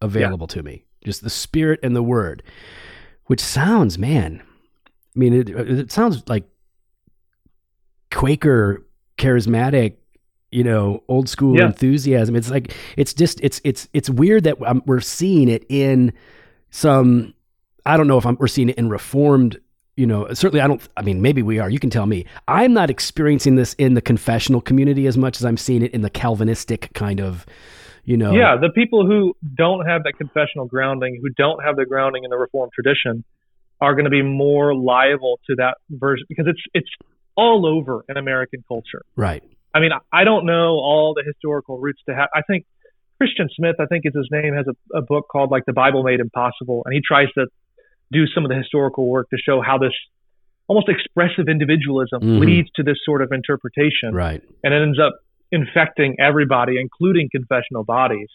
available 0.00 0.46
to 0.48 0.62
me. 0.62 0.84
Just 1.04 1.22
the 1.22 1.30
Spirit 1.30 1.78
and 1.82 1.94
the 1.94 2.02
Word, 2.02 2.42
which 3.26 3.40
sounds, 3.40 3.98
man. 3.98 4.42
I 5.14 5.18
mean, 5.18 5.32
it, 5.34 5.48
it 5.50 5.92
sounds 5.92 6.22
like 6.28 6.44
Quaker, 8.10 8.84
charismatic, 9.18 9.96
you 10.50 10.62
know, 10.64 11.02
old 11.08 11.28
school 11.28 11.56
Yeah. 11.56 11.66
enthusiasm. 11.66 12.36
It's 12.36 12.50
like 12.50 12.72
it's 12.96 13.12
just 13.12 13.40
it's 13.42 13.60
it's 13.64 13.88
it's 13.92 14.08
weird 14.08 14.44
that 14.44 14.56
um, 14.66 14.82
we're 14.86 15.00
seeing 15.00 15.48
it 15.48 15.64
in 15.68 16.12
some. 16.70 17.34
I 17.86 17.96
don't 17.96 18.06
know 18.06 18.16
if 18.18 18.24
I'm, 18.24 18.36
we're 18.40 18.46
seeing 18.46 18.70
it 18.70 18.78
in 18.78 18.88
reformed. 18.88 19.60
You 19.96 20.06
know, 20.06 20.26
certainly 20.34 20.60
I 20.60 20.66
don't. 20.66 20.86
I 20.96 21.02
mean, 21.02 21.22
maybe 21.22 21.42
we 21.42 21.58
are. 21.60 21.70
You 21.70 21.78
can 21.78 21.90
tell 21.90 22.06
me. 22.06 22.26
I'm 22.48 22.72
not 22.72 22.90
experiencing 22.90 23.54
this 23.54 23.74
in 23.74 23.94
the 23.94 24.02
confessional 24.02 24.60
community 24.60 25.06
as 25.06 25.16
much 25.16 25.36
as 25.36 25.44
I'm 25.44 25.56
seeing 25.56 25.82
it 25.82 25.92
in 25.92 26.02
the 26.02 26.10
Calvinistic 26.10 26.90
kind 26.94 27.20
of. 27.20 27.46
You 28.04 28.16
know. 28.16 28.32
Yeah, 28.32 28.56
the 28.60 28.70
people 28.70 29.06
who 29.06 29.34
don't 29.56 29.86
have 29.86 30.02
that 30.04 30.14
confessional 30.18 30.66
grounding, 30.66 31.20
who 31.22 31.30
don't 31.30 31.64
have 31.64 31.76
the 31.76 31.86
grounding 31.86 32.24
in 32.24 32.30
the 32.30 32.36
Reformed 32.36 32.72
tradition, 32.74 33.24
are 33.80 33.94
going 33.94 34.04
to 34.04 34.10
be 34.10 34.22
more 34.22 34.74
liable 34.74 35.38
to 35.48 35.56
that 35.56 35.76
version 35.90 36.26
because 36.28 36.46
it's 36.48 36.62
it's 36.74 36.90
all 37.36 37.64
over 37.66 38.04
in 38.08 38.16
American 38.16 38.64
culture. 38.66 39.02
Right. 39.16 39.42
I 39.72 39.80
mean, 39.80 39.90
I- 40.12 40.24
don't 40.24 40.46
know 40.46 40.78
all 40.78 41.14
the 41.14 41.24
historical 41.26 41.78
roots 41.78 42.00
to 42.08 42.14
have. 42.14 42.28
I 42.34 42.42
think 42.42 42.64
Christian 43.18 43.48
Smith, 43.56 43.76
I 43.80 43.86
think 43.86 44.04
is 44.04 44.14
his 44.14 44.28
name, 44.30 44.54
has 44.54 44.66
a, 44.68 44.98
a 44.98 45.02
book 45.02 45.26
called 45.30 45.50
like 45.50 45.64
The 45.66 45.72
Bible 45.72 46.02
Made 46.02 46.20
Impossible, 46.20 46.82
and 46.84 46.94
he 46.94 47.00
tries 47.06 47.28
to 47.38 47.46
do 48.14 48.26
some 48.34 48.44
of 48.44 48.48
the 48.48 48.56
historical 48.56 49.06
work 49.08 49.28
to 49.30 49.36
show 49.36 49.60
how 49.60 49.76
this 49.78 49.92
almost 50.68 50.88
expressive 50.88 51.46
individualism 51.48 52.22
Mhm. 52.22 52.38
leads 52.40 52.70
to 52.76 52.82
this 52.82 52.96
sort 53.04 53.20
of 53.20 53.32
interpretation, 53.32 54.14
Right. 54.14 54.42
and 54.62 54.72
it 54.72 54.80
ends 54.80 54.98
up 54.98 55.12
infecting 55.52 56.16
everybody, 56.18 56.80
including 56.80 57.28
confessional 57.30 57.84
bodies. 57.84 58.28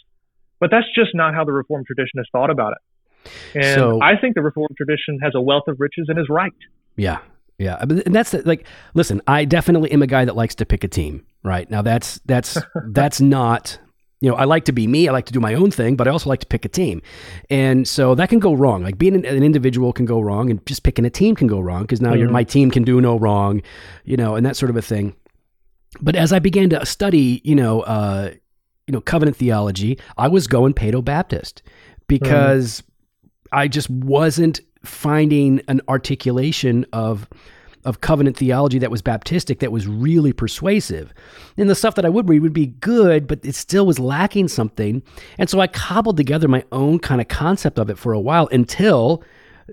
But 0.60 0.70
that's 0.72 0.86
just 0.94 1.16
not 1.16 1.34
how 1.34 1.44
the 1.44 1.52
Reformed 1.54 1.88
tradition 1.88 2.18
has 2.20 2.28
thought 2.32 2.50
about 2.52 2.74
it. 2.74 3.32
And 3.56 3.76
So- 3.76 4.00
I 4.02 4.16
think 4.16 4.36
the 4.36 4.42
Reformed 4.44 4.76
tradition 4.78 5.18
has 5.24 5.34
a 5.36 5.42
wealth 5.42 5.68
of 5.68 5.80
riches 5.80 6.06
and 6.10 6.20
is 6.20 6.30
right. 6.30 6.54
Yeah. 6.96 7.20
Yeah. 7.58 7.78
And 7.82 8.16
that's 8.16 8.34
like, 8.46 8.66
listen, 8.94 9.22
I 9.28 9.44
definitely 9.46 9.92
am 9.92 10.02
a 10.02 10.08
guy 10.08 10.24
that 10.26 10.36
likes 10.36 10.56
to 10.56 10.66
pick 10.66 10.84
a 10.84 10.88
team, 10.88 11.26
right? 11.44 11.70
Now 11.70 11.82
that's, 11.82 12.20
that's, 12.20 12.62
that's 12.92 13.20
not, 13.20 13.80
you 14.22 14.30
know, 14.30 14.36
I 14.36 14.44
like 14.44 14.66
to 14.66 14.72
be 14.74 14.86
me. 14.86 15.08
I 15.08 15.12
like 15.14 15.26
to 15.28 15.34
do 15.34 15.40
my 15.40 15.54
own 15.54 15.72
thing, 15.72 15.96
but 15.96 16.08
I 16.08 16.12
also 16.12 16.30
like 16.30 16.42
to 16.42 16.48
pick 16.48 16.66
a 16.66 16.70
team. 16.70 17.02
And 17.50 17.88
so 17.88 18.16
that 18.16 18.28
can 18.30 18.40
go 18.40 18.54
wrong. 18.54 18.84
Like 18.84 18.98
being 18.98 19.16
an, 19.16 19.26
an 19.26 19.44
individual 19.44 19.94
can 19.94 20.06
go 20.06 20.20
wrong 20.20 20.50
and 20.50 20.66
just 20.66 20.84
picking 20.84 21.06
a 21.06 21.10
team 21.10 21.36
can 21.36 21.48
go 21.48 21.60
wrong 21.60 21.84
because 21.84 22.02
now 22.02 22.14
you're, 22.14 22.28
Mhm. 22.28 22.32
my 22.34 22.44
team 22.44 22.70
can 22.70 22.84
do 22.84 23.00
no 23.00 23.18
wrong, 23.18 23.62
you 24.04 24.18
know, 24.18 24.36
and 24.36 24.46
that 24.46 24.58
sort 24.58 24.70
of 24.70 24.76
a 24.76 24.82
thing. 24.82 25.14
But 26.02 26.16
as 26.16 26.34
I 26.34 26.40
began 26.40 26.70
to 26.72 26.86
study, 26.86 27.42
you 27.44 27.56
know, 27.56 27.82
uh, 27.82 28.32
you 28.88 28.92
know, 28.92 29.02
covenant 29.02 29.38
theology, 29.38 29.98
I 30.18 30.28
was 30.28 30.48
going 30.48 30.74
Paedo 30.74 31.04
Baptist 31.04 31.62
because 32.08 32.84
I 33.52 33.68
just 33.68 33.90
wasn't 33.90 34.60
finding 34.84 35.62
an 35.68 35.82
articulation 35.88 36.86
of 36.92 37.28
of 37.90 38.02
covenant 38.02 38.38
theology 38.38 38.80
that 38.80 38.92
was 38.92 39.02
Baptistic 39.02 39.60
that 39.60 39.72
was 39.72 39.88
really 39.88 40.32
persuasive. 40.32 41.14
And 41.58 41.70
the 41.70 41.76
stuff 41.76 41.96
that 41.96 42.06
I 42.06 42.10
would 42.10 42.30
read 42.30 42.42
would 42.42 42.54
be 42.54 42.68
good, 42.68 43.28
but 43.28 43.44
it 43.44 43.56
still 43.56 43.86
was 43.86 44.00
lacking 44.00 44.48
something. 44.48 45.04
And 45.38 45.50
so 45.50 45.60
I 45.60 45.68
cobbled 45.68 46.18
together 46.18 46.48
my 46.48 46.64
own 46.72 47.00
kind 47.00 47.20
of 47.20 47.28
concept 47.28 47.80
of 47.80 47.90
it 47.90 47.98
for 47.98 48.14
a 48.14 48.20
while 48.20 48.48
until 48.52 49.24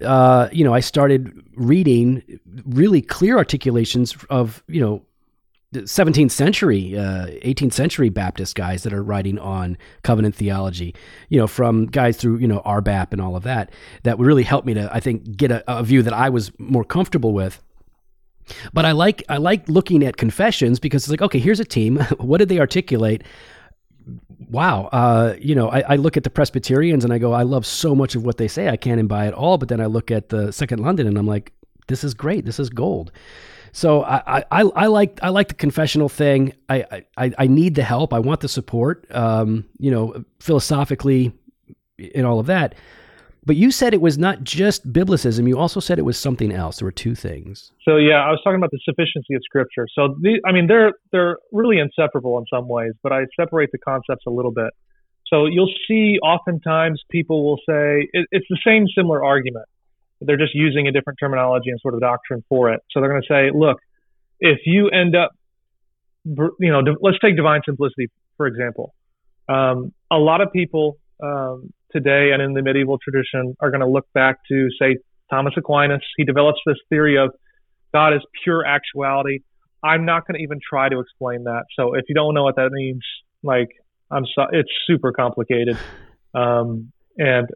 uh, 0.02 0.48
you 0.52 0.64
know, 0.64 0.74
I 0.74 0.80
started 0.80 1.32
reading 1.54 2.22
really 2.66 3.00
clear 3.00 3.38
articulations 3.38 4.14
of, 4.28 4.62
you 4.68 4.80
know, 4.80 5.02
17th 5.74 6.30
century, 6.30 6.96
uh, 6.96 7.26
18th 7.26 7.72
century 7.72 8.08
Baptist 8.08 8.54
guys 8.54 8.82
that 8.84 8.92
are 8.92 9.02
writing 9.02 9.38
on 9.38 9.76
covenant 10.02 10.34
theology, 10.34 10.94
you 11.28 11.38
know, 11.38 11.46
from 11.46 11.86
guys 11.86 12.16
through, 12.16 12.38
you 12.38 12.48
know, 12.48 12.60
RBAP 12.64 13.12
and 13.12 13.20
all 13.20 13.36
of 13.36 13.42
that, 13.42 13.72
that 14.04 14.18
would 14.18 14.26
really 14.26 14.44
help 14.44 14.64
me 14.64 14.74
to, 14.74 14.88
I 14.94 15.00
think, 15.00 15.36
get 15.36 15.50
a, 15.50 15.64
a 15.66 15.82
view 15.82 16.02
that 16.02 16.14
I 16.14 16.30
was 16.30 16.52
more 16.58 16.84
comfortable 16.84 17.32
with. 17.32 17.62
But 18.72 18.84
I 18.84 18.92
like 18.92 19.22
I 19.28 19.36
like 19.38 19.68
looking 19.68 20.04
at 20.04 20.16
confessions 20.16 20.78
because 20.78 21.04
it's 21.04 21.10
like, 21.10 21.22
okay, 21.22 21.38
here's 21.38 21.60
a 21.60 21.64
team. 21.64 21.96
what 22.18 22.38
did 22.38 22.48
they 22.48 22.60
articulate? 22.60 23.22
Wow, 24.48 24.88
uh, 24.92 25.34
you 25.40 25.54
know, 25.54 25.68
I, 25.68 25.80
I 25.80 25.96
look 25.96 26.16
at 26.16 26.22
the 26.22 26.30
Presbyterians 26.30 27.02
and 27.02 27.12
I 27.12 27.18
go, 27.18 27.32
I 27.32 27.42
love 27.42 27.66
so 27.66 27.94
much 27.94 28.14
of 28.14 28.24
what 28.24 28.36
they 28.36 28.46
say. 28.46 28.68
I 28.68 28.76
can't 28.76 29.00
imbibe 29.00 29.28
it 29.28 29.34
all. 29.34 29.58
But 29.58 29.68
then 29.68 29.80
I 29.80 29.86
look 29.86 30.10
at 30.10 30.28
the 30.28 30.52
Second 30.52 30.80
London 30.80 31.08
and 31.08 31.18
I'm 31.18 31.26
like, 31.26 31.52
this 31.88 32.04
is 32.04 32.14
great. 32.14 32.44
This 32.44 32.60
is 32.60 32.70
gold. 32.70 33.10
So 33.72 34.04
I, 34.04 34.44
I, 34.50 34.62
I 34.62 34.86
like 34.86 35.18
I 35.22 35.28
like 35.28 35.48
the 35.48 35.54
confessional 35.54 36.08
thing. 36.08 36.54
I, 36.68 37.04
I, 37.18 37.32
I 37.36 37.46
need 37.46 37.74
the 37.74 37.82
help. 37.82 38.14
I 38.14 38.20
want 38.20 38.40
the 38.40 38.48
support. 38.48 39.06
Um, 39.14 39.66
you 39.78 39.90
know, 39.90 40.24
philosophically, 40.40 41.32
and 42.14 42.26
all 42.26 42.38
of 42.38 42.46
that. 42.46 42.74
But 43.46 43.56
you 43.56 43.70
said 43.70 43.94
it 43.94 44.00
was 44.00 44.18
not 44.18 44.42
just 44.42 44.92
biblicism. 44.92 45.48
You 45.48 45.58
also 45.58 45.78
said 45.78 45.98
it 45.98 46.04
was 46.04 46.18
something 46.18 46.52
else. 46.52 46.78
There 46.78 46.86
were 46.86 46.92
two 46.92 47.14
things. 47.14 47.70
So 47.84 47.96
yeah, 47.96 48.16
I 48.16 48.30
was 48.30 48.40
talking 48.42 48.56
about 48.56 48.72
the 48.72 48.80
sufficiency 48.84 49.34
of 49.34 49.42
Scripture. 49.44 49.86
So 49.94 50.16
the, 50.20 50.40
I 50.44 50.52
mean, 50.52 50.66
they're 50.66 50.92
they're 51.12 51.38
really 51.52 51.78
inseparable 51.78 52.36
in 52.38 52.44
some 52.52 52.68
ways, 52.68 52.92
but 53.02 53.12
I 53.12 53.24
separate 53.38 53.70
the 53.72 53.78
concepts 53.78 54.24
a 54.26 54.30
little 54.30 54.50
bit. 54.50 54.70
So 55.28 55.46
you'll 55.46 55.72
see 55.88 56.18
oftentimes 56.22 57.02
people 57.10 57.44
will 57.44 57.58
say 57.68 58.08
it, 58.12 58.26
it's 58.32 58.46
the 58.50 58.58
same 58.66 58.86
similar 58.96 59.24
argument. 59.24 59.66
They're 60.20 60.36
just 60.36 60.54
using 60.54 60.88
a 60.88 60.92
different 60.92 61.18
terminology 61.20 61.70
and 61.70 61.78
sort 61.80 61.94
of 61.94 62.00
doctrine 62.00 62.42
for 62.48 62.72
it. 62.72 62.80
So 62.90 63.00
they're 63.00 63.10
going 63.10 63.22
to 63.22 63.28
say, 63.28 63.50
look, 63.56 63.78
if 64.40 64.60
you 64.64 64.88
end 64.88 65.14
up, 65.14 65.30
you 66.24 66.72
know, 66.72 66.82
let's 67.00 67.18
take 67.20 67.36
divine 67.36 67.60
simplicity 67.64 68.08
for 68.36 68.46
example. 68.46 68.94
Um, 69.48 69.92
a 70.10 70.18
lot 70.18 70.40
of 70.40 70.52
people 70.52 70.98
um, 71.22 71.72
today 71.96 72.30
and 72.32 72.42
in 72.42 72.52
the 72.52 72.62
medieval 72.62 72.98
tradition 72.98 73.56
are 73.60 73.70
going 73.70 73.80
to 73.80 73.88
look 73.88 74.06
back 74.12 74.36
to 74.48 74.68
say 74.78 74.98
Thomas 75.30 75.54
Aquinas. 75.56 76.02
He 76.16 76.24
develops 76.24 76.60
this 76.66 76.76
theory 76.90 77.16
of 77.16 77.30
God 77.92 78.12
is 78.14 78.20
pure 78.44 78.64
actuality. 78.64 79.40
I'm 79.82 80.04
not 80.04 80.26
going 80.26 80.36
to 80.38 80.42
even 80.42 80.60
try 80.68 80.88
to 80.88 81.00
explain 81.00 81.44
that. 81.44 81.64
So 81.78 81.94
if 81.94 82.04
you 82.08 82.14
don't 82.14 82.34
know 82.34 82.44
what 82.44 82.56
that 82.56 82.70
means, 82.70 83.02
like 83.42 83.68
I'm 84.10 84.24
so, 84.34 84.46
it's 84.52 84.70
super 84.86 85.12
complicated. 85.12 85.78
Um, 86.34 86.92
and 87.16 87.48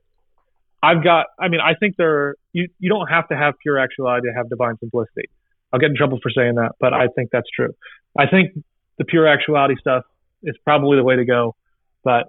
I've 0.83 1.05
got, 1.05 1.27
I 1.39 1.49
mean, 1.49 1.61
I 1.61 1.75
think 1.75 1.97
there, 1.99 2.37
you, 2.55 2.69
you 2.79 2.89
don't 2.89 3.09
have 3.09 3.29
to 3.29 3.37
have 3.37 3.53
pure 3.61 3.79
actuality 3.79 4.29
to 4.29 4.35
have 4.35 4.49
divine 4.49 4.79
simplicity. 4.79 5.29
I'll 5.71 5.79
get 5.79 5.91
in 5.91 5.97
trouble 5.97 6.19
for 6.23 6.31
saying 6.31 6.55
that, 6.55 6.73
but 6.81 6.95
I 6.95 7.09
think 7.09 7.29
that's 7.31 7.49
true. 7.55 7.75
I 8.19 8.27
think 8.27 8.53
the 8.97 9.05
pure 9.05 9.27
actuality 9.29 9.75
stuff 9.79 10.05
is 10.43 10.57
probably 10.65 10.97
the 10.97 11.05
way 11.05 11.17
to 11.17 11.27
go, 11.27 11.57
but 12.05 12.29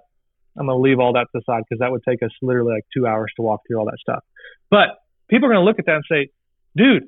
I'm 0.58 0.66
going 0.66 0.76
to 0.76 0.82
leave 0.82 0.98
all 0.98 1.14
that 1.14 1.22
to 1.22 1.28
the 1.34 1.42
side 1.46 1.62
because 1.68 1.80
that 1.80 1.90
would 1.90 2.02
take 2.06 2.22
us 2.22 2.30
literally 2.42 2.74
like 2.74 2.84
two 2.94 3.06
hours 3.06 3.32
to 3.36 3.42
walk 3.42 3.60
through 3.66 3.78
all 3.78 3.86
that 3.86 3.98
stuff. 4.00 4.22
But 4.70 4.88
people 5.28 5.48
are 5.48 5.52
going 5.52 5.64
to 5.64 5.68
look 5.68 5.78
at 5.78 5.86
that 5.86 5.96
and 5.96 6.04
say, 6.10 6.28
dude, 6.76 7.04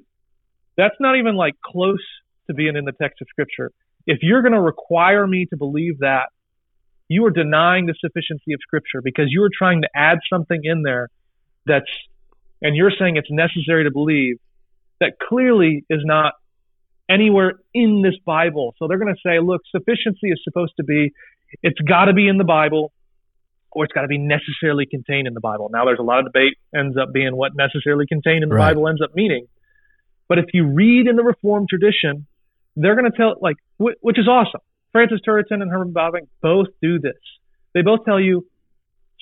that's 0.77 0.95
not 0.99 1.17
even 1.17 1.37
like 1.37 1.55
close 1.65 2.03
to 2.49 2.55
being 2.55 2.77
in 2.77 2.85
the 2.85 2.93
text 2.93 3.21
of 3.21 3.27
scripture. 3.29 3.71
If 4.07 4.19
you're 4.23 4.43
going 4.43 4.53
to 4.53 4.61
require 4.61 5.27
me 5.27 5.47
to 5.47 5.57
believe 5.57 5.99
that, 6.01 6.29
you 7.09 7.25
are 7.27 7.31
denying 7.31 7.87
the 7.87 7.95
sufficiency 8.01 8.55
of 8.55 8.61
scripture 8.63 9.03
because 9.03 9.27
you 9.29 9.43
are 9.43 9.51
trying 9.57 9.83
to 9.83 9.89
add 9.95 10.19
something 10.33 10.61
in 10.63 10.83
there 10.83 11.11
that's, 11.67 11.91
and 12.63 12.77
you're 12.77 12.93
saying 12.99 13.17
it's 13.17 13.31
necessary 13.31 13.85
to 13.85 13.91
believe 13.91 14.37
that 15.01 15.15
clearly 15.29 15.85
is 15.91 16.01
not 16.05 16.33
anywhere 17.09 17.55
in 17.75 18.01
this 18.03 18.15
Bible. 18.25 18.75
So 18.79 18.89
they're 18.89 18.99
going 18.99 19.15
to 19.15 19.21
say, 19.25 19.39
look, 19.39 19.61
sufficiency 19.71 20.29
is 20.29 20.41
supposed 20.43 20.73
to 20.79 20.85
be, 20.85 21.13
it's 21.63 21.79
got 21.81 22.07
to 22.07 22.15
be 22.15 22.27
in 22.27 22.39
the 22.39 22.45
Bible 22.45 22.93
or 23.75 23.85
it's 23.85 23.93
got 23.93 24.03
to 24.03 24.09
be 24.09 24.19
necessarily 24.19 24.87
contained 24.87 25.27
in 25.27 25.35
the 25.35 25.41
Bible. 25.41 25.69
Now 25.73 25.85
there's 25.85 25.99
a 25.99 26.03
lot 26.03 26.19
of 26.21 26.27
debate 26.27 26.55
ends 26.75 26.97
up 26.97 27.13
being 27.13 27.37
what 27.37 27.53
necessarily 27.55 28.07
contained 28.07 28.43
in 28.43 28.49
the 28.49 28.55
Right. 28.55 28.71
Bible 28.71 28.89
ends 28.89 29.03
up 29.03 29.11
meaning. 29.15 29.47
But 30.29 30.39
if 30.39 30.47
you 30.55 30.67
read 30.67 31.07
in 31.07 31.17
the 31.17 31.25
Reformed 31.25 31.69
tradition, 31.69 32.27
they're 32.77 32.97
going 32.97 33.11
to 33.11 33.17
tell 33.17 33.35
like 33.41 33.57
wh- 33.79 33.99
which 34.03 34.19
is 34.19 34.27
awesome. 34.29 34.61
Francis 34.93 35.21
Turretin 35.27 35.61
and 35.63 35.71
Herman 35.71 35.93
Bavinck 35.93 36.29
both 36.41 36.69
do 36.81 36.99
this. 36.99 37.19
They 37.75 37.83
both 37.83 38.05
tell 38.05 38.21
you 38.21 38.47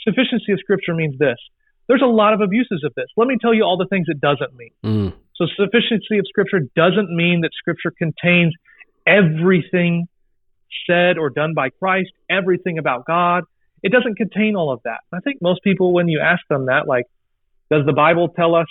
sufficiency 0.04 0.52
of 0.52 0.58
Scripture 0.60 0.94
means 0.94 1.18
this. 1.18 1.38
There's 1.88 2.02
a 2.02 2.06
lot 2.06 2.32
of 2.34 2.40
abuses 2.40 2.82
of 2.84 2.92
this. 2.94 3.06
Let 3.16 3.26
me 3.26 3.36
tell 3.40 3.52
you 3.52 3.64
all 3.64 3.76
the 3.76 3.86
things 3.88 4.06
it 4.08 4.20
doesn't 4.20 4.54
mean. 4.54 4.70
Mm, 4.84 5.12
So 5.36 5.46
sufficiency 5.56 6.18
of 6.18 6.26
Scripture 6.28 6.60
doesn't 6.76 7.10
mean 7.14 7.40
that 7.40 7.50
Scripture 7.54 7.90
contains 7.90 8.54
everything 9.06 10.06
said 10.86 11.18
or 11.18 11.30
done 11.30 11.54
by 11.54 11.68
Christ, 11.70 12.10
everything 12.30 12.78
about 12.78 13.04
God. 13.06 13.44
It 13.82 13.92
doesn't 13.92 14.16
contain 14.16 14.56
all 14.56 14.72
of 14.72 14.80
that. 14.84 15.00
I 15.12 15.20
think 15.20 15.42
most 15.42 15.62
people, 15.62 15.92
when 15.92 16.08
you 16.08 16.20
ask 16.20 16.40
them 16.48 16.66
that, 16.66 16.86
like, 16.86 17.06
does 17.70 17.84
the 17.84 17.92
Bible 17.92 18.28
tell 18.28 18.54
us, 18.54 18.68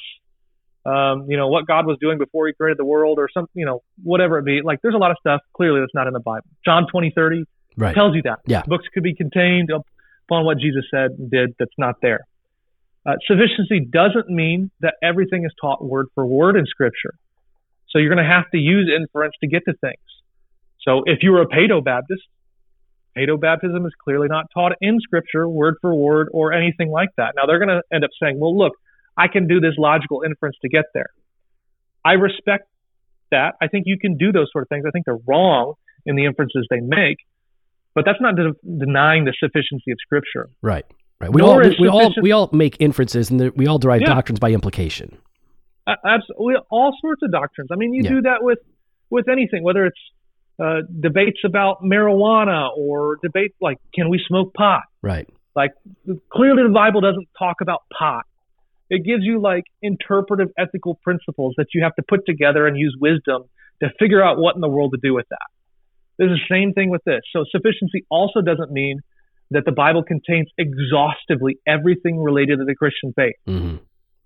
um, 0.85 1.25
you 1.29 1.37
know, 1.37 1.47
what 1.47 1.67
God 1.67 1.85
was 1.85 1.97
doing 1.99 2.17
before 2.17 2.47
He 2.47 2.53
created 2.53 2.77
the 2.77 2.85
world, 2.85 3.19
or 3.19 3.29
some, 3.33 3.47
you 3.53 3.65
know, 3.65 3.83
whatever 4.03 4.37
it 4.39 4.45
be? 4.45 4.61
Like, 4.63 4.79
there's 4.81 4.95
a 4.95 4.99
lot 4.99 5.11
of 5.11 5.17
stuff 5.19 5.41
clearly 5.53 5.81
that's 5.81 5.93
not 5.93 6.07
in 6.07 6.13
the 6.13 6.19
Bible. 6.19 6.47
John 6.63 6.87
20, 6.89 7.11
30 7.15 7.45
right. 7.77 7.95
tells 7.95 8.15
you 8.15 8.21
that. 8.23 8.39
Yeah. 8.45 8.63
Books 8.65 8.85
could 8.93 9.03
be 9.03 9.15
contained 9.15 9.69
upon 9.69 10.45
what 10.45 10.57
Jesus 10.59 10.85
said 10.89 11.11
and 11.11 11.29
did 11.29 11.55
that's 11.59 11.71
not 11.77 11.95
there. 12.01 12.21
Uh, 13.05 13.13
sufficiency 13.25 13.79
doesn't 13.79 14.29
mean 14.29 14.69
that 14.81 14.93
everything 15.01 15.43
is 15.43 15.51
taught 15.59 15.83
word 15.83 16.07
for 16.13 16.25
word 16.25 16.55
in 16.55 16.65
Scripture. 16.67 17.15
So 17.89 17.99
you're 17.99 18.13
going 18.13 18.23
to 18.23 18.31
have 18.31 18.49
to 18.51 18.57
use 18.57 18.89
inference 18.95 19.33
to 19.41 19.47
get 19.47 19.63
to 19.65 19.73
things. 19.73 19.97
So 20.81 21.03
if 21.05 21.19
you 21.21 21.31
were 21.31 21.41
a 21.41 21.47
Paedo 21.47 21.83
Baptist, 21.83 22.21
Paedo 23.17 23.39
baptism 23.39 23.85
is 23.85 23.91
clearly 24.03 24.27
not 24.29 24.45
taught 24.53 24.73
in 24.81 24.99
Scripture, 25.01 25.47
word 25.47 25.75
for 25.81 25.93
word, 25.93 26.29
or 26.31 26.53
anything 26.53 26.89
like 26.89 27.09
that. 27.17 27.33
Now 27.35 27.45
they're 27.45 27.59
going 27.59 27.69
to 27.69 27.81
end 27.93 28.03
up 28.03 28.11
saying, 28.21 28.39
well, 28.39 28.57
look, 28.57 28.73
I 29.17 29.27
can 29.27 29.47
do 29.47 29.59
this 29.59 29.73
logical 29.77 30.23
inference 30.25 30.55
to 30.61 30.69
get 30.69 30.85
there. 30.93 31.09
I 32.05 32.13
respect 32.13 32.67
that. 33.31 33.55
I 33.61 33.67
think 33.67 33.83
you 33.87 33.97
can 33.99 34.17
do 34.17 34.31
those 34.31 34.47
sort 34.51 34.63
of 34.63 34.69
things. 34.69 34.85
I 34.87 34.91
think 34.91 35.05
they're 35.05 35.19
wrong 35.27 35.73
in 36.05 36.15
the 36.15 36.25
inferences 36.25 36.65
they 36.69 36.79
make, 36.79 37.17
but 37.93 38.05
that's 38.05 38.21
not 38.21 38.35
de- 38.35 38.53
denying 38.79 39.25
the 39.25 39.33
sufficiency 39.39 39.91
of 39.91 39.97
Scripture. 40.01 40.49
Right. 40.61 40.85
Right. 41.19 41.31
We 41.31 41.41
Nor 41.41 41.51
all 41.51 41.59
is 41.67 41.79
we 41.79 41.87
all 41.87 42.11
we 42.21 42.31
all 42.31 42.49
make 42.51 42.77
inferences 42.79 43.29
and 43.29 43.51
we 43.55 43.67
all 43.67 43.77
derive 43.77 44.01
Yeah. 44.01 44.07
doctrines 44.07 44.39
by 44.39 44.51
implication. 44.51 45.17
A- 45.87 45.95
Absolutely, 46.03 46.55
all 46.71 46.97
sorts 46.99 47.21
of 47.21 47.31
doctrines. 47.31 47.69
I 47.71 47.75
mean, 47.75 47.93
you 47.93 48.01
Yeah. 48.03 48.09
do 48.09 48.21
that 48.23 48.41
with 48.41 48.57
with 49.11 49.27
anything, 49.29 49.61
whether 49.63 49.85
it's 49.85 49.99
uh, 50.59 50.81
debates 50.99 51.39
about 51.45 51.83
marijuana 51.83 52.69
or 52.77 53.17
debates 53.23 53.55
like 53.61 53.77
can 53.93 54.09
we 54.09 54.23
smoke 54.27 54.53
pot. 54.53 54.83
Right. 55.01 55.27
Like 55.55 55.71
clearly, 56.31 56.63
the 56.63 56.69
Bible 56.73 57.01
doesn't 57.01 57.27
talk 57.37 57.57
about 57.61 57.81
pot. 57.97 58.23
It 58.89 59.05
gives 59.05 59.23
you 59.23 59.39
like 59.41 59.63
interpretive 59.81 60.49
ethical 60.57 60.95
principles 61.03 61.55
that 61.57 61.67
you 61.73 61.83
have 61.83 61.95
to 61.95 62.03
put 62.03 62.25
together 62.25 62.67
and 62.67 62.77
use 62.77 62.95
wisdom 62.99 63.43
to 63.81 63.89
figure 63.99 64.23
out 64.23 64.37
what 64.37 64.55
in 64.55 64.61
the 64.61 64.67
world 64.69 64.91
to 64.93 64.99
do 65.01 65.13
with 65.13 65.25
that. 65.29 65.47
There's 66.17 66.31
the 66.37 66.53
same 66.55 66.73
thing 66.73 66.89
with 66.89 67.01
this. 67.05 67.21
So 67.33 67.43
sufficiency 67.51 68.05
also 68.09 68.41
doesn't 68.41 68.71
mean 68.71 68.99
that 69.49 69.65
the 69.65 69.71
Bible 69.71 70.03
contains 70.03 70.47
exhaustively 70.57 71.57
everything 71.67 72.19
related 72.21 72.59
to 72.59 72.65
the 72.65 72.75
Christian 72.75 73.11
faith. 73.15 73.35
hmm 73.45 73.75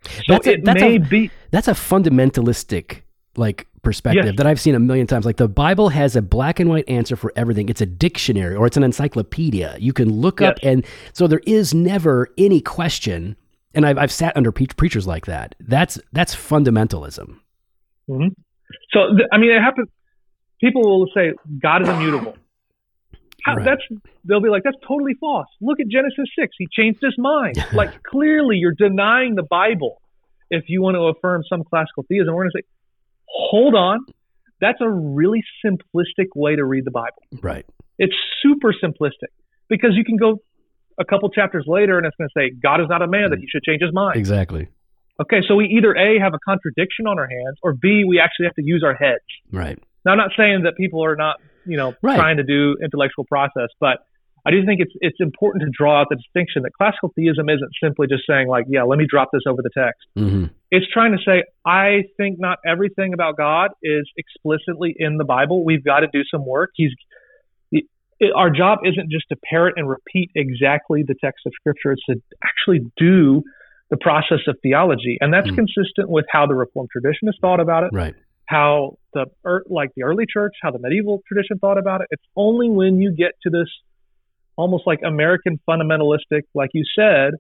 So 0.04 0.34
That's 0.34 0.48
a- 0.48 0.54
it 0.54 0.66
that's 0.66 0.82
may 0.82 0.96
a- 0.96 1.00
be 1.00 1.32
That's 1.52 1.68
a 1.68 1.74
fundamentalistic 1.74 3.02
like 3.38 3.68
perspective 3.86 4.26
Yes. 4.26 4.36
that 4.36 4.46
I've 4.46 4.60
seen 4.60 4.76
a 4.76 4.80
million 4.80 5.08
times. 5.08 5.26
Like 5.26 5.38
the 5.38 5.48
Bible 5.48 5.90
has 5.90 6.18
a 6.18 6.22
black 6.22 6.60
and 6.60 6.70
white 6.70 6.88
answer 6.90 7.16
for 7.16 7.32
everything. 7.38 7.70
It's 7.70 7.82
a 7.82 7.86
dictionary 7.86 8.56
or 8.56 8.66
it's 8.66 8.76
an 8.76 8.84
encyclopedia. 8.84 9.78
You 9.80 9.94
can 9.94 10.12
look 10.12 10.42
up 10.42 10.58
and 10.62 10.86
so 11.14 11.28
there 11.28 11.42
is 11.46 11.74
never 11.74 12.28
any 12.38 12.60
question 12.60 13.38
and 13.74 13.86
I've, 13.86 13.98
I've 13.98 14.12
sat 14.12 14.36
under 14.36 14.52
pre- 14.52 14.68
preachers 14.68 15.06
like 15.06 15.26
that. 15.28 15.56
That's 15.60 16.00
that's 16.14 16.36
fundamentalism. 16.36 17.38
Mm-hmm. 18.10 18.28
So 18.92 19.00
I 19.32 19.38
mean, 19.38 19.52
it 19.52 19.62
happens. 19.62 19.90
People 20.62 20.82
will 20.84 21.08
say 21.14 21.34
God 21.62 21.84
is 21.84 21.90
immutable. 21.90 22.36
How, 23.44 23.56
right. 23.56 23.66
That's 23.66 24.02
they'll 24.24 24.42
be 24.42 24.50
like 24.50 24.64
that's 24.64 24.78
totally 24.88 25.14
false. 25.20 25.48
Look 25.62 25.80
at 25.80 25.88
Genesis 25.88 26.26
six. 26.38 26.56
He 26.58 26.68
changed 26.72 27.00
his 27.02 27.16
mind. 27.18 27.64
like 27.74 28.02
clearly, 28.04 28.56
you're 28.58 28.74
denying 28.74 29.36
the 29.36 29.44
Bible 29.44 30.02
if 30.50 30.64
you 30.68 30.82
want 30.82 30.96
to 30.96 31.02
affirm 31.02 31.44
some 31.48 31.64
classical 31.64 32.06
theism. 32.08 32.34
We're 32.34 32.44
going 32.44 32.52
to 32.56 32.62
say, 32.62 32.68
hold 33.36 33.76
on, 33.76 34.00
that's 34.62 34.80
a 34.82 34.90
really 34.90 35.44
simplistic 35.66 36.28
way 36.36 36.56
to 36.56 36.64
read 36.64 36.86
the 36.86 36.92
Bible. 36.92 37.22
Right. 37.42 37.66
It's 37.98 38.16
super 38.42 38.74
simplistic 38.74 39.32
because 39.70 39.92
you 39.94 40.04
can 40.04 40.18
go 40.18 40.40
a 41.00 41.06
couple 41.06 41.30
chapters 41.30 41.66
later 41.68 41.98
and 41.98 42.06
it's 42.06 42.16
going 42.18 42.30
to 42.30 42.40
say 42.40 42.56
God 42.62 42.82
is 42.82 42.88
not 42.90 43.02
a 43.02 43.08
man 43.08 43.32
that 43.32 43.40
he 43.40 43.48
should 43.50 43.64
change 43.64 43.82
his 43.82 43.94
mind. 43.94 44.18
Exactly. 44.18 44.70
Okay, 45.22 45.42
so 45.48 45.56
we 45.56 45.66
either 45.78 45.94
A 45.94 46.20
have 46.20 46.34
a 46.34 46.40
contradiction 46.44 47.08
on 47.08 47.20
our 47.20 47.28
hands 47.28 47.58
or 47.64 47.74
B 47.74 48.04
we 48.08 48.20
actually 48.20 48.48
have 48.48 48.56
to 48.56 48.64
use 48.64 48.84
our 48.86 48.94
heads. 48.94 49.24
Right. 49.52 49.80
Now 50.06 50.12
I'm 50.12 50.18
not 50.18 50.32
saying 50.38 50.64
that 50.64 50.76
people 50.76 51.04
are 51.04 51.16
not, 51.16 51.38
you 51.66 51.78
know, 51.78 51.96
right. 52.02 52.18
trying 52.18 52.38
to 52.38 52.44
do 52.44 52.76
intellectual 52.84 53.26
process, 53.26 53.70
but 53.80 54.06
I 54.46 54.52
do 54.52 54.64
think 54.66 54.80
it's 54.80 54.94
it's 55.02 55.18
important 55.20 55.64
to 55.64 55.70
draw 55.76 56.02
out 56.02 56.08
the 56.10 56.18
distinction 56.18 56.62
that 56.64 56.74
classical 56.74 57.12
theism 57.16 57.50
isn't 57.50 57.72
simply 57.82 58.08
just 58.08 58.24
saying 58.30 58.48
like, 58.48 58.66
yeah, 58.70 58.84
let 58.84 59.00
me 59.00 59.08
drop 59.10 59.30
this 59.34 59.42
over 59.48 59.62
the 59.62 59.72
text. 59.76 60.06
Mm-hmm. 60.18 60.46
It's 60.70 60.86
trying 60.94 61.14
to 61.14 61.18
say 61.26 61.44
I 61.66 62.04
think 62.18 62.40
not 62.40 62.60
everything 62.66 63.14
about 63.14 63.38
God 63.38 63.72
is 63.82 64.08
explicitly 64.18 64.96
in 64.98 65.18
the 65.18 65.24
Bible. 65.24 65.66
We've 65.66 65.84
got 65.84 66.02
to 66.02 66.08
do 66.14 66.22
some 66.30 66.46
work. 66.46 66.72
He's 66.76 66.92
it, 67.72 68.32
our 68.36 68.50
job 68.50 68.80
isn't 68.86 69.12
just 69.12 69.26
to 69.30 69.36
parrot 69.50 69.74
and 69.78 69.90
repeat 69.90 70.32
exactly 70.36 71.04
the 71.06 71.16
text 71.22 71.46
of 71.46 71.54
Scripture. 71.60 71.92
It's 71.94 72.06
to 72.06 72.22
actually 72.44 72.92
do 72.98 73.44
the 73.90 73.98
process 73.98 74.40
of 74.48 74.58
theology, 74.62 75.18
and 75.22 75.34
that's 75.34 75.50
mm. 75.50 75.56
consistent 75.56 76.10
with 76.10 76.26
how 76.32 76.46
the 76.46 76.56
Reformed 76.56 76.90
tradition 76.92 77.28
has 77.28 77.36
thought 77.42 77.60
about 77.60 77.84
it. 77.84 77.90
Right. 77.94 78.16
How 78.48 78.98
the 79.14 79.26
like 79.68 79.90
the 79.96 80.04
early 80.04 80.26
church, 80.32 80.54
how 80.62 80.70
the 80.70 80.78
medieval 80.78 81.24
tradition 81.28 81.58
thought 81.58 81.80
about 81.80 82.02
it. 82.02 82.08
It's 82.12 82.24
only 82.36 82.70
when 82.70 83.02
you 83.02 83.12
get 83.12 83.32
to 83.42 83.50
this 83.50 83.68
almost 84.56 84.84
like 84.86 85.00
American 85.06 85.60
fundamentalistic, 85.68 86.44
like 86.54 86.70
you 86.74 86.84
said, 86.98 87.34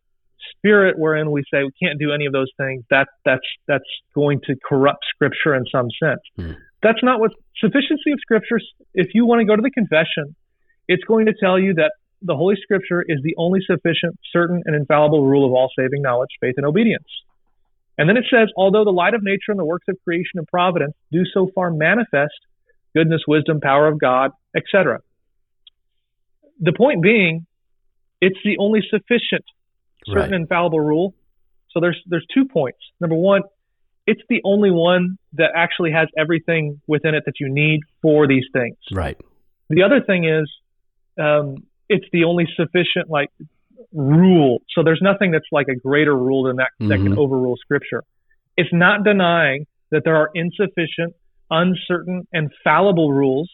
spirit 0.57 0.97
wherein 0.97 1.31
we 1.31 1.43
say 1.51 1.63
we 1.63 1.71
can't 1.81 1.99
do 1.99 2.11
any 2.11 2.25
of 2.25 2.33
those 2.33 2.51
things. 2.57 2.83
That 2.89 3.07
that's 3.23 3.47
that's 3.67 3.83
going 4.13 4.41
to 4.47 4.55
corrupt 4.67 5.05
Scripture 5.13 5.55
in 5.55 5.63
some 5.71 5.87
sense. 6.01 6.21
Mm. 6.37 6.57
That's 6.83 7.03
not 7.03 7.19
what 7.19 7.31
sufficiency 7.57 8.11
of 8.11 8.19
Scripture. 8.19 8.59
If 8.93 9.09
you 9.13 9.25
want 9.25 9.39
to 9.39 9.45
go 9.45 9.55
to 9.55 9.61
the 9.61 9.71
confession 9.71 10.35
it's 10.87 11.03
going 11.03 11.25
to 11.25 11.33
tell 11.39 11.59
you 11.59 11.73
that 11.75 11.91
the 12.21 12.35
Holy 12.35 12.55
Scripture 12.61 13.03
is 13.07 13.19
the 13.23 13.35
only 13.37 13.59
sufficient, 13.65 14.17
certain, 14.31 14.61
and 14.65 14.75
infallible 14.75 15.25
rule 15.25 15.45
of 15.45 15.51
all 15.51 15.69
saving 15.77 16.01
knowledge, 16.01 16.29
faith, 16.39 16.55
and 16.57 16.65
obedience. 16.65 17.07
And 17.97 18.09
then 18.09 18.17
it 18.17 18.25
says, 18.29 18.49
although 18.57 18.83
the 18.83 18.91
light 18.91 19.13
of 19.13 19.21
nature 19.23 19.49
and 19.49 19.59
the 19.59 19.65
works 19.65 19.85
of 19.87 19.97
creation 20.03 20.35
and 20.35 20.47
providence 20.47 20.93
do 21.11 21.23
so 21.33 21.49
far 21.55 21.71
manifest 21.71 22.33
goodness, 22.93 23.21
wisdom, 23.27 23.59
power 23.59 23.87
of 23.87 23.99
God, 23.99 24.31
etc. 24.55 24.99
The 26.59 26.73
point 26.73 27.01
being, 27.01 27.45
it's 28.21 28.39
the 28.43 28.57
only 28.57 28.81
sufficient, 28.89 29.45
certain, 30.05 30.31
right. 30.31 30.41
infallible 30.41 30.79
rule. 30.79 31.13
So 31.71 31.79
there's 31.79 32.01
there's 32.07 32.25
two 32.33 32.45
points. 32.45 32.79
Number 32.99 33.15
one, 33.15 33.41
it's 34.07 34.21
the 34.29 34.41
only 34.43 34.71
one 34.71 35.17
that 35.33 35.51
actually 35.55 35.91
has 35.91 36.07
everything 36.17 36.81
within 36.87 37.15
it 37.15 37.23
that 37.25 37.39
you 37.39 37.49
need 37.53 37.81
for 38.01 38.27
these 38.27 38.45
things. 38.53 38.77
Right. 38.91 39.17
The 39.69 39.83
other 39.83 40.01
thing 40.01 40.25
is 40.25 40.49
um, 41.19 41.65
it's 41.89 42.05
the 42.11 42.23
only 42.23 42.47
sufficient 42.55 43.09
like 43.09 43.29
rule. 43.91 44.59
So 44.73 44.83
there's 44.83 45.01
nothing 45.01 45.31
that's 45.31 45.47
like 45.51 45.67
a 45.67 45.75
greater 45.75 46.15
rule 46.15 46.43
than 46.43 46.57
that 46.57 46.69
mm-hmm. 46.79 46.89
that 46.89 46.97
can 46.97 47.09
mm-hmm. 47.09 47.19
overrule 47.19 47.57
Scripture. 47.57 48.03
It's 48.57 48.69
not 48.71 49.03
denying 49.03 49.65
that 49.91 50.03
there 50.05 50.15
are 50.15 50.29
insufficient, 50.33 51.13
uncertain, 51.49 52.27
and 52.31 52.51
fallible 52.63 53.11
rules 53.11 53.49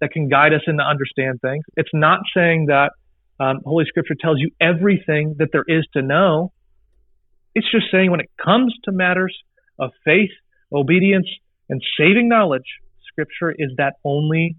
that 0.00 0.10
can 0.10 0.28
guide 0.28 0.52
us 0.52 0.62
in 0.66 0.76
to 0.78 0.82
understand 0.82 1.40
things. 1.40 1.64
It's 1.76 1.90
not 1.92 2.20
saying 2.34 2.66
that 2.66 2.92
um, 3.38 3.60
Holy 3.64 3.84
Scripture 3.86 4.14
tells 4.18 4.38
you 4.38 4.50
everything 4.60 5.36
that 5.38 5.48
there 5.52 5.64
is 5.66 5.86
to 5.94 6.02
know. 6.02 6.52
It's 7.54 7.70
just 7.70 7.86
saying 7.90 8.10
when 8.10 8.20
it 8.20 8.30
comes 8.42 8.74
to 8.84 8.92
matters 8.92 9.36
of 9.78 9.90
faith, 10.04 10.30
obedience, 10.72 11.26
and 11.68 11.82
saving 11.98 12.28
knowledge, 12.28 12.66
Scripture 13.08 13.54
is 13.56 13.70
that 13.78 13.94
only 14.04 14.56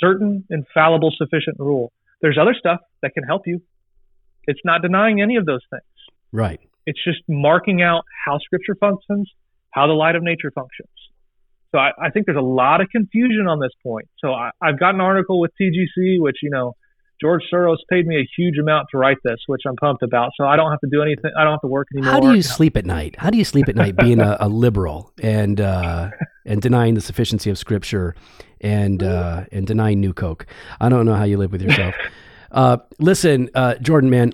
certain, 0.00 0.44
infallible, 0.50 1.12
sufficient 1.16 1.58
rule. 1.58 1.92
There's 2.20 2.38
other 2.40 2.54
stuff 2.58 2.80
that 3.02 3.14
can 3.14 3.22
help 3.24 3.42
you. 3.46 3.60
It's 4.46 4.60
not 4.64 4.82
denying 4.82 5.20
any 5.20 5.36
of 5.36 5.46
those 5.46 5.60
things. 5.70 5.82
Right. 6.32 6.60
It's 6.86 7.02
just 7.04 7.20
marking 7.28 7.82
out 7.82 8.04
how 8.26 8.38
Scripture 8.38 8.74
functions, 8.74 9.30
how 9.70 9.86
the 9.86 9.92
light 9.92 10.16
of 10.16 10.22
nature 10.22 10.50
functions. 10.50 10.88
So 11.72 11.78
I, 11.78 11.90
I 12.00 12.10
think 12.10 12.26
there's 12.26 12.38
a 12.38 12.40
lot 12.40 12.80
of 12.80 12.88
confusion 12.90 13.46
on 13.48 13.60
this 13.60 13.72
point. 13.82 14.08
So 14.18 14.32
I, 14.32 14.50
I've 14.60 14.80
got 14.80 14.94
an 14.94 15.00
article 15.00 15.38
with 15.40 15.50
TGC, 15.60 16.20
which 16.20 16.36
you 16.42 16.50
know 16.50 16.74
George 17.20 17.42
Soros 17.52 17.76
paid 17.90 18.06
me 18.06 18.16
a 18.16 18.28
huge 18.36 18.58
amount 18.58 18.88
to 18.92 18.98
write 18.98 19.18
this, 19.24 19.38
which 19.46 19.62
I'm 19.66 19.76
pumped 19.76 20.02
about. 20.02 20.30
So 20.36 20.46
I 20.46 20.56
don't 20.56 20.70
have 20.70 20.80
to 20.80 20.88
do 20.90 21.02
anything. 21.02 21.30
I 21.38 21.44
don't 21.44 21.52
have 21.52 21.60
to 21.62 21.68
work 21.68 21.88
anymore. 21.94 22.12
How 22.12 22.20
do 22.20 22.34
you 22.34 22.42
sleep 22.42 22.76
at 22.76 22.86
night? 22.86 23.16
How 23.18 23.30
do 23.30 23.38
you 23.38 23.44
sleep 23.44 23.68
at 23.68 23.76
night 23.76 23.96
being 23.96 24.20
a, 24.20 24.36
a 24.40 24.48
liberal 24.48 25.12
and 25.22 25.60
uh, 25.60 26.10
and 26.46 26.62
denying 26.62 26.94
the 26.94 27.00
sufficiency 27.00 27.50
of 27.50 27.58
Scripture 27.58 28.14
and 28.60 29.02
uh, 29.02 29.44
and 29.52 29.66
denying 29.66 30.00
New 30.00 30.12
Coke. 30.12 30.46
I 30.80 30.88
don't 30.88 31.06
know 31.06 31.14
how 31.14 31.24
you 31.24 31.36
live 31.36 31.52
with 31.52 31.62
yourself. 31.62 31.94
uh, 32.52 32.78
listen, 32.98 33.50
uh, 33.54 33.76
Jordan, 33.76 34.10
man, 34.10 34.32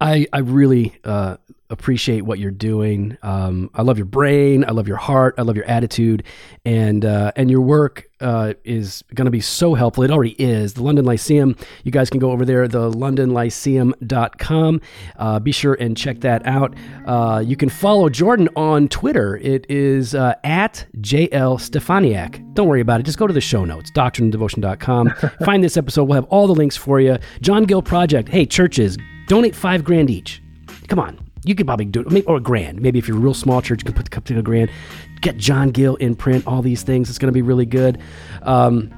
I 0.00 0.26
I 0.32 0.38
really 0.38 0.96
uh, 1.04 1.36
appreciate 1.70 2.22
what 2.22 2.38
you're 2.38 2.50
doing. 2.50 3.16
Um, 3.22 3.70
I 3.74 3.82
love 3.82 3.96
your 3.96 4.06
brain. 4.06 4.64
I 4.66 4.72
love 4.72 4.88
your 4.88 4.96
heart. 4.96 5.34
I 5.38 5.42
love 5.42 5.56
your 5.56 5.64
attitude, 5.64 6.24
and 6.64 7.04
uh, 7.04 7.32
and 7.36 7.50
your 7.50 7.60
work 7.62 8.10
uh, 8.20 8.54
is 8.64 9.02
going 9.14 9.24
to 9.24 9.30
be 9.30 9.40
so 9.40 9.74
helpful. 9.74 10.04
It 10.04 10.10
already 10.10 10.34
is. 10.38 10.74
The 10.74 10.82
London 10.82 11.04
Lyceum. 11.04 11.56
You 11.84 11.92
guys 11.92 12.10
can 12.10 12.20
go 12.20 12.30
over 12.32 12.44
there, 12.44 12.68
the 12.68 12.90
londonlyceum.com. 12.90 14.80
Uh, 15.16 15.38
be 15.40 15.52
sure 15.52 15.74
and 15.74 15.96
check 15.96 16.20
that 16.20 16.46
out. 16.46 16.74
Uh, 17.06 17.42
you 17.44 17.56
can 17.56 17.68
follow 17.68 18.08
Jordan 18.08 18.48
on 18.56 18.88
Twitter. 18.88 19.36
It 19.38 19.66
is 19.68 20.14
uh, 20.14 20.34
at 20.44 20.86
JL 20.98 21.58
Steffaniak. 21.58 22.54
Don't 22.54 22.68
worry 22.68 22.80
about 22.80 23.00
it. 23.00 23.04
Just 23.04 23.18
go 23.18 23.26
to 23.26 23.32
the 23.32 23.40
show 23.40 23.64
notes, 23.64 23.90
doctrineanddevotion.com. 23.90 25.10
Find 25.44 25.64
this 25.64 25.76
episode. 25.76 26.04
We'll 26.04 26.16
have 26.16 26.24
all 26.26 26.46
the 26.46 26.54
links 26.54 26.76
for 26.76 27.00
you. 27.00 27.16
John 27.40 27.64
Gill 27.64 27.82
Project. 27.82 28.28
Hey, 28.28 28.44
churches, 28.44 28.98
donate 29.26 29.54
five 29.54 29.84
grand 29.84 30.10
each. 30.10 30.42
Come 30.88 30.98
on 30.98 31.19
you 31.44 31.54
could 31.54 31.66
probably 31.66 31.86
do 31.86 32.00
it, 32.00 32.24
or 32.26 32.36
a 32.36 32.40
grand. 32.40 32.80
Maybe 32.80 32.98
if 32.98 33.08
you're 33.08 33.16
a 33.16 33.20
real 33.20 33.34
small 33.34 33.62
church, 33.62 33.80
you 33.80 33.84
can 33.84 33.94
put 33.94 34.04
the 34.04 34.10
cup 34.10 34.24
to 34.24 34.38
a 34.38 34.42
grand. 34.42 34.70
Get 35.20 35.36
John 35.36 35.70
Gill 35.70 35.96
in 35.96 36.14
print, 36.14 36.46
all 36.46 36.62
these 36.62 36.82
things. 36.82 37.08
It's 37.08 37.18
going 37.18 37.28
to 37.28 37.32
be 37.32 37.42
really 37.42 37.66
good. 37.66 38.00
Um, 38.42 38.90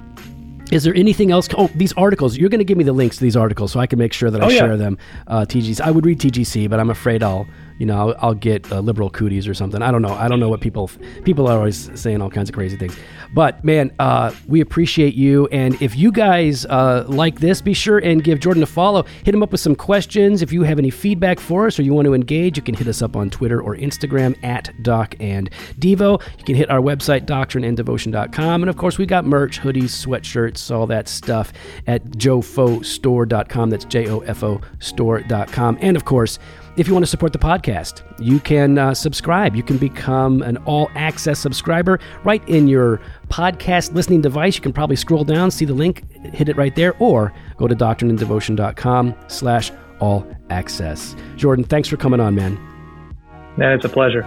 is 0.73 0.85
there 0.85 0.95
anything 0.95 1.31
else? 1.31 1.49
Oh, 1.57 1.69
these 1.75 1.93
articles. 1.95 2.39
You're 2.39 2.49
going 2.49 2.61
to 2.61 2.65
give 2.65 2.79
me 2.79 2.85
the 2.85 2.95
links 2.95 3.19
to 3.19 3.23
these 3.23 3.37
articles 3.37 3.73
so 3.73 3.81
I 3.81 3.87
can 3.87 3.99
make 3.99 4.13
sure 4.13 4.31
that 4.31 4.43
I 4.43 4.47
oh, 4.47 4.49
share 4.49 4.71
yeah. 4.71 4.77
them. 4.77 4.99
Uh, 5.27 5.41
TGC. 5.43 5.81
I 5.81 5.91
would 5.91 6.07
read 6.07 6.19
TGC, 6.19 6.71
but 6.71 6.81
I'm 6.81 6.89
afraid 6.89 7.23
I'll 7.23 7.47
you 7.79 7.87
know, 7.87 7.99
I'll, 7.99 8.17
I'll 8.19 8.35
get 8.35 8.71
uh, 8.71 8.81
liberal 8.81 9.11
cooties 9.11 9.49
or 9.49 9.55
something. 9.55 9.83
I 9.83 9.91
don't 9.91 10.03
know. 10.03 10.13
I 10.15 10.29
don't 10.29 10.41
know 10.41 10.49
what 10.49 10.61
people 10.61 10.91
people 11.25 11.49
are 11.49 11.59
always 11.59 11.91
saying 12.01 12.21
all 12.21 12.31
kinds 12.31 12.49
of 12.49 12.55
crazy 12.55 12.77
things. 12.77 12.97
But 13.35 13.65
man, 13.65 13.93
uh, 13.99 14.33
we 14.47 14.61
appreciate 14.61 15.15
you. 15.15 15.47
And 15.49 15.81
if 15.81 15.97
you 15.97 16.13
guys 16.13 16.67
uh, 16.67 17.05
like 17.09 17.41
this, 17.41 17.61
be 17.63 17.75
sure 17.75 17.99
and 17.99 18.23
give 18.23 18.41
Jordan 18.41 18.63
a 18.63 18.67
follow. 18.67 19.05
Hit 19.25 19.35
him 19.35 19.43
up 19.43 19.53
with 19.53 19.61
some 19.61 19.75
questions. 19.75 20.43
If 20.43 20.53
you 20.53 20.63
have 20.63 20.79
any 20.79 20.91
feedback 20.91 21.41
for 21.41 21.67
us 21.67 21.79
or 21.79 21.83
you 21.83 21.95
want 21.95 22.07
to 22.07 22.15
engage, 22.15 22.57
you 22.57 22.63
can 22.63 22.75
hit 22.75 22.87
us 22.87 23.01
up 23.01 23.17
on 23.17 23.31
Twitter 23.31 23.61
or 23.61 23.77
Instagram 23.77 24.37
at 24.45 24.71
Doc 24.83 25.15
and 25.21 25.51
Devo. 25.79 26.23
You 26.39 26.45
can 26.45 26.55
hit 26.55 26.71
our 26.71 26.81
website, 26.81 27.25
doctrineanddevotion.com. 27.27 28.63
And 28.63 28.69
of 28.69 28.77
course, 28.77 28.99
we 28.99 29.07
got 29.07 29.25
merch, 29.25 29.61
hoodies, 29.61 29.85
sweatshirts, 29.85 30.75
all 30.75 30.87
that 30.89 31.09
stuff 31.09 31.53
at 31.87 32.05
jofostore.com. 32.05 33.71
That's 33.71 33.85
J 33.87 34.09
O 34.09 34.21
F 34.21 34.43
O 34.43 34.61
store.com. 34.81 35.79
And 35.81 35.97
of 35.97 36.05
course, 36.05 36.39
if 36.77 36.87
you 36.87 36.95
want 36.95 37.05
to 37.05 37.11
support 37.11 37.33
the 37.33 37.39
podcast, 37.39 38.03
you 38.19 38.41
can 38.41 38.79
uh, 38.79 38.95
subscribe. 38.95 39.55
You 39.55 39.63
can 39.63 39.77
become 39.77 40.43
an 40.43 40.57
all 40.59 40.91
access 40.95 41.39
subscriber 41.39 41.99
right 42.25 42.47
in 42.49 42.69
your 42.69 43.01
podcast 43.29 43.93
listening 43.93 44.21
device. 44.23 44.57
You 44.57 44.63
can 44.63 44.73
probably 44.73 44.97
scroll 44.97 45.25
down, 45.25 45.51
see 45.51 45.65
the 45.65 45.75
link, 45.75 46.11
hit 46.33 46.49
it 46.49 46.57
right 46.57 46.75
there, 46.75 46.95
or 46.99 47.33
go 47.57 47.69
to 47.69 47.75
doctrineanddevotion.com 47.75 49.15
slash 49.29 49.71
all 50.01 50.27
access. 50.51 51.15
Jordan, 51.37 51.65
thanks 51.65 51.89
for 51.89 51.97
coming 51.97 52.21
on, 52.21 52.35
man. 52.35 52.59
Man, 53.57 53.73
it's 53.73 53.85
a 53.85 53.89
pleasure. 53.89 54.23